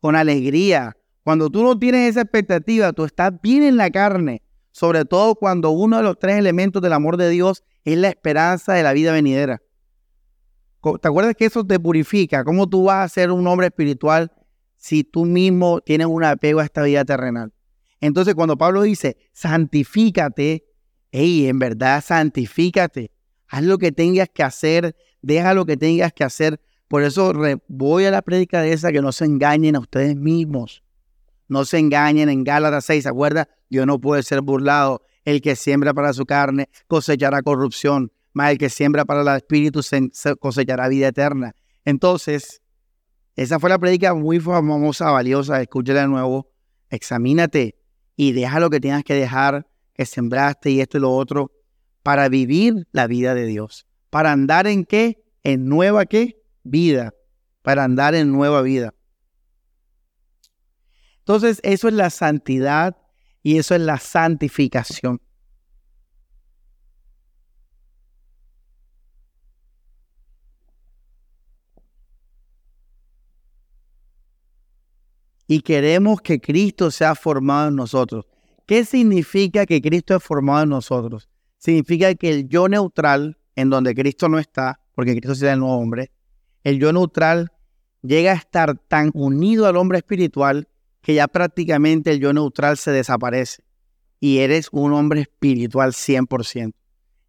con 0.00 0.16
alegría. 0.16 0.96
Cuando 1.22 1.50
tú 1.50 1.62
no 1.62 1.78
tienes 1.78 2.10
esa 2.10 2.22
expectativa, 2.22 2.92
tú 2.92 3.04
estás 3.04 3.32
bien 3.40 3.62
en 3.62 3.76
la 3.76 3.90
carne. 3.90 4.42
Sobre 4.72 5.04
todo 5.04 5.34
cuando 5.34 5.70
uno 5.70 5.96
de 5.96 6.02
los 6.02 6.18
tres 6.18 6.36
elementos 6.36 6.80
del 6.80 6.92
amor 6.92 7.16
de 7.16 7.28
Dios 7.30 7.64
es 7.84 7.98
la 7.98 8.08
esperanza 8.08 8.74
de 8.74 8.82
la 8.82 8.92
vida 8.92 9.12
venidera. 9.12 9.62
¿Te 10.82 11.08
acuerdas 11.08 11.34
que 11.34 11.44
eso 11.44 11.64
te 11.64 11.78
purifica? 11.78 12.44
¿Cómo 12.44 12.68
tú 12.68 12.84
vas 12.84 13.04
a 13.04 13.08
ser 13.08 13.30
un 13.30 13.46
hombre 13.46 13.66
espiritual 13.66 14.32
si 14.80 15.04
tú 15.04 15.26
mismo 15.26 15.82
tienes 15.82 16.06
un 16.06 16.24
apego 16.24 16.60
a 16.60 16.64
esta 16.64 16.82
vida 16.82 17.04
terrenal. 17.04 17.52
Entonces, 18.00 18.34
cuando 18.34 18.56
Pablo 18.56 18.80
dice, 18.80 19.18
santifícate, 19.34 20.64
hey, 21.12 21.48
en 21.48 21.58
verdad, 21.58 22.02
santifícate, 22.02 23.12
haz 23.46 23.62
lo 23.62 23.76
que 23.76 23.92
tengas 23.92 24.30
que 24.30 24.42
hacer, 24.42 24.96
deja 25.20 25.52
lo 25.52 25.66
que 25.66 25.76
tengas 25.76 26.14
que 26.14 26.24
hacer. 26.24 26.62
Por 26.88 27.02
eso 27.02 27.30
voy 27.68 28.06
a 28.06 28.10
la 28.10 28.22
prédica 28.22 28.62
de 28.62 28.72
esa, 28.72 28.90
que 28.90 29.02
no 29.02 29.12
se 29.12 29.26
engañen 29.26 29.76
a 29.76 29.80
ustedes 29.80 30.16
mismos. 30.16 30.82
No 31.46 31.66
se 31.66 31.78
engañen 31.78 32.30
en 32.30 32.42
Gálatas 32.42 32.86
6, 32.86 33.02
¿se 33.02 33.08
acuerda? 33.10 33.50
Dios 33.70 33.86
no 33.86 34.00
puede 34.00 34.22
ser 34.22 34.42
burlado. 34.42 35.02
El 35.24 35.40
que 35.40 35.56
siembra 35.56 35.94
para 35.94 36.12
su 36.12 36.26
carne 36.26 36.68
cosechará 36.88 37.42
corrupción, 37.42 38.12
más 38.32 38.50
el 38.50 38.58
que 38.58 38.68
siembra 38.68 39.04
para 39.04 39.22
el 39.22 39.36
espíritu 39.36 39.80
cosechará 40.38 40.88
vida 40.88 41.08
eterna. 41.08 41.54
Entonces, 41.84 42.60
esa 43.36 43.58
fue 43.58 43.70
la 43.70 43.78
predica 43.78 44.12
muy 44.14 44.40
famosa, 44.40 45.10
valiosa. 45.10 45.60
Escúchela 45.62 46.02
de 46.02 46.08
nuevo. 46.08 46.50
Examínate 46.90 47.76
y 48.16 48.32
deja 48.32 48.60
lo 48.60 48.70
que 48.70 48.80
tengas 48.80 49.04
que 49.04 49.14
dejar, 49.14 49.66
que 49.94 50.04
sembraste 50.04 50.70
y 50.70 50.80
esto 50.80 50.98
y 50.98 51.00
lo 51.00 51.12
otro, 51.12 51.52
para 52.02 52.28
vivir 52.28 52.88
la 52.92 53.06
vida 53.06 53.34
de 53.34 53.46
Dios. 53.46 53.86
Para 54.10 54.32
andar 54.32 54.66
en 54.66 54.84
qué? 54.84 55.22
En 55.42 55.68
nueva 55.68 56.06
qué? 56.06 56.42
Vida. 56.64 57.14
Para 57.62 57.84
andar 57.84 58.14
en 58.14 58.32
nueva 58.32 58.62
vida. 58.62 58.94
Entonces, 61.20 61.60
eso 61.62 61.88
es 61.88 61.94
la 61.94 62.10
santidad 62.10 62.96
y 63.42 63.58
eso 63.58 63.74
es 63.74 63.80
la 63.80 63.98
santificación. 63.98 65.20
y 75.50 75.62
queremos 75.62 76.20
que 76.20 76.40
Cristo 76.40 76.92
sea 76.92 77.16
formado 77.16 77.70
en 77.70 77.74
nosotros. 77.74 78.24
¿Qué 78.66 78.84
significa 78.84 79.66
que 79.66 79.82
Cristo 79.82 80.14
es 80.14 80.22
formado 80.22 80.62
en 80.62 80.68
nosotros? 80.68 81.28
Significa 81.58 82.14
que 82.14 82.30
el 82.30 82.48
yo 82.48 82.68
neutral, 82.68 83.36
en 83.56 83.68
donde 83.68 83.92
Cristo 83.92 84.28
no 84.28 84.38
está, 84.38 84.78
porque 84.94 85.10
Cristo 85.10 85.32
es 85.32 85.42
el 85.42 85.58
nuevo 85.58 85.76
hombre, 85.76 86.12
el 86.62 86.78
yo 86.78 86.92
neutral 86.92 87.50
llega 88.00 88.30
a 88.30 88.36
estar 88.36 88.78
tan 88.86 89.10
unido 89.12 89.66
al 89.66 89.76
hombre 89.76 89.98
espiritual 89.98 90.68
que 91.00 91.14
ya 91.14 91.28
prácticamente 91.28 92.10
el 92.10 92.20
yo 92.20 92.32
neutral 92.32 92.76
se 92.76 92.90
desaparece 92.90 93.62
y 94.20 94.38
eres 94.38 94.68
un 94.72 94.92
hombre 94.92 95.22
espiritual 95.22 95.92
100%. 95.92 96.72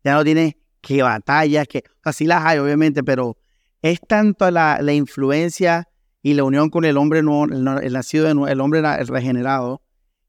Ya 0.03 0.13
no 0.13 0.23
tienes 0.23 0.55
que 0.81 1.03
batallas, 1.03 1.67
que 1.67 1.83
así 2.03 2.25
las 2.25 2.43
hay 2.43 2.59
obviamente, 2.59 3.03
pero 3.03 3.37
es 3.81 3.99
tanto 4.01 4.49
la, 4.51 4.79
la 4.81 4.93
influencia 4.93 5.87
y 6.23 6.33
la 6.33 6.43
unión 6.43 6.69
con 6.69 6.85
el 6.85 6.97
hombre 6.97 7.23
nuevo, 7.23 7.45
el, 7.45 7.93
nacido 7.93 8.25
de 8.25 8.51
el 8.51 8.59
hombre 8.59 8.81
regenerado, 9.05 9.81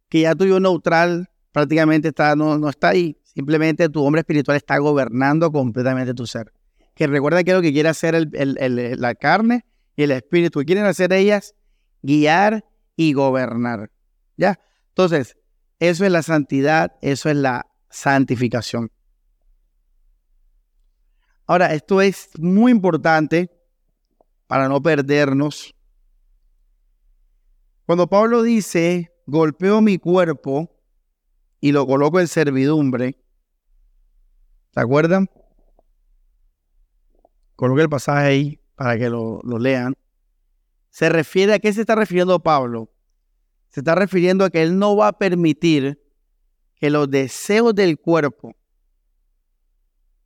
que 0.09 0.21
ya 0.21 0.35
tu 0.35 0.47
yo 0.47 0.61
neutral 0.61 1.31
prácticamente 1.53 2.09
está, 2.09 2.35
no, 2.37 2.59
no 2.59 2.69
está 2.69 2.91
ahí. 2.91 3.19
Simplemente 3.25 3.89
tu 3.89 4.03
hombre 4.03 4.21
espiritual 4.21 4.57
está 4.57 4.79
gobernando 4.79 5.51
completamente 5.51 6.15
tu 6.15 6.27
ser. 6.27 6.53
Que 6.95 7.07
recuerda 7.07 7.43
que 7.45 7.53
lo 7.53 7.63
que 7.63 7.73
quiere 7.73 7.89
hacer 7.89 8.15
el, 8.15 8.97
la 8.99 9.15
carne 9.15 9.65
y 9.97 10.03
el 10.03 10.11
espíritu. 10.11 10.63
Quieren 10.65 10.85
hacer 10.85 11.13
ellas 11.13 11.55
guiar 12.03 12.65
y 12.97 13.13
gobernar. 13.13 13.91
¿Ya? 14.37 14.61
Entonces, 14.89 15.37
eso 15.79 16.05
es 16.05 16.13
la 16.13 16.23
santidad, 16.23 16.97
eso 17.03 17.29
es 17.29 17.37
la 17.37 17.67
santificación. 17.91 18.91
Ahora, 21.47 21.75
esto 21.75 22.01
es 22.01 22.31
muy 22.39 22.73
importante 22.73 23.51
para 24.47 24.69
no 24.69 24.83
perdernos 24.83 25.75
cuando 27.85 28.07
Pablo 28.07 28.43
dice, 28.43 29.13
golpeo 29.27 29.81
mi 29.81 29.99
cuerpo 29.99 30.71
y 31.61 31.73
lo 31.73 31.87
coloco 31.87 32.21
en 32.21 32.29
servidumbre, 32.29 33.19
¿se 34.73 34.81
acuerdan? 34.81 35.29
Coloque 37.57 37.83
el 37.83 37.89
pasaje 37.89 38.27
ahí 38.27 38.61
para 38.77 38.97
que 38.97 39.11
lo, 39.11 39.41
lo 39.43 39.59
lean. 39.59 39.95
Se 40.93 41.09
refiere 41.09 41.55
a 41.55 41.59
qué 41.59 41.73
se 41.73 41.81
está 41.81 41.95
refiriendo 41.95 42.39
Pablo. 42.43 42.93
Se 43.71 43.81
está 43.81 43.95
refiriendo 43.95 44.45
a 44.45 44.51
que 44.51 44.63
él 44.63 44.79
no 44.79 44.95
va 44.95 45.09
a 45.09 45.19
permitir 45.19 45.99
que 46.75 46.91
los 46.91 47.11
deseos 47.11 47.75
del 47.75 47.99
cuerpo 47.99 48.55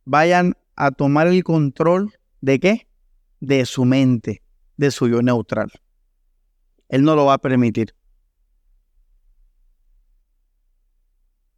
vayan 0.03 0.57
a 0.75 0.91
tomar 0.91 1.27
el 1.27 1.41
control 1.45 2.19
de 2.41 2.59
qué? 2.59 2.87
De 3.39 3.65
su 3.65 3.85
mente, 3.85 4.43
de 4.75 4.91
su 4.91 5.07
yo 5.07 5.21
neutral. 5.21 5.71
Él 6.89 7.03
no 7.03 7.15
lo 7.15 7.25
va 7.25 7.35
a 7.35 7.41
permitir. 7.41 7.95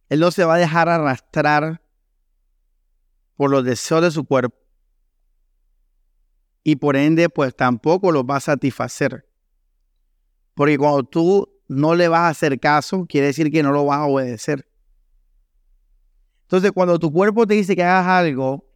Él 0.08 0.20
no 0.20 0.30
se 0.30 0.44
va 0.44 0.54
a 0.54 0.58
dejar 0.58 0.88
arrastrar 0.88 1.82
por 3.34 3.50
los 3.50 3.64
deseos 3.64 4.02
de 4.02 4.12
su 4.12 4.24
cuerpo. 4.24 4.59
Y 6.62 6.76
por 6.76 6.96
ende, 6.96 7.28
pues 7.28 7.54
tampoco 7.54 8.12
los 8.12 8.24
va 8.24 8.36
a 8.36 8.40
satisfacer. 8.40 9.26
Porque 10.54 10.76
cuando 10.76 11.04
tú 11.04 11.48
no 11.68 11.94
le 11.94 12.08
vas 12.08 12.20
a 12.20 12.28
hacer 12.28 12.58
caso, 12.60 13.06
quiere 13.06 13.28
decir 13.28 13.50
que 13.50 13.62
no 13.62 13.72
lo 13.72 13.84
vas 13.86 13.98
a 13.98 14.06
obedecer. 14.06 14.68
Entonces, 16.42 16.72
cuando 16.72 16.98
tu 16.98 17.12
cuerpo 17.12 17.46
te 17.46 17.54
dice 17.54 17.76
que 17.76 17.84
hagas 17.84 18.06
algo, 18.06 18.68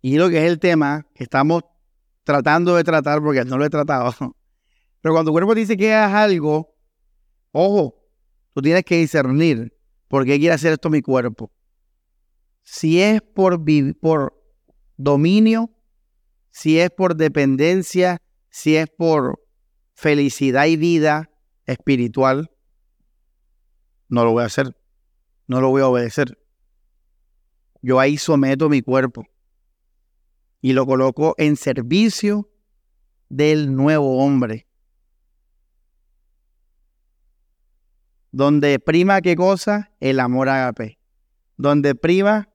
y 0.00 0.16
lo 0.16 0.30
que 0.30 0.38
es 0.38 0.50
el 0.50 0.58
tema 0.58 1.06
que 1.14 1.24
estamos 1.24 1.62
tratando 2.24 2.74
de 2.76 2.84
tratar, 2.84 3.20
porque 3.22 3.44
no 3.44 3.58
lo 3.58 3.64
he 3.64 3.70
tratado, 3.70 4.14
Pero 5.00 5.14
cuando 5.14 5.30
tu 5.30 5.32
cuerpo 5.32 5.54
dice 5.54 5.76
que 5.76 5.94
hagas 5.94 6.14
algo, 6.14 6.74
ojo, 7.52 7.94
tú 8.52 8.62
tienes 8.62 8.84
que 8.84 8.96
discernir 8.96 9.76
por 10.08 10.24
qué 10.24 10.38
quiere 10.38 10.54
hacer 10.54 10.72
esto 10.72 10.90
mi 10.90 11.02
cuerpo. 11.02 11.52
Si 12.62 13.00
es 13.00 13.22
por, 13.22 13.62
por 14.00 14.37
dominio, 14.98 15.70
si 16.50 16.78
es 16.78 16.90
por 16.90 17.16
dependencia, 17.16 18.20
si 18.50 18.76
es 18.76 18.88
por 18.90 19.42
felicidad 19.94 20.66
y 20.66 20.76
vida 20.76 21.30
espiritual, 21.64 22.50
no 24.08 24.24
lo 24.24 24.32
voy 24.32 24.42
a 24.42 24.46
hacer. 24.46 24.76
No 25.46 25.62
lo 25.62 25.70
voy 25.70 25.80
a 25.80 25.88
obedecer. 25.88 26.38
Yo 27.80 28.00
ahí 28.00 28.18
someto 28.18 28.68
mi 28.68 28.82
cuerpo 28.82 29.24
y 30.60 30.72
lo 30.72 30.84
coloco 30.84 31.34
en 31.38 31.56
servicio 31.56 32.50
del 33.28 33.74
nuevo 33.74 34.22
hombre. 34.22 34.66
Donde 38.30 38.78
prima 38.78 39.20
qué 39.20 39.36
cosa? 39.36 39.90
El 40.00 40.20
amor 40.20 40.48
agape. 40.48 40.98
Donde 41.56 41.94
prima 41.94 42.48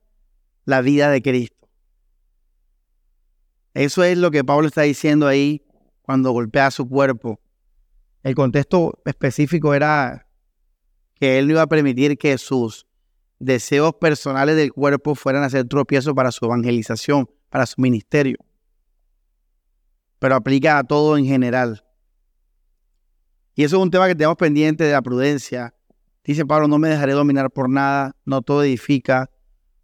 la 0.64 0.80
vida 0.82 1.10
de 1.10 1.20
Cristo. 1.20 1.53
Eso 3.74 4.04
es 4.04 4.16
lo 4.16 4.30
que 4.30 4.44
Pablo 4.44 4.68
está 4.68 4.82
diciendo 4.82 5.26
ahí 5.26 5.66
cuando 6.02 6.30
golpea 6.30 6.70
su 6.70 6.88
cuerpo. 6.88 7.40
El 8.22 8.34
contexto 8.34 9.00
específico 9.04 9.74
era 9.74 10.28
que 11.14 11.38
él 11.38 11.46
no 11.46 11.54
iba 11.54 11.62
a 11.62 11.66
permitir 11.66 12.16
que 12.16 12.38
sus 12.38 12.86
deseos 13.38 13.94
personales 14.00 14.56
del 14.56 14.72
cuerpo 14.72 15.14
fueran 15.14 15.42
a 15.42 15.50
ser 15.50 15.66
tropiezo 15.66 16.14
para 16.14 16.30
su 16.30 16.44
evangelización, 16.44 17.28
para 17.50 17.66
su 17.66 17.80
ministerio. 17.80 18.38
Pero 20.20 20.36
aplica 20.36 20.78
a 20.78 20.84
todo 20.84 21.18
en 21.18 21.26
general. 21.26 21.84
Y 23.56 23.64
eso 23.64 23.76
es 23.76 23.82
un 23.82 23.90
tema 23.90 24.06
que 24.06 24.14
tenemos 24.14 24.36
pendiente 24.36 24.84
de 24.84 24.92
la 24.92 25.02
prudencia. 25.02 25.74
Dice 26.24 26.46
Pablo, 26.46 26.68
no 26.68 26.78
me 26.78 26.88
dejaré 26.88 27.12
dominar 27.12 27.50
por 27.50 27.68
nada, 27.68 28.16
no 28.24 28.40
todo 28.40 28.62
edifica, 28.62 29.30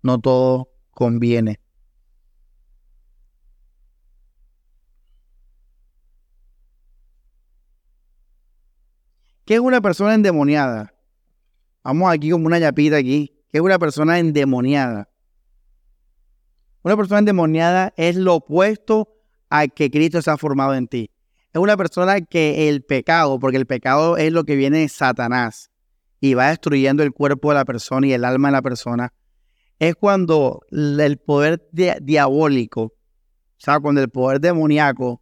no 0.03 0.19
todo 0.19 0.71
conviene. 0.93 1.61
¿Qué 9.51 9.55
es 9.55 9.61
una 9.61 9.81
persona 9.81 10.15
endemoniada? 10.15 10.95
Vamos 11.83 12.09
aquí 12.09 12.31
como 12.31 12.47
una 12.47 12.61
yapita 12.61 12.99
aquí. 12.99 13.35
¿Qué 13.51 13.59
es 13.59 13.61
una 13.61 13.81
persona 13.81 14.21
endemoniada? 14.21 15.11
Una 16.85 16.97
persona 16.97 17.19
endemoniada 17.19 17.93
es 17.97 18.15
lo 18.15 18.37
opuesto 18.37 19.09
a 19.49 19.67
que 19.67 19.91
Cristo 19.91 20.23
se 20.23 20.31
ha 20.31 20.37
formado 20.37 20.77
en 20.77 20.87
ti. 20.87 21.11
Es 21.53 21.61
una 21.61 21.77
persona 21.77 22.21
que 22.21 22.69
el 22.69 22.85
pecado, 22.85 23.41
porque 23.41 23.57
el 23.57 23.67
pecado 23.67 24.17
es 24.19 24.33
lo 24.33 24.45
que 24.45 24.55
viene 24.55 24.79
de 24.79 24.89
Satanás 24.89 25.73
y 26.21 26.35
va 26.35 26.51
destruyendo 26.51 27.03
el 27.03 27.11
cuerpo 27.11 27.49
de 27.49 27.57
la 27.57 27.65
persona 27.65 28.07
y 28.07 28.13
el 28.13 28.25
alma 28.25 28.51
de 28.51 28.53
la 28.53 28.63
persona, 28.63 29.13
es 29.81 29.97
cuando 29.97 30.61
el 30.71 31.19
poder 31.19 31.69
diabólico, 31.73 32.83
o 32.83 32.93
sea, 33.57 33.81
cuando 33.81 34.01
el 34.01 34.11
poder 34.11 34.41
demoníaco 34.41 35.20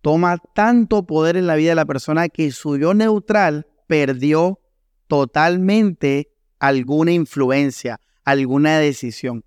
toma 0.00 0.38
tanto 0.54 1.06
poder 1.06 1.36
en 1.36 1.46
la 1.46 1.56
vida 1.56 1.70
de 1.70 1.76
la 1.76 1.84
persona 1.84 2.28
que 2.28 2.50
su 2.52 2.78
yo 2.78 2.94
neutral 2.94 3.66
perdió 3.86 4.60
totalmente 5.06 6.32
alguna 6.58 7.12
influencia, 7.12 8.00
alguna 8.24 8.78
decisión. 8.78 9.44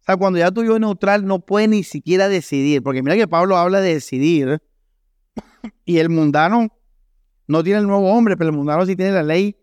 O 0.00 0.04
sea, 0.04 0.16
cuando 0.16 0.38
ya 0.38 0.50
tu 0.50 0.64
yo 0.64 0.78
neutral 0.78 1.26
no 1.26 1.40
puede 1.40 1.68
ni 1.68 1.82
siquiera 1.82 2.28
decidir, 2.28 2.82
porque 2.82 3.02
mira 3.02 3.16
que 3.16 3.28
Pablo 3.28 3.56
habla 3.56 3.80
de 3.80 3.94
decidir 3.94 4.62
y 5.84 5.98
el 5.98 6.08
mundano 6.10 6.68
no 7.46 7.64
tiene 7.64 7.80
el 7.80 7.86
nuevo 7.86 8.12
hombre, 8.12 8.36
pero 8.36 8.50
el 8.50 8.56
mundano 8.56 8.84
sí 8.86 8.94
tiene 8.96 9.12
la 9.12 9.22
ley 9.22 9.56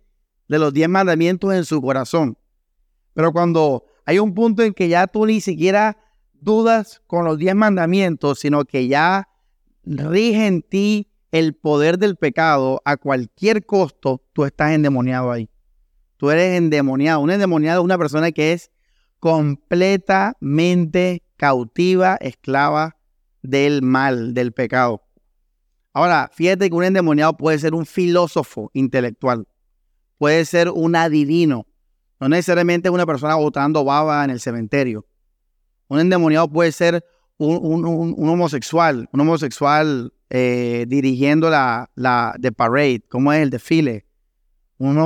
de 0.47 0.59
los 0.59 0.73
diez 0.73 0.89
mandamientos 0.89 1.53
en 1.53 1.65
su 1.65 1.81
corazón. 1.81 2.37
Pero 3.13 3.31
cuando 3.31 3.85
hay 4.05 4.19
un 4.19 4.33
punto 4.33 4.63
en 4.63 4.73
que 4.73 4.87
ya 4.89 5.07
tú 5.07 5.25
ni 5.25 5.41
siquiera 5.41 5.97
dudas 6.33 7.01
con 7.07 7.25
los 7.25 7.37
diez 7.37 7.55
mandamientos, 7.55 8.39
sino 8.39 8.65
que 8.65 8.87
ya 8.87 9.29
rige 9.85 10.47
en 10.47 10.61
ti 10.61 11.09
el 11.31 11.53
poder 11.53 11.97
del 11.97 12.15
pecado 12.15 12.81
a 12.85 12.97
cualquier 12.97 13.65
costo, 13.65 14.23
tú 14.33 14.45
estás 14.45 14.71
endemoniado 14.71 15.31
ahí. 15.31 15.49
Tú 16.17 16.29
eres 16.29 16.57
endemoniado. 16.57 17.19
Un 17.19 17.31
endemoniado 17.31 17.81
es 17.81 17.85
una 17.85 17.97
persona 17.97 18.31
que 18.31 18.53
es 18.53 18.71
completamente 19.19 21.23
cautiva, 21.35 22.17
esclava 22.21 22.97
del 23.41 23.81
mal, 23.81 24.33
del 24.33 24.53
pecado. 24.53 25.03
Ahora, 25.93 26.29
fíjate 26.33 26.69
que 26.69 26.75
un 26.75 26.83
endemoniado 26.83 27.37
puede 27.37 27.59
ser 27.59 27.73
un 27.73 27.85
filósofo 27.85 28.69
intelectual, 28.73 29.47
puede 30.17 30.43
ser 30.45 30.69
un 30.69 30.95
adivino, 30.95 31.67
no 32.19 32.29
necesariamente 32.29 32.89
una 32.89 33.05
persona 33.05 33.35
botando 33.35 33.83
baba 33.83 34.23
en 34.23 34.29
el 34.29 34.39
cementerio. 34.39 35.05
Un 35.87 35.99
endemoniado 35.99 36.49
puede 36.49 36.71
ser 36.71 37.05
un, 37.37 38.29
homosexual, 38.29 39.09
un 39.11 39.19
homosexual 39.19 40.13
eh, 40.29 40.85
dirigiendo 40.87 41.49
la, 41.49 41.89
la 41.95 42.35
the 42.41 42.51
parade, 42.51 43.01
como 43.09 43.33
es 43.33 43.41
el 43.41 43.49
desfile. 43.49 44.05
Un, 44.77 44.97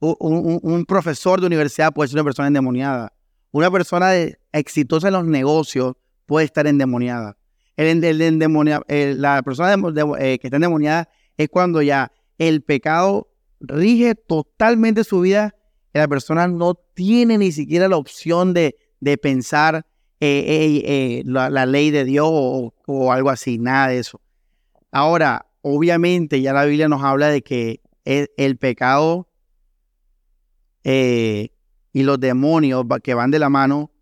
un, 0.00 0.84
profesor 0.86 1.40
de 1.40 1.46
universidad 1.46 1.92
puede 1.92 2.08
ser 2.08 2.16
una 2.16 2.24
persona 2.24 2.48
endemoniada. 2.48 3.12
Una 3.50 3.70
persona 3.70 4.12
exitosa 4.52 5.08
en 5.08 5.14
los 5.14 5.24
negocios 5.24 5.94
puede 6.26 6.44
estar 6.44 6.66
endemoniada. 6.66 7.36
El, 7.76 8.04
el, 8.04 9.20
la 9.20 9.42
persona 9.42 9.74
eh, 10.18 10.38
que 10.38 10.46
está 10.46 10.56
endemoniada 10.56 11.08
es 11.36 11.48
cuando 11.48 11.80
ya 11.80 12.12
el 12.36 12.62
pecado 12.62 13.28
rige 13.60 14.14
totalmente 14.14 15.04
su 15.04 15.20
vida 15.20 15.54
y 15.94 15.98
la 15.98 16.08
persona 16.08 16.48
no 16.48 16.74
tiene 16.94 17.38
ni 17.38 17.52
siquiera 17.52 17.88
la 17.88 17.96
opción 17.96 18.52
de, 18.52 18.76
de 19.00 19.16
pensar 19.16 19.86
eh, 20.20 20.82
eh, 20.84 21.22
la, 21.26 21.64
ley 21.66 21.90
de 21.90 22.04
Dios 22.04 22.28
o, 22.28 23.12
algo 23.12 23.30
así, 23.30 23.58
nada 23.58 23.88
de 23.88 23.98
eso. 23.98 24.20
Ahora, 24.90 25.46
obviamente 25.62 26.40
ya 26.40 26.52
la 26.52 26.64
Biblia 26.64 26.88
nos 26.88 27.04
habla 27.04 27.28
de 27.28 27.42
que 27.42 27.80
el, 28.04 28.58
pecado 28.58 29.28
eh, 30.82 31.50
y 31.92 32.02
los 32.02 32.18
demonios 32.18 32.84
que 33.02 33.14
van 33.14 33.30
de 33.30 33.38
la 33.38 33.48
mano 33.48 33.92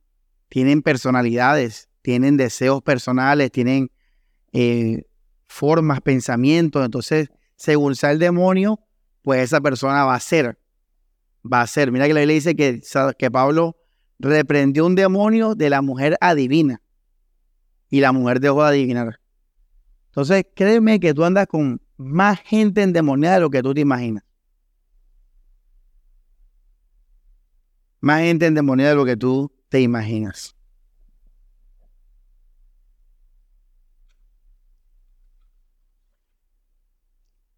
tienen 0.48 0.80
personalidades, 0.80 1.90
tienen 2.00 2.36
deseos 2.36 2.82
personales, 2.82 3.50
tienen 3.50 3.90
formas, 5.46 6.00
pensamientos. 6.00 6.82
Entonces, 6.82 7.28
según 7.56 7.94
sea 7.94 8.12
el 8.12 8.18
demonio, 8.18 8.80
pues 9.20 9.42
esa 9.42 9.60
persona 9.60 10.04
va 10.04 10.14
a 10.14 10.20
ser. 10.20 10.58
Va 11.44 11.60
a 11.60 11.66
ser. 11.66 11.92
Mira 11.92 12.06
que 12.06 12.14
la 12.14 12.20
Biblia 12.20 12.34
dice 12.36 12.56
que, 12.56 12.80
que 13.18 13.30
Pablo 13.30 13.76
reprendió 14.18 14.86
un 14.86 14.94
demonio 14.94 15.54
de 15.54 15.70
la 15.70 15.82
mujer 15.82 16.16
adivina. 16.20 16.80
Y 17.88 18.00
la 18.00 18.12
mujer 18.12 18.40
dejó 18.40 18.62
de 18.62 18.68
adivinar. 18.68 19.20
Entonces, 20.08 20.44
créeme 20.54 20.98
que 20.98 21.14
tú 21.14 21.24
andas 21.24 21.46
con 21.46 21.80
más 21.96 22.40
gente 22.40 22.82
endemoniada 22.82 23.36
de 23.36 23.40
lo 23.42 23.50
que 23.50 23.62
tú 23.62 23.74
te 23.74 23.80
imaginas. 23.80 24.24
Más 28.00 28.20
gente 28.20 28.46
endemoniada 28.46 28.90
de 28.90 28.96
lo 28.96 29.04
que 29.04 29.16
tú 29.16 29.52
te 29.68 29.80
imaginas. 29.80 30.54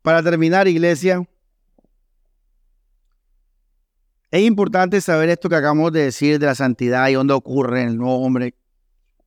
Para 0.03 0.23
terminar, 0.23 0.69
iglesia, 0.69 1.29
es 4.31 4.43
importante 4.43 5.01
saber 5.01 5.31
esto 5.31 5.49
que 5.49 5.57
acabamos 5.57 5.93
de 5.93 6.05
decir 6.05 6.39
de 6.39 6.47
la 6.47 6.55
santidad 6.55 7.09
y 7.09 7.15
dónde 7.15 7.35
ocurre 7.35 7.83
en 7.83 7.89
el 7.89 7.97
nuevo 7.97 8.19
hombre. 8.19 8.55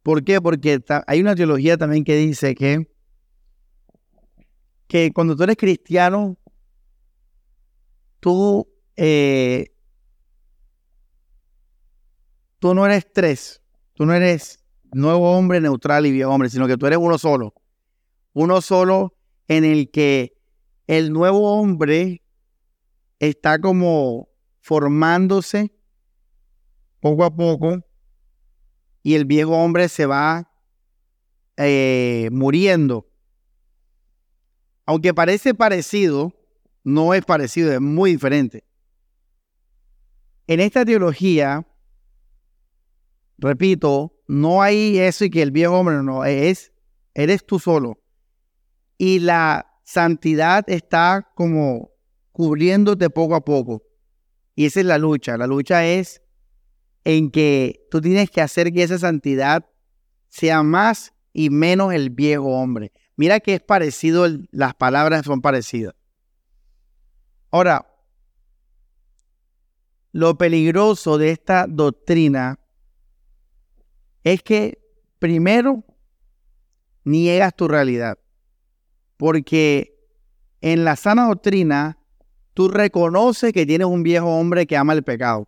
¿Por 0.04 0.24
qué? 0.24 0.40
Porque 0.42 0.80
hay 1.08 1.22
una 1.22 1.36
teología 1.36 1.78
también 1.78 2.04
que 2.04 2.16
dice 2.16 2.54
que, 2.56 2.88
que 4.88 5.12
cuando 5.12 5.36
tú 5.36 5.44
eres 5.44 5.58
cristiano, 5.58 6.38
tú, 8.20 8.68
eh, 8.96 9.72
tú 12.60 12.74
no 12.74 12.86
eres 12.86 13.12
tres, 13.12 13.62
tú 13.94 14.06
no 14.06 14.14
eres 14.14 14.60
nuevo 14.94 15.32
hombre, 15.32 15.62
neutral 15.62 16.06
y 16.06 16.12
viejo 16.12 16.32
hombre, 16.32 16.50
sino 16.50 16.68
que 16.68 16.78
tú 16.78 16.86
eres 16.86 17.00
uno 17.00 17.18
solo. 17.18 17.54
Uno 18.34 18.62
solo 18.62 19.16
en 19.48 19.66
el 19.66 19.90
que 19.92 20.34
el 20.88 21.12
nuevo 21.12 21.60
hombre 21.60 22.22
está 23.20 23.60
como 23.60 24.31
formándose 24.62 25.74
poco 27.00 27.26
a 27.26 27.36
poco 27.36 27.84
y 29.04 29.16
el 29.16 29.26
viejo 29.26 29.52
hombre 29.52 29.90
se 29.90 30.06
va 30.06 30.52
eh, 31.58 32.30
muriendo. 32.32 33.08
Aunque 34.86 35.14
parece 35.14 35.54
parecido, 35.54 36.34
no 36.84 37.14
es 37.14 37.26
parecido, 37.26 37.72
es 37.72 37.82
muy 37.82 38.12
diferente. 38.12 38.64
En 40.48 40.60
esta 40.60 40.86
teología, 40.86 41.66
repito, 43.38 44.14
no 44.28 44.62
hay 44.62 45.00
eso 45.00 45.26
y 45.26 45.30
que 45.30 45.42
el 45.42 45.52
viejo 45.52 45.80
hombre 45.80 46.04
no, 46.04 46.26
es, 46.26 46.72
eres 47.14 47.46
tú 47.46 47.60
solo. 47.60 48.00
Y 48.98 49.20
la 49.20 49.80
santidad 49.84 50.64
está 50.68 51.32
como 51.36 51.92
cubriéndote 52.32 53.10
poco 53.10 53.36
a 53.36 53.44
poco. 53.44 53.84
Y 54.56 54.66
esa 54.66 54.80
es 54.80 54.86
la 54.86 54.98
lucha. 54.98 55.38
La 55.38 55.48
lucha 55.48 55.86
es 55.86 56.22
en 57.04 57.32
que 57.32 57.88
tú 57.90 58.02
tienes 58.02 58.30
que 58.30 58.42
hacer 58.42 58.72
que 58.72 58.84
esa 58.84 59.00
santidad 59.00 59.66
sea 60.30 60.64
más 60.64 61.14
y 61.34 61.50
menos 61.50 61.94
el 61.94 62.10
viejo 62.10 62.48
hombre. 62.48 62.92
Mira 63.16 63.40
que 63.40 63.56
es 63.56 63.62
parecido, 63.62 64.28
las 64.52 64.76
palabras 64.76 65.26
son 65.26 65.42
parecidas. 65.42 65.96
Ahora, 67.52 67.88
lo 70.12 70.38
peligroso 70.38 71.18
de 71.18 71.32
esta 71.32 71.68
doctrina 71.68 72.60
es 74.24 74.44
que 74.44 74.80
primero 75.20 75.84
niegas 77.04 77.56
tu 77.56 77.68
realidad, 77.68 78.20
porque 79.18 79.98
en 80.62 80.84
la 80.84 80.96
sana 80.96 81.28
doctrina 81.28 81.98
tú 82.54 82.68
reconoces 82.68 83.54
que 83.54 83.66
tienes 83.66 83.88
un 83.88 84.04
viejo 84.04 84.28
hombre 84.28 84.66
que 84.68 84.78
ama 84.78 84.94
el 84.94 85.04
pecado 85.04 85.48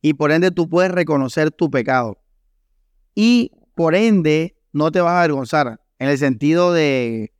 y 0.00 0.14
por 0.14 0.30
ende 0.30 0.50
tú 0.50 0.68
puedes 0.68 0.92
reconocer 0.92 1.50
tu 1.50 1.70
pecado 1.70 2.18
y 3.14 3.52
por 3.74 3.94
ende 3.94 4.56
no 4.72 4.92
te 4.92 5.00
vas 5.00 5.12
a 5.12 5.18
avergonzar 5.20 5.80
en 5.98 6.08
el 6.08 6.18
sentido 6.18 6.72
de, 6.72 7.32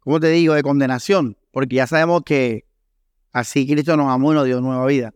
¿cómo 0.00 0.20
te 0.20 0.28
digo?, 0.28 0.54
de 0.54 0.62
condenación, 0.62 1.36
porque 1.50 1.76
ya 1.76 1.86
sabemos 1.86 2.22
que 2.24 2.66
así 3.32 3.66
Cristo 3.66 3.96
nos 3.96 4.08
amó 4.10 4.32
y 4.32 4.36
nos 4.36 4.46
dio 4.46 4.60
nueva 4.60 4.86
vida. 4.86 5.12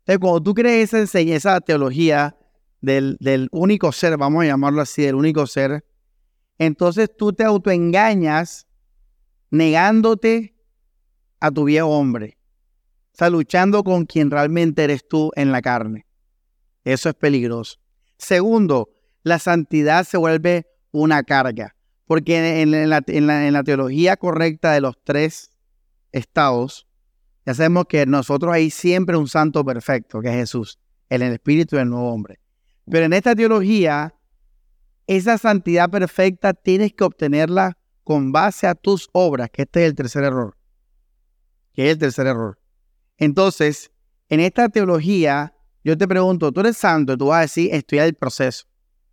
Entonces, 0.00 0.18
cuando 0.20 0.42
tú 0.42 0.54
crees 0.54 0.92
esa, 0.94 1.20
esa 1.20 1.60
teología 1.60 2.36
del, 2.80 3.16
del 3.20 3.48
único 3.50 3.92
ser, 3.92 4.16
vamos 4.16 4.44
a 4.44 4.46
llamarlo 4.46 4.82
así, 4.82 5.02
del 5.02 5.14
único 5.14 5.46
ser, 5.46 5.84
entonces 6.58 7.10
tú 7.16 7.32
te 7.32 7.44
autoengañas 7.44 8.66
negándote 9.50 10.57
a 11.40 11.50
tu 11.50 11.64
viejo 11.64 11.88
hombre. 11.88 12.38
O 13.12 13.16
sea, 13.18 13.30
luchando 13.30 13.82
con 13.82 14.06
quien 14.06 14.30
realmente 14.30 14.84
eres 14.84 15.06
tú 15.08 15.30
en 15.34 15.52
la 15.52 15.60
carne. 15.60 16.06
Eso 16.84 17.08
es 17.08 17.14
peligroso. 17.14 17.78
Segundo, 18.16 18.90
la 19.22 19.38
santidad 19.38 20.04
se 20.04 20.16
vuelve 20.16 20.66
una 20.90 21.22
carga. 21.22 21.74
Porque 22.06 22.62
en, 22.62 22.88
la, 22.88 23.02
en 23.06 23.52
la 23.52 23.62
teología 23.64 24.16
correcta 24.16 24.72
de 24.72 24.80
los 24.80 24.96
tres 25.04 25.50
estados, 26.12 26.86
ya 27.44 27.54
sabemos 27.54 27.86
que 27.86 28.04
nosotros 28.06 28.52
hay 28.52 28.70
siempre 28.70 29.16
un 29.16 29.28
santo 29.28 29.64
perfecto, 29.64 30.20
que 30.20 30.28
es 30.28 30.34
Jesús, 30.34 30.78
el 31.08 31.22
espíritu 31.22 31.76
del 31.76 31.88
nuevo 31.88 32.10
hombre. 32.12 32.40
Pero 32.90 33.06
en 33.06 33.12
esta 33.12 33.34
teología, 33.34 34.14
esa 35.06 35.38
santidad 35.38 35.90
perfecta 35.90 36.54
tienes 36.54 36.92
que 36.92 37.04
obtenerla 37.04 37.78
con 38.04 38.32
base 38.32 38.66
a 38.66 38.74
tus 38.74 39.08
obras, 39.12 39.50
que 39.50 39.62
este 39.62 39.84
es 39.84 39.90
el 39.90 39.94
tercer 39.94 40.24
error. 40.24 40.57
Que 41.78 41.84
es 41.84 41.92
el 41.92 41.98
tercer 41.98 42.26
error. 42.26 42.58
Entonces, 43.18 43.92
en 44.28 44.40
esta 44.40 44.68
teología, 44.68 45.54
yo 45.84 45.96
te 45.96 46.08
pregunto, 46.08 46.50
tú 46.50 46.58
eres 46.58 46.76
santo, 46.76 47.16
tú 47.16 47.26
vas 47.26 47.38
a 47.38 47.42
decir, 47.42 47.70
en 47.72 48.00
el 48.00 48.14
proceso. 48.16 48.64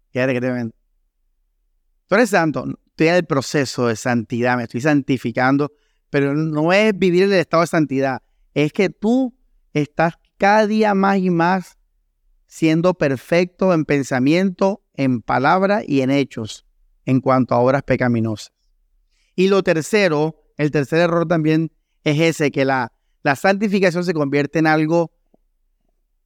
Fíjate 0.10 0.34
que 0.34 0.42
te 0.42 0.50
ven. 0.50 0.74
Tú 2.08 2.16
eres 2.16 2.32
santo, 2.32 2.64
en 2.64 2.76
el 3.14 3.24
proceso 3.26 3.86
de 3.86 3.96
santidad, 3.96 4.58
me 4.58 4.64
estoy 4.64 4.82
santificando, 4.82 5.74
pero 6.10 6.34
no 6.34 6.74
es 6.74 6.98
vivir 6.98 7.26
el 7.26 7.34
estado 7.34 7.62
de 7.62 7.68
santidad, 7.68 8.24
es 8.56 8.74
que 8.74 8.90
tú 8.90 9.38
estás 9.72 10.16
cada 10.40 10.66
día 10.66 10.96
más 10.96 11.20
y 11.20 11.30
más 11.30 11.78
siendo 12.48 12.96
perfecto 12.96 13.76
en 13.76 13.86
pensamiento, 13.86 14.84
en 14.96 15.22
palabra 15.22 15.84
y 15.86 16.02
en 16.02 16.10
hechos 16.10 16.66
en 17.06 17.22
cuanto 17.22 17.54
a 17.54 17.60
obras 17.60 17.84
pecaminosas. 17.84 18.54
Y 19.36 19.50
lo 19.50 19.62
tercero, 19.62 20.42
el 20.58 20.72
tercer 20.72 21.02
error 21.02 21.28
también 21.28 21.72
es 22.06 22.20
ese, 22.20 22.52
que 22.52 22.64
la, 22.64 22.94
la 23.24 23.36
santificación 23.36 24.06
se 24.06 24.14
convierte 24.14 24.60
en 24.60 24.68
algo 24.68 25.12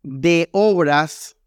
de 0.03 0.49
obras 0.51 1.37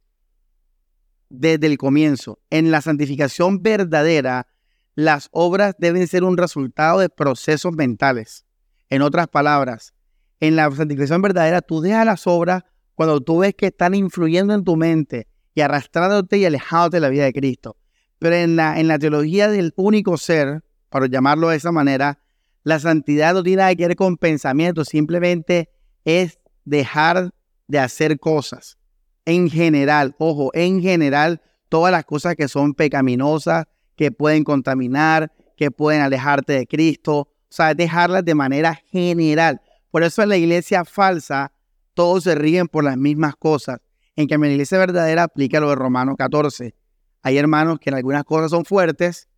desde 1.29 1.67
el 1.67 1.79
comienzo. 1.79 2.41
En 2.51 2.71
la 2.71 2.81
santificación 2.81 3.63
verdadera, 3.63 4.49
las 4.95 5.29
obras 5.33 5.75
deben 5.79 6.09
ser 6.09 6.25
un 6.25 6.37
resultado 6.37 6.99
de 7.01 7.11
procesos 7.11 7.75
mentales. 7.75 8.45
En 8.89 9.03
otras 9.03 9.29
palabras, 9.29 9.95
en 10.41 10.57
la 10.57 10.71
santificación 10.71 11.23
verdadera, 11.23 11.61
tú 11.61 11.81
dejas 11.81 12.07
las 12.07 12.27
obras 12.27 12.65
cuando 12.95 13.21
tú 13.21 13.39
ves 13.39 13.55
que 13.55 13.67
están 13.67 13.95
influyendo 13.95 14.55
en 14.55 14.65
tu 14.65 14.77
mente 14.77 15.29
y 15.55 15.61
arrastrándote 15.61 16.39
y 16.39 16.47
alejándote 16.47 16.97
de 16.97 17.01
la 17.03 17.09
vida 17.11 17.25
de 17.25 17.33
Cristo. 17.33 17.77
Pero 18.19 18.37
en 18.37 18.57
la, 18.57 18.81
en 18.81 18.89
la 18.89 18.99
teología 18.99 19.49
del 19.49 19.73
único 19.77 20.17
ser, 20.17 20.63
para 20.89 21.07
llamarlo 21.07 21.49
de 21.49 21.57
esa 21.57 21.73
manera, 21.73 22.22
la 22.65 22.79
santidad 22.79 23.35
no 23.35 23.43
tiene 23.43 23.63
nada 23.63 23.75
que 23.75 23.89
ver 23.89 23.97
con 23.97 24.17
pensamiento, 24.17 24.85
simplemente 24.85 25.71
es 26.05 26.39
dejar 26.65 27.31
de 27.67 27.79
hacer 27.79 28.19
cosas. 28.19 28.79
En 29.25 29.51
general, 29.51 30.15
ojo, 30.19 30.51
en 30.55 30.81
general, 30.81 31.41
todas 31.69 31.93
las 31.93 32.05
cosas 32.05 32.35
que 32.37 32.49
son 32.49 32.75
pecaminosas, 32.75 33.67
que 33.97 34.11
pueden 34.11 34.45
contaminar, 34.45 35.33
que 35.57 35.71
pueden 35.71 36.03
alejarte 36.03 36.53
de 36.53 36.67
Cristo. 36.67 37.19
O 37.21 37.29
sea, 37.49 37.75
dejarlas 37.75 38.25
de 38.25 38.35
manera 38.35 38.75
general. 38.91 39.61
Por 39.91 40.03
eso 40.03 40.23
en 40.23 40.31
la 40.31 40.37
iglesia 40.37 40.85
falsa 40.85 41.53
todos 41.95 42.25
se 42.25 42.35
ríen 42.35 42.69
por 42.69 42.85
las 42.85 42.97
mismas 42.97 43.37
cosas. 43.37 43.79
En 44.17 44.27
que 44.27 44.35
en 44.35 44.41
la 44.43 44.49
iglesia 44.49 44.79
verdadera 44.79 45.25
aplica 45.25 45.61
lo 45.61 45.69
de 45.71 45.75
Romanos 45.75 46.17
14. 46.19 46.75
Hay 47.23 47.39
hermanos 47.39 47.79
que 47.79 47.91
en 47.91 47.97
algunas 47.97 48.25
cosas 48.25 48.51
son 48.51 48.65
fuertes 48.65 49.29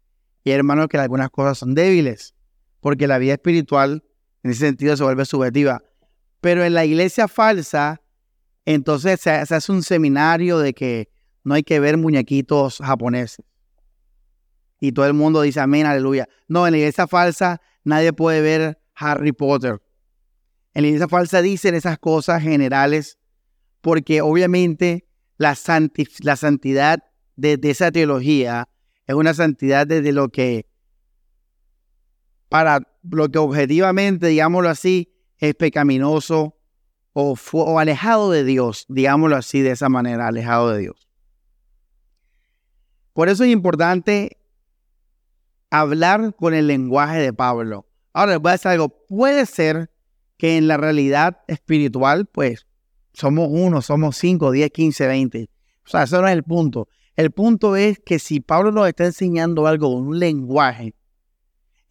y 0.42 0.50
hay 0.50 0.56
hermanos 0.56 0.88
que 0.88 0.96
en 0.96 1.02
algunas 1.02 1.30
cosas 1.30 1.58
son 1.58 1.74
débiles. 1.74 2.33
Porque 2.84 3.06
la 3.06 3.16
vida 3.16 3.32
espiritual 3.32 4.04
en 4.42 4.50
ese 4.50 4.66
sentido 4.66 4.94
se 4.94 5.04
vuelve 5.04 5.24
subjetiva. 5.24 5.82
Pero 6.42 6.64
en 6.64 6.74
la 6.74 6.84
iglesia 6.84 7.28
falsa, 7.28 8.02
entonces 8.66 9.22
se, 9.22 9.30
hace 9.30 9.72
un 9.72 9.82
seminario 9.82 10.58
de 10.58 10.74
que 10.74 11.08
no 11.44 11.54
hay 11.54 11.62
que 11.62 11.80
ver 11.80 11.96
muñequitos 11.96 12.82
japoneses 12.84 13.46
y 14.80 14.92
todo 14.92 15.06
el 15.06 15.14
mundo 15.14 15.40
dice 15.40 15.60
amén, 15.60 15.86
aleluya. 15.86 16.28
No, 16.46 16.66
en 16.66 16.72
la 16.72 16.78
iglesia 16.78 17.06
falsa 17.06 17.62
nadie 17.84 18.12
puede 18.12 18.42
ver 18.42 18.78
Harry 18.94 19.32
Potter. 19.32 19.80
En 20.74 20.82
la 20.82 20.88
iglesia 20.88 21.08
falsa 21.08 21.40
dicen 21.40 21.74
esas 21.74 21.98
cosas 21.98 22.42
generales 22.42 23.18
porque 23.80 24.20
obviamente 24.20 25.06
la, 25.38 25.56
la 26.20 26.36
santidad 26.36 26.98
de, 27.36 27.58
esa 27.62 27.90
teología 27.92 28.68
es 29.06 29.14
una 29.14 29.32
santidad 29.32 29.86
desde 29.86 30.12
lo 30.12 30.28
que, 30.28 30.66
para 32.54 32.86
lo 33.02 33.28
que 33.32 33.38
objetivamente, 33.38 34.28
digámoslo 34.28 34.68
así, 34.68 35.12
es 35.38 35.56
pecaminoso 35.56 36.56
o, 37.12 37.36
o 37.50 37.78
alejado 37.80 38.30
de 38.30 38.44
Dios, 38.44 38.86
digámoslo 38.88 39.34
así 39.34 39.60
de 39.60 39.72
esa 39.72 39.88
manera, 39.88 40.28
alejado 40.28 40.70
de 40.70 40.78
Dios. 40.78 41.08
Por 43.12 43.28
eso 43.28 43.42
es 43.42 43.50
importante 43.50 44.38
hablar 45.68 46.36
con 46.36 46.54
el 46.54 46.68
lenguaje 46.68 47.18
de 47.18 47.32
Pablo. 47.32 47.88
Ahora 48.12 48.34
les 48.34 48.40
voy 48.40 48.50
a 48.50 48.52
decir 48.52 48.68
algo. 48.68 48.88
Puede 49.08 49.46
ser 49.46 49.90
que 50.36 50.56
en 50.56 50.68
la 50.68 50.76
realidad 50.76 51.38
espiritual, 51.48 52.26
pues, 52.26 52.68
somos 53.14 53.48
uno, 53.50 53.82
somos 53.82 54.16
cinco, 54.16 54.52
diez, 54.52 54.70
quince, 54.70 55.08
veinte. 55.08 55.50
O 55.84 55.88
sea, 55.88 56.04
eso 56.04 56.20
no 56.20 56.28
es 56.28 56.34
el 56.34 56.44
punto. 56.44 56.86
El 57.16 57.32
punto 57.32 57.74
es 57.74 57.98
que 57.98 58.20
si 58.20 58.38
Pablo 58.38 58.70
nos 58.70 58.86
está 58.86 59.06
enseñando 59.06 59.66
algo, 59.66 59.88
un 59.88 60.20
lenguaje, 60.20 60.94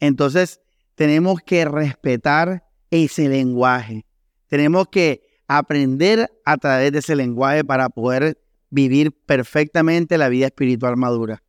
entonces 0.06 0.60
tenemos 0.94 1.40
que 1.40 1.64
respetar 1.64 2.64
ese 2.90 3.28
lenguaje. 3.28 4.04
Tenemos 4.48 4.88
que 4.88 5.22
aprender 5.46 6.30
a 6.44 6.56
través 6.56 6.92
de 6.92 6.98
ese 7.00 7.16
lenguaje 7.16 7.64
para 7.64 7.88
poder 7.88 8.40
vivir 8.70 9.12
perfectamente 9.12 10.18
la 10.18 10.28
vida 10.28 10.46
espiritual 10.46 10.96
madura. 10.96 11.42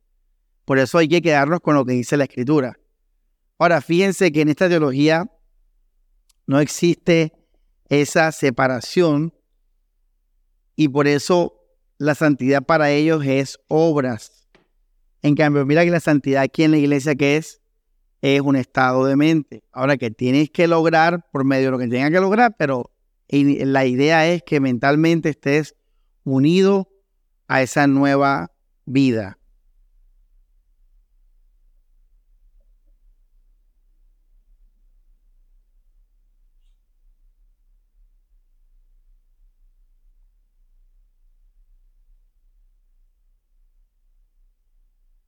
Por 0.64 0.78
eso 0.78 0.98
hay 0.98 1.08
que 1.08 1.22
quedarnos 1.22 1.60
con 1.60 1.74
lo 1.74 1.84
que 1.84 1.92
dice 1.92 2.16
la 2.16 2.24
escritura. 2.24 2.78
Ahora, 3.58 3.80
fíjense 3.80 4.32
que 4.32 4.42
en 4.42 4.48
esta 4.48 4.68
teología 4.68 5.30
no 6.46 6.60
existe 6.60 7.32
esa 7.88 8.32
separación 8.32 9.32
y 10.74 10.88
por 10.88 11.06
eso 11.06 11.54
la 11.98 12.14
santidad 12.14 12.62
para 12.62 12.90
ellos 12.90 13.24
es 13.24 13.58
obras. 13.68 14.46
En 15.22 15.34
cambio, 15.34 15.64
mira 15.64 15.84
que 15.84 15.90
la 15.90 16.00
santidad 16.00 16.42
aquí 16.42 16.64
en 16.64 16.72
la 16.72 16.78
iglesia 16.78 17.14
que 17.14 17.36
es, 17.36 17.62
es 18.34 18.40
un 18.40 18.56
estado 18.56 19.04
de 19.04 19.14
mente. 19.14 19.62
Ahora 19.70 19.96
que 19.96 20.10
tienes 20.10 20.50
que 20.50 20.66
lograr 20.66 21.28
por 21.30 21.44
medio 21.44 21.66
de 21.66 21.70
lo 21.70 21.78
que 21.78 21.86
tengas 21.86 22.10
que 22.10 22.20
lograr, 22.20 22.56
pero 22.58 22.90
la 23.28 23.86
idea 23.86 24.26
es 24.26 24.42
que 24.42 24.58
mentalmente 24.58 25.28
estés 25.28 25.76
unido 26.24 26.88
a 27.46 27.62
esa 27.62 27.86
nueva 27.86 28.50
vida. 28.84 29.38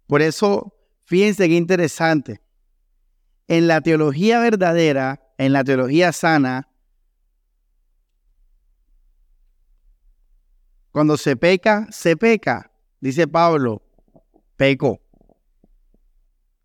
Por 0.08 0.22
eso, 0.22 0.74
fíjense 1.04 1.48
qué 1.48 1.54
interesante. 1.54 2.40
En 3.48 3.66
la 3.66 3.80
teología 3.80 4.40
verdadera, 4.40 5.20
en 5.38 5.52
la 5.52 5.64
teología 5.64 6.12
sana, 6.12 6.68
cuando 10.92 11.16
se 11.16 11.36
peca, 11.36 11.86
se 11.90 12.16
peca. 12.16 12.70
Dice 13.00 13.26
Pablo, 13.26 13.82
peco. 14.56 15.00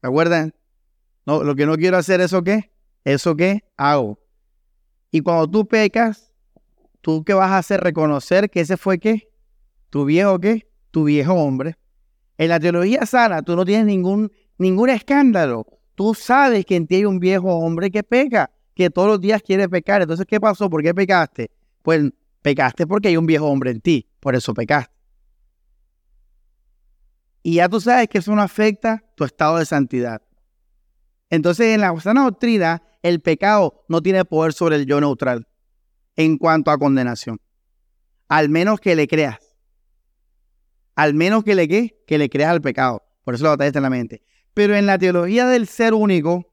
¿Se 0.01 0.07
acuerdan? 0.07 0.53
No, 1.25 1.43
lo 1.43 1.55
que 1.55 1.65
no 1.65 1.77
quiero 1.77 1.97
hacer, 1.97 2.19
¿eso 2.19 2.43
qué? 2.43 2.71
¿Eso 3.05 3.36
qué? 3.36 3.63
Hago. 3.77 4.19
Y 5.11 5.21
cuando 5.21 5.49
tú 5.49 5.67
pecas, 5.67 6.34
¿tú 7.01 7.23
qué 7.23 7.34
vas 7.34 7.51
a 7.51 7.59
hacer? 7.59 7.81
Reconocer 7.81 8.49
que 8.49 8.61
ese 8.61 8.75
fue 8.75 8.99
qué? 8.99 9.29
Tu 9.89 10.03
viejo 10.03 10.39
qué? 10.39 10.67
Tu 10.91 11.03
viejo 11.03 11.34
hombre. 11.34 11.77
En 12.38 12.49
la 12.49 12.59
teología 12.59 13.05
sana, 13.05 13.43
tú 13.43 13.55
no 13.55 13.63
tienes 13.63 13.86
ningún, 13.86 14.31
ningún 14.57 14.89
escándalo. 14.89 15.67
Tú 15.95 16.13
sabes 16.13 16.65
que 16.65 16.75
en 16.75 16.87
ti 16.87 16.95
hay 16.95 17.05
un 17.05 17.19
viejo 17.19 17.53
hombre 17.53 17.91
que 17.91 18.03
peca, 18.03 18.51
que 18.73 18.89
todos 18.89 19.07
los 19.07 19.21
días 19.21 19.41
quiere 19.41 19.69
pecar. 19.69 20.01
Entonces, 20.01 20.25
¿qué 20.25 20.39
pasó? 20.39 20.69
¿Por 20.69 20.81
qué 20.81 20.93
pecaste? 20.93 21.51
Pues 21.81 22.11
pecaste 22.41 22.87
porque 22.87 23.09
hay 23.09 23.17
un 23.17 23.25
viejo 23.25 23.45
hombre 23.47 23.71
en 23.71 23.81
ti. 23.81 24.07
Por 24.19 24.35
eso 24.35 24.53
pecaste. 24.53 24.93
Y 27.43 27.55
ya 27.55 27.69
tú 27.69 27.81
sabes 27.81 28.07
que 28.07 28.19
eso 28.19 28.33
no 28.33 28.41
afecta 28.41 29.03
tu 29.15 29.25
estado 29.25 29.57
de 29.57 29.65
santidad. 29.65 30.21
Entonces, 31.29 31.75
en 31.75 31.81
la 31.81 31.99
sana 31.99 32.23
doctrina, 32.23 32.81
el 33.01 33.19
pecado 33.19 33.83
no 33.89 34.01
tiene 34.01 34.23
poder 34.23 34.53
sobre 34.53 34.77
el 34.77 34.85
yo 34.85 34.99
neutral 35.01 35.47
en 36.15 36.37
cuanto 36.37 36.71
a 36.71 36.77
condenación. 36.77 37.39
Al 38.29 38.49
menos 38.49 38.79
que 38.79 38.95
le 38.95 39.07
creas. 39.07 39.55
Al 40.95 41.13
menos 41.13 41.43
que 41.43 41.55
le, 41.55 41.67
que 41.67 42.17
le 42.17 42.29
creas 42.29 42.51
al 42.51 42.61
pecado. 42.61 43.03
Por 43.23 43.35
eso 43.35 43.43
lo 43.43 43.53
está 43.53 43.67
en 43.67 43.83
la 43.83 43.89
mente. 43.89 44.23
Pero 44.54 44.76
en 44.76 44.86
la 44.86 44.97
teología 44.97 45.47
del 45.47 45.68
ser 45.68 45.93
único, 45.93 46.45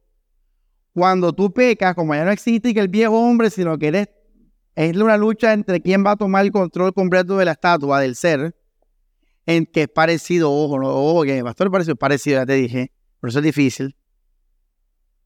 cuando 0.93 1.33
tú 1.33 1.53
pecas, 1.53 1.95
como 1.95 2.15
ya 2.15 2.25
no 2.25 2.31
existe 2.31 2.73
que 2.75 2.81
el 2.81 2.89
viejo 2.89 3.19
hombre, 3.19 3.51
sino 3.51 3.79
que 3.79 3.89
eres, 3.89 4.09
es 4.75 4.97
una 4.97 5.17
lucha 5.17 5.53
entre 5.53 5.81
quién 5.81 6.05
va 6.05 6.13
a 6.13 6.17
tomar 6.17 6.45
el 6.45 6.53
control 6.53 6.95
completo 6.95 7.37
de 7.37 7.45
la 7.45 7.53
estatua, 7.53 8.01
del 8.01 8.17
ser, 8.17 8.57
en 9.47 9.67
que 9.67 9.83
es 9.83 9.89
parecido, 9.89 10.51
ojo, 10.51 10.79
no, 10.79 10.89
ojo, 10.89 11.23
que 11.25 11.43
pastor 11.43 11.71
parecido, 11.71 11.97
parecido, 11.97 12.41
ya 12.41 12.47
te 12.47 12.55
dije, 12.55 12.93
por 13.21 13.31
eso 13.31 13.41
es 13.41 13.45
difícil. 13.45 13.97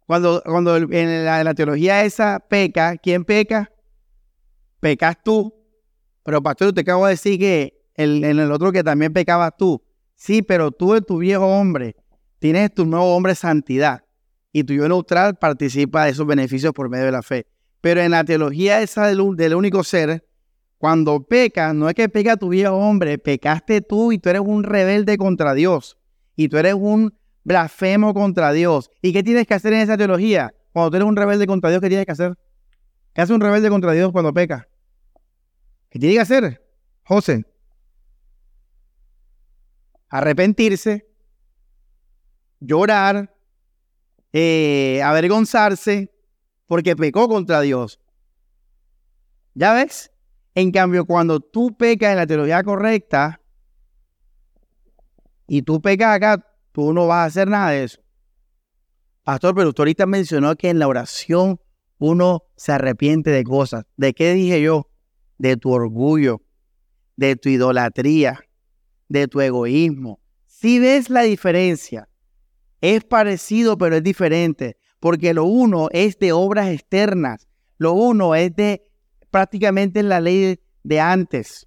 Cuando, 0.07 0.43
cuando 0.45 0.77
en 0.77 1.25
la, 1.25 1.55
teología 1.55 2.05
esa 2.05 2.41
peca, 2.41 2.97
¿quién 2.97 3.25
peca? 3.25 3.71
Pecas 4.81 5.17
tú. 5.25 5.55
Pero 6.25 6.43
pastor, 6.43 6.73
te 6.73 6.83
acabo 6.83 7.07
de 7.07 7.13
decir 7.13 7.39
que 7.39 7.89
en 7.95 8.25
el 8.25 8.53
otro 8.53 8.71
que 8.71 8.85
también 8.85 9.13
pecabas 9.13 9.53
tú. 9.57 9.83
Sí, 10.15 10.43
pero 10.43 10.71
tú 10.71 11.01
tu 11.01 11.19
viejo 11.19 11.47
hombre 11.47 11.97
tienes 12.45 12.75
tu 12.75 12.85
nuevo 12.85 13.17
hombre 13.17 13.35
santidad 13.35 14.05
y 14.53 14.65
tu 14.65 14.75
yo 14.75 14.87
neutral 14.87 15.37
participa 15.37 16.05
de 16.05 16.11
esos 16.11 16.27
beneficios 16.27 16.75
por 16.75 16.91
medio 16.91 17.07
de 17.07 17.13
la 17.13 17.23
fe. 17.23 17.47
Pero 17.81 18.03
en 18.03 18.11
la 18.11 18.23
teología 18.23 18.83
esa 18.83 19.07
del, 19.07 19.55
único 19.55 19.83
ser, 19.83 20.29
cuando 20.77 21.27
pecas, 21.27 21.75
no 21.75 21.89
es 21.89 21.95
que 21.95 22.11
peca 22.11 22.37
tu 22.37 22.51
viejo 22.51 22.75
hombre, 22.75 23.17
pecaste 23.17 23.81
tú 23.81 24.13
y 24.13 24.19
tú 24.19 24.29
eres 24.29 24.43
un 24.45 24.63
rebelde 24.63 25.17
contra 25.17 25.55
Dios. 25.55 25.97
Y 26.37 26.51
tú 26.51 26.59
eres 26.59 26.75
un 26.75 27.17
blasfemo 27.45 28.13
contra 28.13 28.53
Dios. 28.53 28.91
¿Y 29.01 29.15
qué 29.15 29.23
tienes 29.23 29.47
que 29.47 29.55
hacer 29.55 29.73
en 29.73 29.81
esa 29.81 29.97
teología? 29.97 30.53
Cuando 30.75 30.91
tú 30.91 30.97
eres 30.97 31.09
un 31.09 31.17
rebelde 31.17 31.47
contra 31.47 31.71
Dios, 31.71 31.81
¿qué 31.81 31.89
tienes 31.89 32.05
que 32.05 32.13
hacer? 32.13 32.35
¿Qué 33.15 33.23
hace 33.23 33.33
un 33.33 33.41
rebelde 33.41 33.71
contra 33.71 33.93
Dios 33.93 34.13
cuando 34.13 34.35
peca? 34.35 34.69
¿Qué 35.89 35.99
tiene 35.99 36.15
que 36.15 36.21
hacer? 36.21 36.63
José, 37.05 37.47
arrepentirse, 40.11 41.07
llorar, 42.65 43.35
eh, 44.33 45.01
avergonzarse, 45.03 46.11
porque 46.67 46.97
pecó 46.97 47.29
contra 47.29 47.61
Dios. 47.61 48.01
¿Ya 49.55 49.75
ves? 49.75 50.11
En 50.55 50.71
cambio, 50.71 51.05
cuando 51.05 51.41
tú 51.41 51.77
pecas 51.77 52.11
en 52.11 52.17
la 52.17 52.27
teología 52.27 52.63
correcta 52.63 53.41
y 55.47 55.63
tú 55.63 55.81
pecas 55.81 56.17
acá, 56.17 56.47
tú 56.73 56.93
no 56.93 57.07
vas 57.07 57.19
a 57.19 57.25
hacer 57.25 57.49
nada 57.49 57.71
de 57.71 57.85
eso. 57.85 58.01
Pastor, 59.23 59.55
pero 59.55 59.69
usted 59.69 59.81
ahorita 59.81 60.07
mencionó 60.07 60.55
que 60.57 60.71
en 60.71 60.79
la 60.79 60.89
oración 60.89 61.61
uno 61.99 62.45
se 62.57 62.73
arrepiente 62.73 63.31
de 63.31 63.45
cosas. 63.45 63.85
¿De 63.97 64.13
qué 64.13 64.35
dije 64.35 64.61
yo? 64.61 64.91
De 65.39 65.57
tu 65.57 65.73
orgullo, 65.73 66.43
de 67.17 67.37
tu 67.37 67.49
idolatría, 67.49 68.41
de 69.09 69.29
tu 69.29 69.41
egoísmo. 69.41 70.21
Si 70.47 70.79
ves 70.79 71.11
la 71.11 71.23
diferencia, 71.23 72.09
es 72.93 73.05
parecido 73.05 73.79
pero 73.79 73.97
es 73.97 74.03
diferente, 74.03 74.77
porque 75.01 75.35
lo 75.35 75.45
uno 75.45 75.89
es 75.93 76.19
de 76.19 76.33
obras 76.33 76.69
externas, 76.69 77.49
lo 77.79 77.93
uno 77.93 78.35
es 78.35 78.55
de 78.55 78.87
prácticamente 79.31 80.03
la 80.03 80.21
ley 80.21 80.61
de 80.83 81.01
antes. 81.01 81.67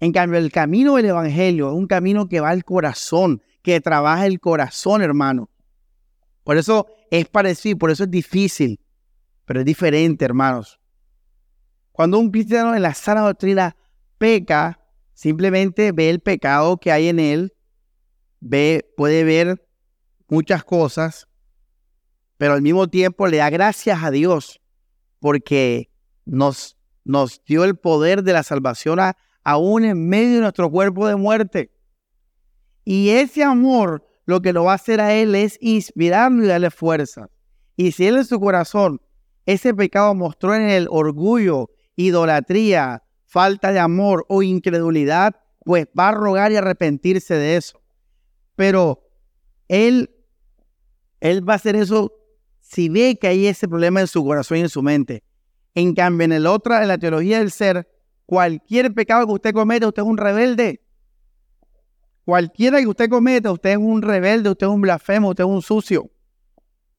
En 0.00 0.12
cambio, 0.12 0.38
el 0.38 0.52
camino 0.52 0.96
del 0.96 1.06
Evangelio 1.06 1.68
es 1.68 1.74
un 1.74 1.86
camino 1.86 2.28
que 2.28 2.40
va 2.40 2.50
al 2.50 2.64
corazón, 2.64 3.42
que 3.62 3.80
trabaja 3.80 4.26
el 4.26 4.40
corazón, 4.40 5.02
hermano. 5.02 5.50
Por 6.44 6.56
eso 6.56 6.86
es 7.10 7.28
parecido, 7.28 7.78
por 7.78 7.90
eso 7.90 8.04
es 8.04 8.10
difícil, 8.10 8.80
pero 9.44 9.60
es 9.60 9.66
diferente, 9.66 10.24
hermanos. 10.24 10.78
Cuando 11.92 12.18
un 12.18 12.30
cristiano 12.30 12.74
en 12.76 12.82
la 12.82 12.94
sana 12.94 13.22
doctrina 13.22 13.76
peca, 14.18 14.78
Simplemente 15.18 15.90
ve 15.90 16.10
el 16.10 16.20
pecado 16.20 16.76
que 16.76 16.92
hay 16.92 17.08
en 17.08 17.18
él, 17.18 17.52
ve, 18.38 18.88
puede 18.96 19.24
ver 19.24 19.67
muchas 20.28 20.64
cosas, 20.64 21.28
pero 22.36 22.52
al 22.54 22.62
mismo 22.62 22.88
tiempo 22.88 23.26
le 23.26 23.38
da 23.38 23.50
gracias 23.50 24.02
a 24.02 24.10
Dios 24.10 24.60
porque 25.18 25.90
nos, 26.24 26.76
nos 27.04 27.42
dio 27.44 27.64
el 27.64 27.76
poder 27.76 28.22
de 28.22 28.32
la 28.32 28.42
salvación 28.42 28.98
aún 29.42 29.84
en 29.84 30.08
medio 30.08 30.36
de 30.36 30.40
nuestro 30.42 30.70
cuerpo 30.70 31.08
de 31.08 31.16
muerte. 31.16 31.72
Y 32.84 33.10
ese 33.10 33.42
amor 33.42 34.06
lo 34.24 34.42
que 34.42 34.52
lo 34.52 34.64
va 34.64 34.72
a 34.72 34.76
hacer 34.76 35.00
a 35.00 35.14
él 35.14 35.34
es 35.34 35.58
inspirarlo 35.60 36.44
y 36.44 36.48
darle 36.48 36.70
fuerza. 36.70 37.28
Y 37.76 37.92
si 37.92 38.06
él 38.06 38.16
en 38.16 38.24
su 38.24 38.38
corazón 38.38 39.00
ese 39.48 39.72
pecado 39.72 40.14
mostró 40.14 40.54
en 40.54 40.68
el 40.68 40.88
orgullo, 40.90 41.70
idolatría, 41.96 43.02
falta 43.24 43.72
de 43.72 43.78
amor 43.78 44.26
o 44.28 44.42
incredulidad, 44.42 45.36
pues 45.64 45.86
va 45.98 46.08
a 46.08 46.12
rogar 46.12 46.52
y 46.52 46.56
arrepentirse 46.56 47.32
de 47.32 47.56
eso. 47.56 47.80
Pero 48.56 49.08
él, 49.68 50.10
él 51.20 51.48
va 51.48 51.54
a 51.54 51.56
hacer 51.56 51.76
eso 51.76 52.12
si 52.60 52.88
ve 52.88 53.18
que 53.20 53.28
hay 53.28 53.46
ese 53.46 53.66
problema 53.66 54.00
en 54.00 54.06
su 54.06 54.24
corazón 54.24 54.58
y 54.58 54.60
en 54.60 54.68
su 54.68 54.82
mente. 54.82 55.22
En 55.74 55.94
cambio, 55.94 56.24
en 56.24 56.32
el 56.32 56.46
otro, 56.46 56.76
en 56.76 56.88
la 56.88 56.98
teología 56.98 57.38
del 57.38 57.50
ser, 57.50 57.88
cualquier 58.26 58.92
pecado 58.92 59.26
que 59.26 59.32
usted 59.32 59.54
cometa, 59.54 59.88
usted 59.88 60.02
es 60.02 60.08
un 60.08 60.18
rebelde. 60.18 60.82
Cualquiera 62.24 62.78
que 62.80 62.86
usted 62.86 63.08
cometa, 63.08 63.50
usted 63.50 63.70
es 63.70 63.76
un 63.78 64.02
rebelde, 64.02 64.50
usted 64.50 64.66
es 64.66 64.72
un 64.72 64.82
blasfemo, 64.82 65.30
usted 65.30 65.44
es 65.44 65.50
un 65.50 65.62
sucio. 65.62 66.10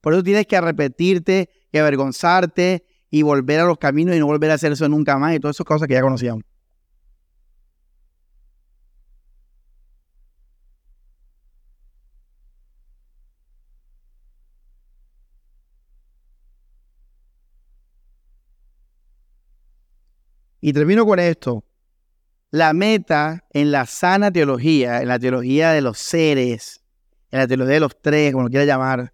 Por 0.02 0.14
eso 0.14 0.24
tienes 0.24 0.48
que 0.48 0.58
arrepentirte 0.58 1.50
y 1.72 1.78
avergonzarte 1.78 2.86
y 3.12 3.22
volver 3.22 3.60
a 3.60 3.66
los 3.66 3.78
caminos 3.78 4.16
y 4.16 4.20
no 4.20 4.26
volver 4.26 4.52
a 4.52 4.56
hacer 4.56 4.72
eso 4.72 4.88
nunca 4.90 5.18
más 5.18 5.36
y 5.36 5.40
todas 5.40 5.56
esas 5.56 5.66
cosas 5.66 5.88
que 5.88 5.94
ya 5.94 6.02
conocíamos. 6.02 6.44
Y 20.62 20.74
termino 20.74 21.06
con 21.06 21.20
esto. 21.20 21.64
La 22.52 22.74
meta 22.74 23.46
en 23.52 23.72
la 23.72 23.86
sana 23.86 24.32
teología, 24.32 25.02
en 25.02 25.08
la 25.08 25.20
teología 25.20 25.72
de 25.72 25.82
los 25.82 26.00
seres, 26.00 26.84
en 27.32 27.40
la 27.40 27.48
teología 27.48 27.76
de 27.76 27.80
los 27.80 28.02
tres, 28.02 28.34
como 28.34 28.46
lo 28.46 28.50
quiera 28.50 28.66
llamar, 28.66 29.14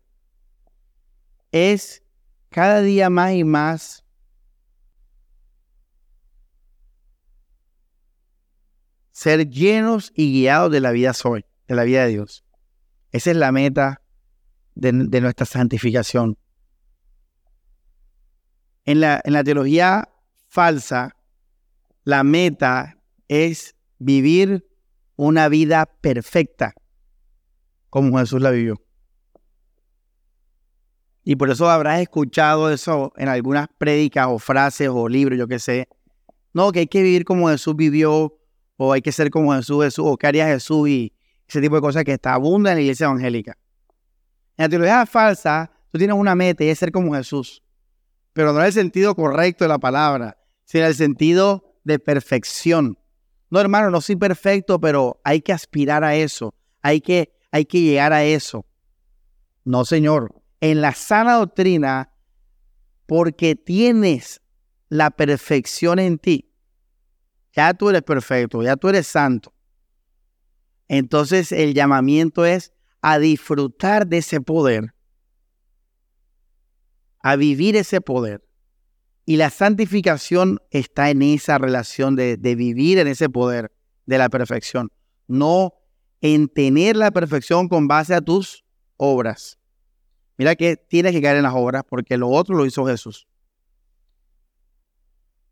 es 1.51 2.01
cada 2.49 2.81
día 2.81 3.09
más 3.09 3.33
y 3.33 3.43
más 3.43 4.05
ser 9.11 9.49
llenos 9.49 10.11
y 10.15 10.31
guiados 10.31 10.71
de 10.71 10.81
la 10.81 10.91
vida 10.91 11.13
soy, 11.13 11.45
de 11.67 11.75
la 11.75 11.83
vida 11.83 12.03
de 12.03 12.09
Dios. 12.09 12.45
Esa 13.11 13.31
es 13.31 13.37
la 13.37 13.51
meta 13.51 14.01
de, 14.75 14.91
nuestra 14.91 15.45
santificación. 15.45 16.37
En 18.83 18.99
la, 18.99 19.21
en 19.23 19.33
la 19.33 19.43
teología 19.43 20.09
falsa, 20.47 21.14
la 22.05 22.23
meta 22.23 22.97
es 23.27 23.75
vivir 23.97 24.65
una 25.15 25.49
vida 25.49 25.87
perfecta, 25.87 26.73
como 27.89 28.17
Jesús 28.19 28.41
la 28.41 28.51
vivió. 28.51 28.81
Y 31.23 31.35
por 31.35 31.49
eso 31.49 31.67
habrás 31.69 32.01
escuchado 32.01 32.71
eso 32.71 33.11
en 33.17 33.27
algunas 33.27 33.67
prédicas 33.79 34.27
o 34.29 34.37
frases 34.37 34.89
o 34.91 35.09
libros, 35.09 35.39
yo 35.39 35.47
qué 35.47 35.57
sé. 35.57 35.89
No, 36.53 36.71
que 36.71 36.79
hay 36.79 36.87
que 36.87 37.01
vivir 37.01 37.25
como 37.25 37.49
Jesús 37.49 37.75
vivió, 37.75 38.37
o 38.77 38.93
hay 38.93 39.01
que 39.01 39.11
ser 39.11 39.31
como 39.31 39.53
Jesús, 39.53 39.83
Jesús, 39.83 40.05
o 40.07 40.15
qué 40.17 40.27
haría 40.27 40.45
Jesús 40.45 40.87
y 40.87 41.13
ese 41.47 41.59
tipo 41.59 41.75
de 41.75 41.81
cosas 41.81 42.03
que 42.03 42.13
está 42.13 42.35
abunda 42.35 42.71
en 42.71 42.77
la 42.77 42.81
iglesia 42.81 43.05
evangélica. 43.05 43.57
En 44.57 44.63
la 44.63 44.69
teología 44.69 45.05
falsa, 45.07 45.71
tú 45.91 45.97
tienes 45.97 46.15
una 46.15 46.35
meta 46.35 46.63
y 46.63 46.69
es 46.69 46.77
ser 46.77 46.91
como 46.91 47.15
Jesús. 47.15 47.63
Pero 48.33 48.53
no 48.53 48.59
en 48.59 48.67
el 48.67 48.73
sentido 48.73 49.15
correcto 49.15 49.63
de 49.63 49.69
la 49.69 49.79
palabra, 49.79 50.37
sino 50.65 50.83
en 50.83 50.89
el 50.89 50.95
sentido 50.95 51.74
de 51.85 51.99
perfección. 51.99 52.99
No, 53.49 53.61
hermano, 53.61 53.89
no 53.89 54.01
soy 54.01 54.17
perfecto, 54.17 54.81
pero 54.81 55.21
hay 55.23 55.41
que 55.41 55.53
aspirar 55.53 56.03
a 56.03 56.15
eso. 56.15 56.53
Hay 56.81 56.99
que, 56.99 57.31
hay 57.51 57.65
que 57.65 57.79
llegar 57.79 58.11
a 58.11 58.25
eso. 58.25 58.65
No, 59.63 59.85
Señor. 59.85 60.41
En 60.59 60.81
la 60.81 60.93
sana 60.93 61.35
doctrina, 61.35 62.11
porque 63.05 63.55
tienes 63.55 64.41
la 64.89 65.11
perfección 65.11 65.99
en 65.99 66.17
ti, 66.17 66.51
ya 67.53 67.73
tú 67.73 67.89
eres 67.89 68.01
perfecto, 68.01 68.63
ya 68.63 68.75
tú 68.75 68.89
eres 68.89 69.07
santo. 69.07 69.53
Entonces 70.87 71.51
el 71.51 71.73
llamamiento 71.73 72.45
es 72.45 72.73
a 73.01 73.19
disfrutar 73.19 74.07
de 74.07 74.17
ese 74.17 74.41
poder, 74.41 74.93
a 77.19 77.35
vivir 77.35 77.75
ese 77.75 78.01
poder. 78.01 78.43
Y 79.25 79.37
la 79.37 79.49
santificación 79.49 80.59
está 80.69 81.09
en 81.09 81.23
esa 81.23 81.57
relación 81.57 82.15
de, 82.15 82.37
vivir 82.37 82.99
en 82.99 83.07
ese 83.07 83.27
poder 83.27 83.71
de 84.05 84.19
la 84.19 84.29
perfección, 84.29 84.91
no 85.27 85.73
en 86.21 86.47
tener 86.47 86.95
la 86.95 87.11
perfección 87.11 87.67
con 87.67 87.87
base 87.87 88.13
a 88.13 88.21
tus 88.21 88.63
obras. 88.97 89.57
Mira 90.37 90.55
que 90.55 90.77
tienes 90.77 91.11
que 91.11 91.21
caer 91.21 91.37
en 91.37 91.43
las 91.43 91.55
obras 91.55 91.83
porque 91.89 92.17
lo 92.17 92.29
otro 92.29 92.55
lo 92.55 92.65
hizo 92.65 92.85
Jesús. 92.85 93.27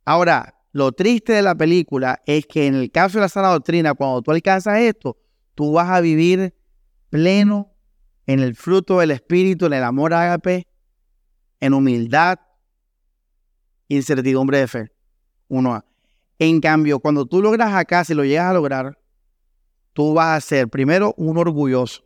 Ahora, 0.05 0.55
lo 0.71 0.91
triste 0.91 1.33
de 1.33 1.41
la 1.41 1.55
película 1.55 2.21
es 2.25 2.45
que 2.45 2.67
en 2.67 2.75
el 2.75 2.91
caso 2.91 3.17
de 3.17 3.21
la 3.21 3.29
sana 3.29 3.49
doctrina, 3.49 3.93
cuando 3.93 4.21
tú 4.21 4.31
alcanzas 4.31 4.79
esto, 4.79 5.17
tú 5.55 5.71
vas 5.71 5.89
a 5.89 6.01
vivir 6.01 6.53
pleno 7.09 7.71
en 8.25 8.39
el 8.39 8.55
fruto 8.55 8.99
del 8.99 9.11
Espíritu, 9.11 9.65
en 9.65 9.73
el 9.73 9.83
amor 9.83 10.13
ágape, 10.13 10.67
en 11.59 11.73
humildad, 11.73 12.39
incertidumbre 13.95 14.59
de 14.59 14.67
fe. 14.67 14.91
Uno 15.47 15.75
a. 15.75 15.85
En 16.39 16.59
cambio, 16.59 16.99
cuando 16.99 17.25
tú 17.25 17.41
logras 17.41 17.73
acá, 17.73 18.03
si 18.03 18.13
lo 18.13 18.23
llegas 18.25 18.49
a 18.49 18.53
lograr, 18.53 18.97
tú 19.93 20.13
vas 20.13 20.37
a 20.37 20.41
ser 20.41 20.67
primero 20.67 21.13
un 21.17 21.37
orgulloso, 21.37 22.03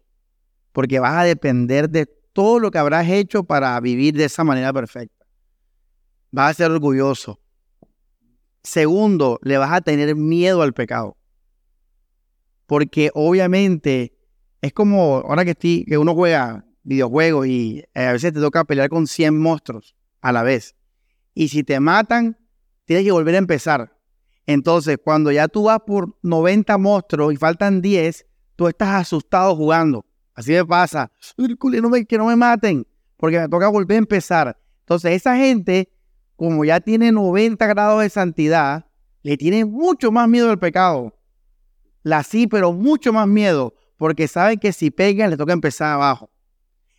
porque 0.74 1.00
vas 1.00 1.16
a 1.16 1.24
depender 1.24 1.90
de 1.90 2.06
todo 2.34 2.60
lo 2.60 2.70
que 2.70 2.78
habrás 2.78 3.10
hecho 3.10 3.44
para 3.44 3.80
vivir 3.80 4.16
de 4.16 4.26
esa 4.26 4.44
manera 4.44 4.72
perfecta. 4.74 5.26
Vas 6.30 6.52
a 6.52 6.54
ser 6.54 6.72
orgulloso. 6.72 7.40
Segundo, 8.64 9.40
le 9.42 9.58
vas 9.58 9.72
a 9.72 9.82
tener 9.82 10.16
miedo 10.16 10.62
al 10.62 10.74
pecado. 10.74 11.18
Porque 12.66 13.10
obviamente 13.14 14.14
es 14.62 14.74
como 14.74 15.18
ahora 15.18 15.46
que, 15.46 15.52
estoy, 15.52 15.86
que 15.86 15.98
uno 15.98 16.14
juega 16.14 16.66
videojuegos 16.84 17.48
y 17.48 17.84
eh, 17.94 18.06
a 18.06 18.12
veces 18.12 18.34
te 18.34 18.40
toca 18.40 18.64
pelear 18.66 18.90
con 18.90 19.08
100 19.08 19.38
monstruos 19.38 19.96
a 20.22 20.32
la 20.32 20.44
vez. 20.44 20.76
Y 21.40 21.50
si 21.50 21.64
te 21.64 21.80
matan, 21.80 22.36
tienes 22.86 23.06
que 23.06 23.12
volver 23.12 23.36
a 23.36 23.38
empezar. 23.38 23.96
Entonces, 24.48 24.98
cuando 25.04 25.32
ya 25.32 25.48
tú 25.48 25.66
vas 25.66 25.82
por 25.86 26.18
90 26.24 26.80
monstruos 26.80 27.32
y 27.32 27.38
faltan 27.38 27.80
10, 27.80 28.26
tú 28.56 28.68
estás 28.68 29.02
asustado 29.02 29.56
jugando. 29.56 30.04
Así 30.34 30.54
me 30.54 30.66
pasa. 30.66 31.12
No 31.38 31.90
me, 31.92 32.06
que 32.08 32.18
no 32.18 32.26
me 32.26 32.36
maten, 32.36 32.88
porque 33.18 33.40
me 33.40 33.48
toca 33.48 33.68
volver 33.68 33.94
a 33.94 34.00
empezar. 34.00 34.60
Entonces, 34.80 35.12
esa 35.12 35.38
gente, 35.38 35.94
como 36.36 36.66
ya 36.66 36.80
tiene 36.80 37.12
90 37.12 37.68
grados 37.68 38.02
de 38.02 38.10
santidad, 38.10 38.88
le 39.22 39.38
tiene 39.38 39.64
mucho 39.64 40.12
más 40.12 40.28
miedo 40.28 40.50
al 40.50 40.58
pecado. 40.58 41.14
La 42.02 42.24
sí, 42.24 42.48
pero 42.48 42.74
mucho 42.74 43.14
más 43.14 43.28
miedo, 43.28 43.76
porque 43.98 44.28
saben 44.28 44.58
que 44.58 44.74
si 44.74 44.90
pegan, 44.90 45.30
le 45.30 45.38
toca 45.38 45.54
empezar 45.54 45.94
abajo. 45.94 46.32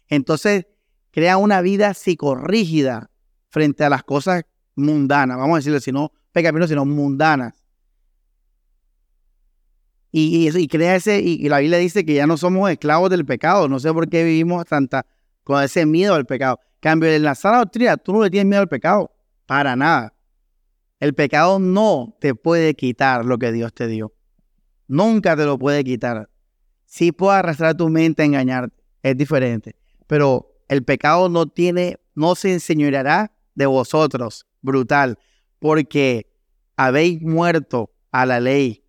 Entonces, 0.06 0.68
crea 1.10 1.38
una 1.38 1.60
vida 1.60 1.92
psicorrígida 1.92 3.10
frente 3.58 3.82
a 3.82 3.90
las 3.90 4.04
cosas 4.04 4.44
mundanas, 4.76 5.36
vamos 5.36 5.56
a 5.56 5.58
decirlo, 5.58 5.80
si 5.80 5.90
no 5.90 6.12
pecaminos, 6.30 6.68
sino 6.68 6.84
mundanas. 6.84 7.54
Y, 10.12 10.48
y, 10.48 10.68
crea 10.68 10.94
ese, 10.94 11.20
y, 11.20 11.48
la 11.48 11.58
Biblia 11.58 11.78
dice 11.78 12.04
que 12.04 12.14
ya 12.14 12.26
no 12.28 12.36
somos 12.36 12.70
esclavos 12.70 13.10
del 13.10 13.26
pecado. 13.26 13.68
No 13.68 13.80
sé 13.80 13.92
por 13.92 14.08
qué 14.08 14.22
vivimos 14.22 14.64
tanta, 14.64 15.04
con 15.42 15.60
ese 15.60 15.86
miedo 15.86 16.14
al 16.14 16.24
pecado. 16.24 16.60
Cambio, 16.78 17.10
en 17.10 17.24
la 17.24 17.34
sana 17.34 17.58
doctrina, 17.58 17.96
tú 17.96 18.12
no 18.12 18.22
le 18.22 18.30
tienes 18.30 18.46
miedo 18.46 18.62
al 18.62 18.68
pecado. 18.68 19.10
Para 19.44 19.74
nada. 19.74 20.14
El 21.00 21.14
pecado 21.14 21.58
no 21.58 22.16
te 22.20 22.36
puede 22.36 22.74
quitar 22.74 23.24
lo 23.24 23.38
que 23.38 23.50
Dios 23.50 23.74
te 23.74 23.88
dio. 23.88 24.14
Nunca 24.86 25.36
te 25.36 25.44
lo 25.44 25.58
puede 25.58 25.82
quitar. 25.82 26.30
Sí 26.86 27.10
puede 27.10 27.38
arrastrar 27.38 27.76
tu 27.76 27.88
mente 27.88 28.22
a 28.22 28.26
engañarte. 28.26 28.76
Es 29.02 29.16
diferente. 29.16 29.74
Pero 30.06 30.54
el 30.68 30.84
pecado 30.84 31.28
no 31.28 31.46
tiene, 31.46 31.98
no 32.14 32.36
se 32.36 32.52
enseñoreará 32.52 33.32
de 33.58 33.66
vosotros. 33.66 34.46
Brutal. 34.62 35.18
Porque 35.58 36.30
habéis 36.76 37.20
muerto 37.20 37.90
a 38.10 38.24
la 38.24 38.40
ley 38.40 38.84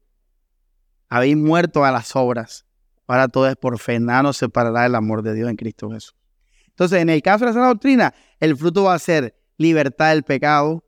habéis 1.09 1.35
muerto 1.35 1.83
a 1.83 1.91
las 1.91 2.15
obras. 2.15 2.65
Ahora 3.07 3.27
todo 3.27 3.47
es 3.47 3.55
por 3.55 3.79
fe. 3.79 3.99
Nada 3.99 4.23
nos 4.23 4.37
separará 4.37 4.83
del 4.83 4.95
amor 4.95 5.23
de 5.23 5.33
Dios 5.33 5.49
en 5.49 5.55
Cristo 5.55 5.89
Jesús. 5.89 6.15
Entonces, 6.67 7.01
en 7.01 7.09
el 7.09 7.21
caso 7.21 7.45
de 7.45 7.53
la 7.53 7.67
doctrina, 7.67 8.13
el 8.39 8.55
fruto 8.55 8.83
va 8.83 8.93
a 8.93 8.99
ser 8.99 9.35
libertad 9.57 10.11
del 10.11 10.23
pecado, 10.23 10.85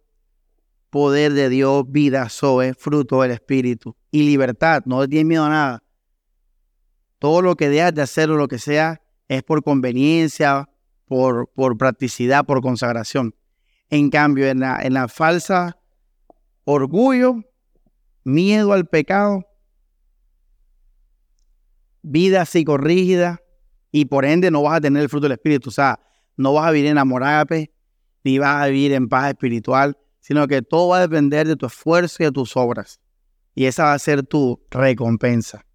poder 0.89 1.33
de 1.33 1.49
Dios, 1.49 1.83
vida, 1.89 2.29
soe, 2.29 2.73
fruto 2.75 3.21
del 3.23 3.31
Espíritu 3.31 3.97
y 4.11 4.23
libertad. 4.23 4.83
No 4.85 5.05
tienes 5.07 5.25
miedo 5.25 5.45
a 5.45 5.49
nada. 5.49 5.83
Todo 7.19 7.41
lo 7.41 7.55
que 7.55 7.69
dejas 7.69 7.93
de 7.93 8.03
hacer 8.03 8.29
o 8.29 8.37
lo 8.37 8.47
que 8.47 8.59
sea 8.59 9.01
es 9.27 9.43
por 9.43 9.63
conveniencia, 9.63 10.69
por, 11.05 11.51
por 11.53 11.77
practicidad, 11.77 12.45
por 12.45 12.61
consagración. 12.61 13.35
En 13.91 14.09
cambio, 14.09 14.47
en 14.47 14.61
la, 14.61 14.79
en 14.81 14.93
la 14.93 15.07
falsa 15.07 15.77
orgullo, 16.63 17.43
miedo 18.23 18.71
al 18.71 18.87
pecado, 18.87 19.45
vida 22.01 22.45
psicorrígida 22.45 23.41
y 23.91 24.05
por 24.05 24.25
ende 24.25 24.49
no 24.49 24.63
vas 24.63 24.77
a 24.77 24.81
tener 24.81 25.03
el 25.03 25.09
fruto 25.09 25.25
del 25.25 25.33
Espíritu. 25.33 25.69
O 25.69 25.73
sea, 25.73 25.99
no 26.37 26.53
vas 26.53 26.67
a 26.67 26.71
vivir 26.71 26.89
en 26.89 26.97
ni 28.23 28.37
vas 28.37 28.63
a 28.63 28.67
vivir 28.67 28.93
en 28.93 29.09
paz 29.09 29.29
espiritual, 29.29 29.97
sino 30.19 30.47
que 30.47 30.61
todo 30.61 30.89
va 30.89 30.97
a 30.97 31.01
depender 31.01 31.47
de 31.47 31.55
tu 31.55 31.65
esfuerzo 31.65 32.23
y 32.23 32.25
de 32.27 32.31
tus 32.31 32.55
obras. 32.55 32.99
Y 33.55 33.65
esa 33.65 33.83
va 33.83 33.93
a 33.93 33.99
ser 33.99 34.23
tu 34.23 34.63
recompensa. 34.69 35.65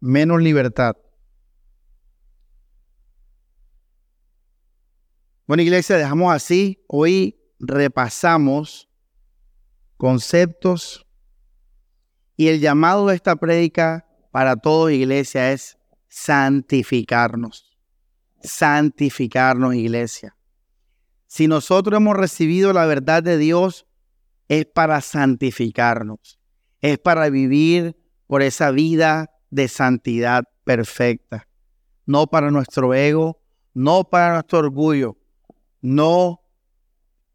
Menos 0.00 0.40
libertad. 0.40 0.96
Bueno, 5.48 5.62
iglesia, 5.62 5.96
dejamos 5.96 6.30
así. 6.34 6.84
Hoy 6.88 7.40
repasamos 7.58 8.90
conceptos. 9.96 11.06
Y 12.36 12.48
el 12.48 12.60
llamado 12.60 13.06
de 13.06 13.14
esta 13.14 13.34
prédica 13.34 14.06
para 14.30 14.56
toda 14.56 14.92
iglesia 14.92 15.50
es 15.50 15.78
santificarnos. 16.06 17.78
Santificarnos, 18.42 19.74
iglesia. 19.74 20.36
Si 21.26 21.48
nosotros 21.48 21.96
hemos 21.96 22.14
recibido 22.14 22.74
la 22.74 22.84
verdad 22.84 23.22
de 23.22 23.38
Dios, 23.38 23.86
es 24.48 24.66
para 24.66 25.00
santificarnos. 25.00 26.38
Es 26.82 26.98
para 26.98 27.30
vivir 27.30 27.96
por 28.26 28.42
esa 28.42 28.70
vida 28.70 29.30
de 29.48 29.68
santidad 29.68 30.44
perfecta. 30.64 31.48
No 32.04 32.26
para 32.26 32.50
nuestro 32.50 32.92
ego, 32.92 33.40
no 33.72 34.04
para 34.04 34.34
nuestro 34.34 34.58
orgullo, 34.58 35.16
no 35.80 36.42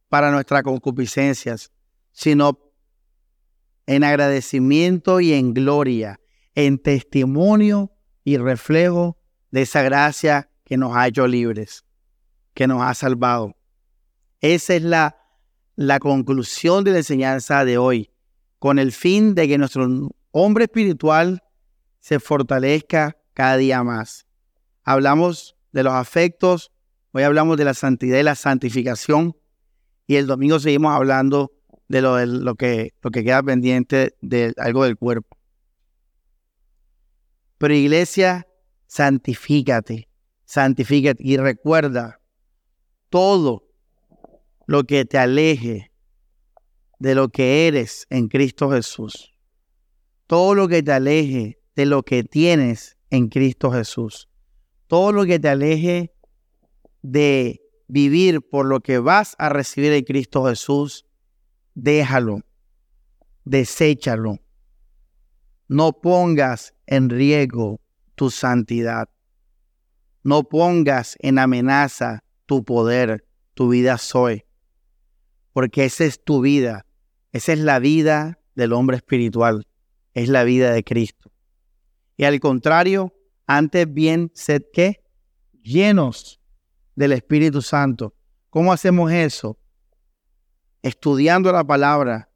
para 0.10 0.32
nuestras 0.32 0.64
concupiscencias, 0.64 1.72
sino 2.12 2.60
en 3.86 4.04
agradecimiento 4.04 5.20
y 5.20 5.34
en 5.34 5.54
gloria, 5.54 6.20
en 6.56 6.78
testimonio 6.78 7.92
y 8.24 8.38
reflejo 8.38 9.18
de 9.52 9.64
esa 9.64 9.82
gracia 9.82 10.50
que 10.64 10.78
nos 10.78 10.96
ha 10.96 11.08
hecho 11.08 11.28
libres, 11.28 11.84
que 12.54 12.68
nos 12.68 12.82
ha 12.82 12.94
salvado. 12.94 13.56
Esa 14.40 14.76
es 14.76 14.84
la, 14.84 15.18
la 15.76 16.00
conclusión 16.00 16.84
de 16.84 16.92
la 16.92 16.98
enseñanza 17.00 17.66
de 17.66 17.78
hoy, 17.78 18.12
con 18.60 18.80
el 18.80 18.92
fin 18.92 19.36
de 19.36 19.48
que 19.48 19.58
nuestro 19.58 19.88
hombre 20.32 20.66
espiritual 20.66 21.44
se 22.00 22.20
fortalezca 22.20 23.18
cada 23.34 23.58
día 23.58 23.84
más. 23.84 24.28
Hablamos 24.84 25.56
de 25.72 25.84
los 25.84 25.94
afectos, 25.94 26.73
hoy 27.14 27.24
hablamos 27.24 27.58
de 27.58 27.66
la 27.66 27.74
santidad 27.74 28.20
y 28.20 28.24
la 28.24 28.36
santificación, 28.36 29.38
y 30.08 30.16
el 30.16 30.28
domingo 30.28 30.60
seguimos 30.60 30.94
hablando 30.94 31.54
de 31.88 32.02
lo, 32.02 32.56
que, 32.56 32.94
que 33.02 33.24
queda 33.24 33.42
pendiente 33.44 34.16
de 34.22 34.54
algo 34.58 34.84
del 34.84 34.98
cuerpo. 34.98 35.38
Pero 37.60 37.74
iglesia, 37.74 38.48
santifícate, 38.88 40.10
santifícate 40.44 41.24
y 41.24 41.38
recuerda 41.38 42.20
todo 43.10 43.64
lo 44.66 44.84
que 44.84 45.06
te 45.06 45.18
aleje 45.18 45.92
de 47.00 47.16
lo 47.16 47.30
que 47.30 47.68
eres 47.68 48.08
en 48.10 48.28
Cristo 48.28 48.72
Jesús. 48.72 49.34
Todo 50.26 50.56
lo 50.56 50.68
que 50.68 50.82
te 50.82 50.92
aleje 50.92 51.60
de 51.76 51.86
lo 51.86 52.04
que 52.04 52.24
tienes 52.24 52.98
en 53.10 53.30
Cristo 53.30 53.72
Jesús. 53.72 54.30
Todo 54.88 55.12
lo 55.12 55.26
que 55.26 55.40
te 55.40 55.50
aleje 55.50 56.13
de 57.04 57.62
vivir 57.88 58.42
por 58.42 58.66
lo 58.66 58.80
que 58.80 58.98
vas 58.98 59.36
a 59.38 59.50
recibir 59.50 59.94
en 59.94 60.04
Cristo 60.04 60.46
Jesús, 60.46 61.06
déjalo, 61.76 62.42
deséchalo. 63.46 64.40
No 65.68 65.94
pongas 65.94 66.74
en 66.88 67.10
riesgo 67.10 67.80
tu 68.16 68.32
santidad. 68.32 69.10
No 70.24 70.44
pongas 70.44 71.18
en 71.20 71.38
amenaza 71.38 72.24
tu 72.46 72.64
poder, 72.64 73.26
tu 73.54 73.70
vida 73.70 73.98
soy. 73.98 74.46
Porque 75.52 75.86
esa 75.86 76.06
es 76.06 76.24
tu 76.24 76.42
vida. 76.42 76.86
Esa 77.32 77.54
es 77.54 77.60
la 77.60 77.80
vida 77.80 78.40
del 78.56 78.74
hombre 78.74 78.98
espiritual. 78.98 79.68
Es 80.14 80.30
la 80.30 80.44
vida 80.44 80.72
de 80.72 80.84
Cristo. 80.84 81.32
Y 82.16 82.26
al 82.26 82.40
contrario, 82.40 83.14
antes 83.48 83.92
bien, 83.92 84.32
sed 84.34 84.64
que 84.72 85.04
llenos 85.62 86.40
del 86.96 87.14
Espíritu 87.14 87.62
Santo. 87.62 88.14
¿Cómo 88.50 88.72
hacemos 88.72 89.12
eso? 89.12 89.58
Estudiando 90.82 91.52
la 91.52 91.64
palabra, 91.64 92.30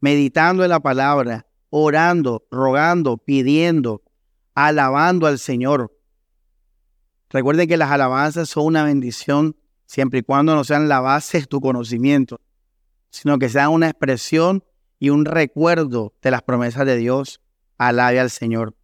meditando 0.00 0.64
en 0.64 0.70
la 0.70 0.80
palabra, 0.80 1.46
orando, 1.70 2.46
rogando, 2.50 3.18
pidiendo, 3.18 4.02
alabando 4.54 5.26
al 5.26 5.38
Señor. 5.38 5.98
Recuerden 7.30 7.68
que 7.68 7.76
las 7.76 7.90
alabanzas 7.90 8.48
son 8.48 8.66
una 8.66 8.84
bendición 8.84 9.56
siempre 9.86 10.20
y 10.20 10.22
cuando 10.22 10.54
no 10.54 10.64
sean 10.64 10.88
la 10.88 11.00
base 11.00 11.40
de 11.40 11.46
tu 11.46 11.60
conocimiento, 11.60 12.40
sino 13.10 13.38
que 13.38 13.48
sean 13.48 13.70
una 13.70 13.88
expresión 13.88 14.64
y 14.98 15.10
un 15.10 15.24
recuerdo 15.24 16.14
de 16.22 16.30
las 16.30 16.42
promesas 16.42 16.86
de 16.86 16.96
Dios. 16.96 17.40
Alabe 17.76 18.20
al 18.20 18.30
Señor. 18.30 18.76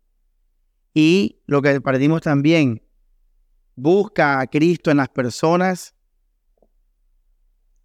Y 0.92 1.40
lo 1.46 1.62
que 1.62 1.80
partimos 1.80 2.22
también, 2.22 2.82
busca 3.80 4.40
a 4.40 4.46
Cristo 4.46 4.90
en 4.90 4.98
las 4.98 5.08
personas 5.08 5.94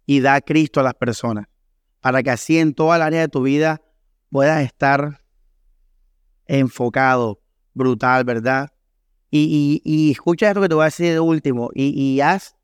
y 0.04 0.20
da 0.20 0.34
a 0.34 0.40
Cristo 0.40 0.80
a 0.80 0.84
las 0.84 0.94
personas, 0.94 1.46
para 2.00 2.22
que 2.22 2.30
así 2.30 2.58
en 2.58 2.74
toda 2.74 2.96
el 2.96 3.02
área 3.02 3.20
de 3.20 3.28
tu 3.28 3.42
vida 3.42 3.82
puedas 4.30 4.62
estar 4.64 5.22
enfocado, 6.46 7.40
brutal, 7.74 8.24
¿verdad? 8.24 8.72
Y, 9.30 10.10
escucha 10.10 10.48
esto 10.48 10.62
que 10.62 10.68
te 10.68 10.74
voy 10.74 10.82
a 10.82 10.86
decir 10.86 11.12
de 11.12 11.20
último, 11.20 11.70
y, 11.74 11.88
y 11.98 12.20
haz, 12.20 12.56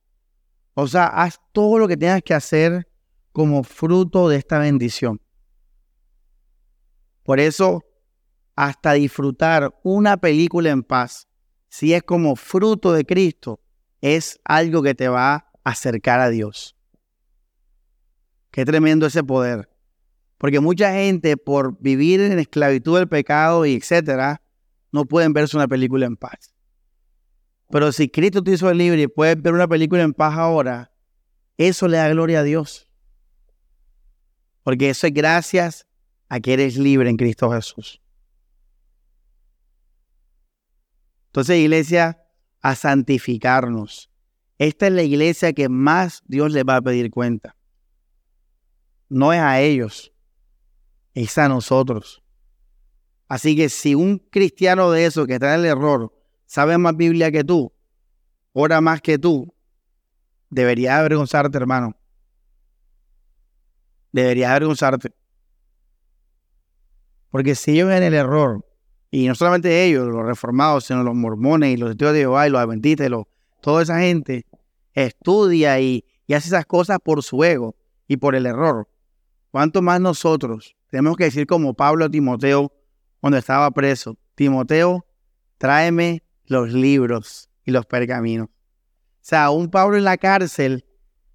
o 0.74 0.86
sea, 0.86 1.06
haz 1.06 1.40
todo 1.52 1.78
lo 1.78 1.88
que 1.88 1.96
tengas 1.96 2.22
que 2.22 2.34
hacer 2.34 2.88
como 3.32 3.62
fruto 3.62 4.28
de 4.28 4.36
esta 4.36 4.58
bendición. 4.58 5.20
Por 7.24 7.40
eso, 7.40 7.84
hasta 8.54 8.92
disfrutar 8.92 9.74
una 9.82 10.16
película 10.16 10.70
en 10.70 10.82
paz, 10.82 11.28
si 11.72 11.94
es 11.94 12.02
como 12.02 12.36
fruto 12.36 12.92
de 12.92 13.06
Cristo, 13.06 13.58
es 14.02 14.38
algo 14.44 14.82
que 14.82 14.94
te 14.94 15.08
va 15.08 15.32
a 15.32 15.52
acercar 15.64 16.20
a 16.20 16.28
Dios. 16.28 16.76
Qué 18.50 18.66
tremendo 18.66 19.06
ese 19.06 19.24
poder. 19.24 19.70
Porque 20.36 20.60
mucha 20.60 20.92
gente, 20.92 21.38
por 21.38 21.80
vivir 21.80 22.20
en 22.20 22.38
esclavitud 22.38 22.98
del 22.98 23.08
pecado 23.08 23.64
y 23.64 23.74
etcétera, 23.74 24.42
no 24.90 25.06
pueden 25.06 25.32
verse 25.32 25.56
una 25.56 25.66
película 25.66 26.04
en 26.04 26.18
paz. 26.18 26.54
Pero 27.70 27.90
si 27.90 28.10
Cristo 28.10 28.44
te 28.44 28.50
hizo 28.50 28.70
libre 28.74 29.00
y 29.00 29.06
puedes 29.06 29.40
ver 29.40 29.54
una 29.54 29.66
película 29.66 30.02
en 30.02 30.12
paz 30.12 30.36
ahora, 30.36 30.92
eso 31.56 31.88
le 31.88 31.96
da 31.96 32.10
gloria 32.10 32.40
a 32.40 32.42
Dios. 32.42 32.86
Porque 34.62 34.90
eso 34.90 35.06
es 35.06 35.14
gracias 35.14 35.86
a 36.28 36.38
que 36.38 36.52
eres 36.52 36.76
libre 36.76 37.08
en 37.08 37.16
Cristo 37.16 37.50
Jesús. 37.50 38.01
Entonces, 41.32 41.60
iglesia, 41.60 42.22
a 42.60 42.74
santificarnos. 42.74 44.10
Esta 44.58 44.88
es 44.88 44.92
la 44.92 45.02
iglesia 45.02 45.54
que 45.54 45.70
más 45.70 46.22
Dios 46.26 46.52
le 46.52 46.62
va 46.62 46.76
a 46.76 46.82
pedir 46.82 47.10
cuenta. 47.10 47.56
No 49.08 49.32
es 49.32 49.40
a 49.40 49.58
ellos, 49.58 50.12
es 51.14 51.38
a 51.38 51.48
nosotros. 51.48 52.22
Así 53.28 53.56
que 53.56 53.70
si 53.70 53.94
un 53.94 54.18
cristiano 54.18 54.90
de 54.90 55.06
eso 55.06 55.26
que 55.26 55.32
está 55.34 55.54
en 55.54 55.60
el 55.60 55.66
error 55.66 56.12
sabe 56.44 56.76
más 56.76 56.94
Biblia 56.98 57.32
que 57.32 57.44
tú, 57.44 57.72
ora 58.52 58.82
más 58.82 59.00
que 59.00 59.18
tú, 59.18 59.54
debería 60.50 60.98
avergonzarte, 60.98 61.56
hermano. 61.56 61.96
Debería 64.12 64.50
avergonzarte. 64.50 65.14
Porque 67.30 67.54
si 67.54 67.70
ellos 67.70 67.90
en 67.90 68.02
el 68.02 68.12
error 68.12 68.66
y 69.14 69.28
no 69.28 69.34
solamente 69.34 69.84
ellos, 69.84 70.08
los 70.08 70.24
reformados, 70.24 70.86
sino 70.86 71.04
los 71.04 71.14
mormones 71.14 71.74
y 71.74 71.76
los 71.76 71.90
testigos 71.90 72.14
de 72.14 72.20
Jehová 72.20 72.46
y 72.46 72.50
los 72.50 72.62
adventistas, 72.62 73.10
toda 73.60 73.82
esa 73.82 74.00
gente 74.00 74.46
estudia 74.94 75.78
y, 75.80 76.06
y 76.26 76.32
hace 76.32 76.48
esas 76.48 76.64
cosas 76.64 76.98
por 76.98 77.22
su 77.22 77.44
ego 77.44 77.76
y 78.08 78.16
por 78.16 78.34
el 78.34 78.46
error. 78.46 78.88
¿Cuánto 79.50 79.82
más 79.82 80.00
nosotros 80.00 80.74
tenemos 80.88 81.18
que 81.18 81.24
decir 81.24 81.46
como 81.46 81.74
Pablo 81.74 82.06
a 82.06 82.10
Timoteo 82.10 82.72
cuando 83.20 83.36
estaba 83.36 83.70
preso? 83.70 84.16
Timoteo, 84.34 85.04
tráeme 85.58 86.22
los 86.46 86.72
libros 86.72 87.50
y 87.66 87.70
los 87.70 87.84
pergaminos. 87.84 88.48
O 88.48 88.50
sea, 89.20 89.50
un 89.50 89.70
Pablo 89.70 89.98
en 89.98 90.04
la 90.04 90.16
cárcel 90.16 90.86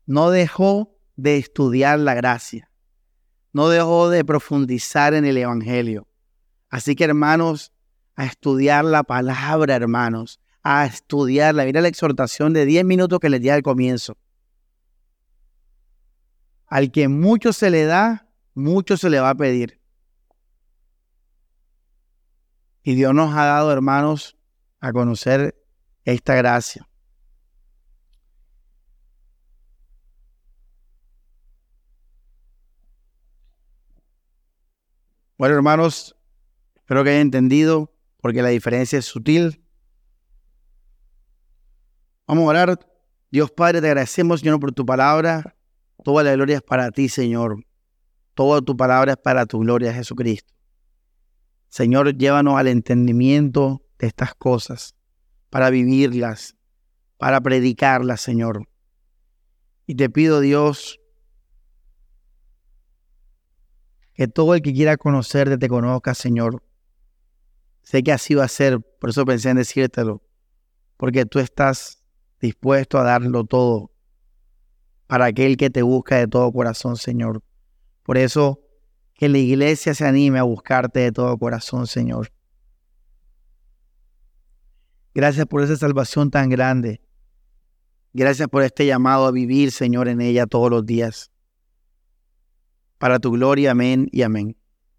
no 0.07 0.31
dejó 0.31 0.97
de 1.15 1.37
estudiar 1.37 1.99
la 1.99 2.15
gracia, 2.15 2.71
no 3.53 3.69
dejó 3.69 4.09
de 4.09 4.25
profundizar 4.25 5.13
en 5.13 5.25
el 5.25 5.37
Evangelio. 5.37 6.07
Así 6.69 6.95
que 6.95 7.05
hermanos, 7.05 7.71
a 8.15 8.25
estudiar 8.25 8.83
la 8.83 9.03
palabra, 9.03 9.75
hermanos, 9.75 10.41
a 10.63 10.85
estudiarla. 10.85 11.65
Mira 11.65 11.81
la 11.81 11.87
exhortación 11.87 12.51
de 12.51 12.65
10 12.65 12.83
minutos 12.83 13.19
que 13.19 13.29
les 13.29 13.41
di 13.41 13.49
al 13.49 13.61
comienzo. 13.61 14.17
Al 16.65 16.91
que 16.91 17.07
mucho 17.07 17.53
se 17.53 17.69
le 17.69 17.85
da, 17.85 18.27
mucho 18.53 18.97
se 18.97 19.09
le 19.09 19.19
va 19.19 19.29
a 19.29 19.35
pedir. 19.35 19.79
Y 22.83 22.95
Dios 22.95 23.13
nos 23.13 23.33
ha 23.35 23.45
dado, 23.45 23.71
hermanos, 23.71 24.35
a 24.79 24.91
conocer 24.91 25.55
esta 26.03 26.35
gracia. 26.35 26.87
Bueno, 35.37 35.53
hermanos, 35.53 36.16
Espero 36.87 37.03
que 37.03 37.09
hayan 37.09 37.23
entendido, 37.23 37.93
porque 38.21 38.41
la 38.41 38.47
diferencia 38.47 38.97
es 38.97 39.03
sutil. 39.03 39.61
Vamos 42.25 42.45
a 42.45 42.47
orar. 42.47 42.79
Dios 43.29 43.51
Padre, 43.51 43.81
te 43.81 43.87
agradecemos, 43.87 44.39
Señor, 44.39 44.57
por 44.61 44.71
tu 44.71 44.85
palabra. 44.85 45.57
Toda 46.01 46.23
la 46.23 46.31
gloria 46.31 46.55
es 46.55 46.61
para 46.61 46.89
ti, 46.91 47.09
Señor. 47.09 47.65
Toda 48.35 48.61
tu 48.61 48.77
palabra 48.77 49.11
es 49.11 49.17
para 49.17 49.45
tu 49.45 49.59
gloria, 49.59 49.93
Jesucristo. 49.93 50.53
Señor, 51.67 52.17
llévanos 52.17 52.57
al 52.57 52.67
entendimiento 52.69 53.81
de 53.99 54.07
estas 54.07 54.33
cosas, 54.33 54.95
para 55.49 55.69
vivirlas, 55.69 56.55
para 57.17 57.41
predicarlas, 57.41 58.21
Señor. 58.21 58.65
Y 59.87 59.95
te 59.95 60.09
pido, 60.09 60.39
Dios, 60.39 61.01
que 64.13 64.29
todo 64.29 64.55
el 64.55 64.61
que 64.61 64.71
quiera 64.71 64.95
conocerte 64.95 65.57
te 65.57 65.67
conozca, 65.67 66.13
Señor. 66.13 66.63
Sé 67.87 68.03
que 68.03 68.11
así 68.11 68.35
va 68.35 68.43
a 68.43 68.49
ser, 68.49 68.81
por 68.81 69.11
eso 69.11 69.23
pensé 69.23 69.49
en 69.49 69.55
decírtelo, 69.55 70.21
porque 70.97 71.25
tú 71.25 71.39
estás 71.39 72.03
dispuesto 72.41 72.97
a 72.97 73.03
darlo 73.03 73.45
todo 73.45 73.93
para 75.07 75.27
aquel 75.27 75.55
que 75.55 75.69
te 75.69 75.83
busca 75.83 76.17
de 76.17 76.27
todo 76.27 76.51
corazón, 76.51 76.97
Señor. 76.97 77.41
Por 78.03 78.17
eso, 78.17 78.59
que 79.13 79.29
la 79.29 79.37
iglesia 79.37 79.93
se 79.93 80.05
anime 80.05 80.37
a 80.37 80.43
buscarte 80.43 80.99
de 80.99 81.13
todo 81.13 81.37
corazón, 81.37 81.87
Señor. 81.87 82.29
Gracias 85.13 85.45
por 85.45 85.61
esa 85.61 85.77
salvación 85.77 86.29
tan 86.29 86.49
grande. 86.49 86.99
Gracias 88.11 88.49
por 88.49 88.63
este 88.63 88.85
llamado 88.85 89.27
a 89.27 89.31
vivir, 89.31 89.71
Señor, 89.71 90.09
en 90.09 90.19
ella 90.19 90.45
todos 90.45 90.69
los 90.69 90.85
días. 90.85 91.31
Para 92.97 93.19
tu 93.19 93.31
gloria, 93.31 93.71
amén 93.71 94.09
y 94.11 94.23
amén. 94.23 94.56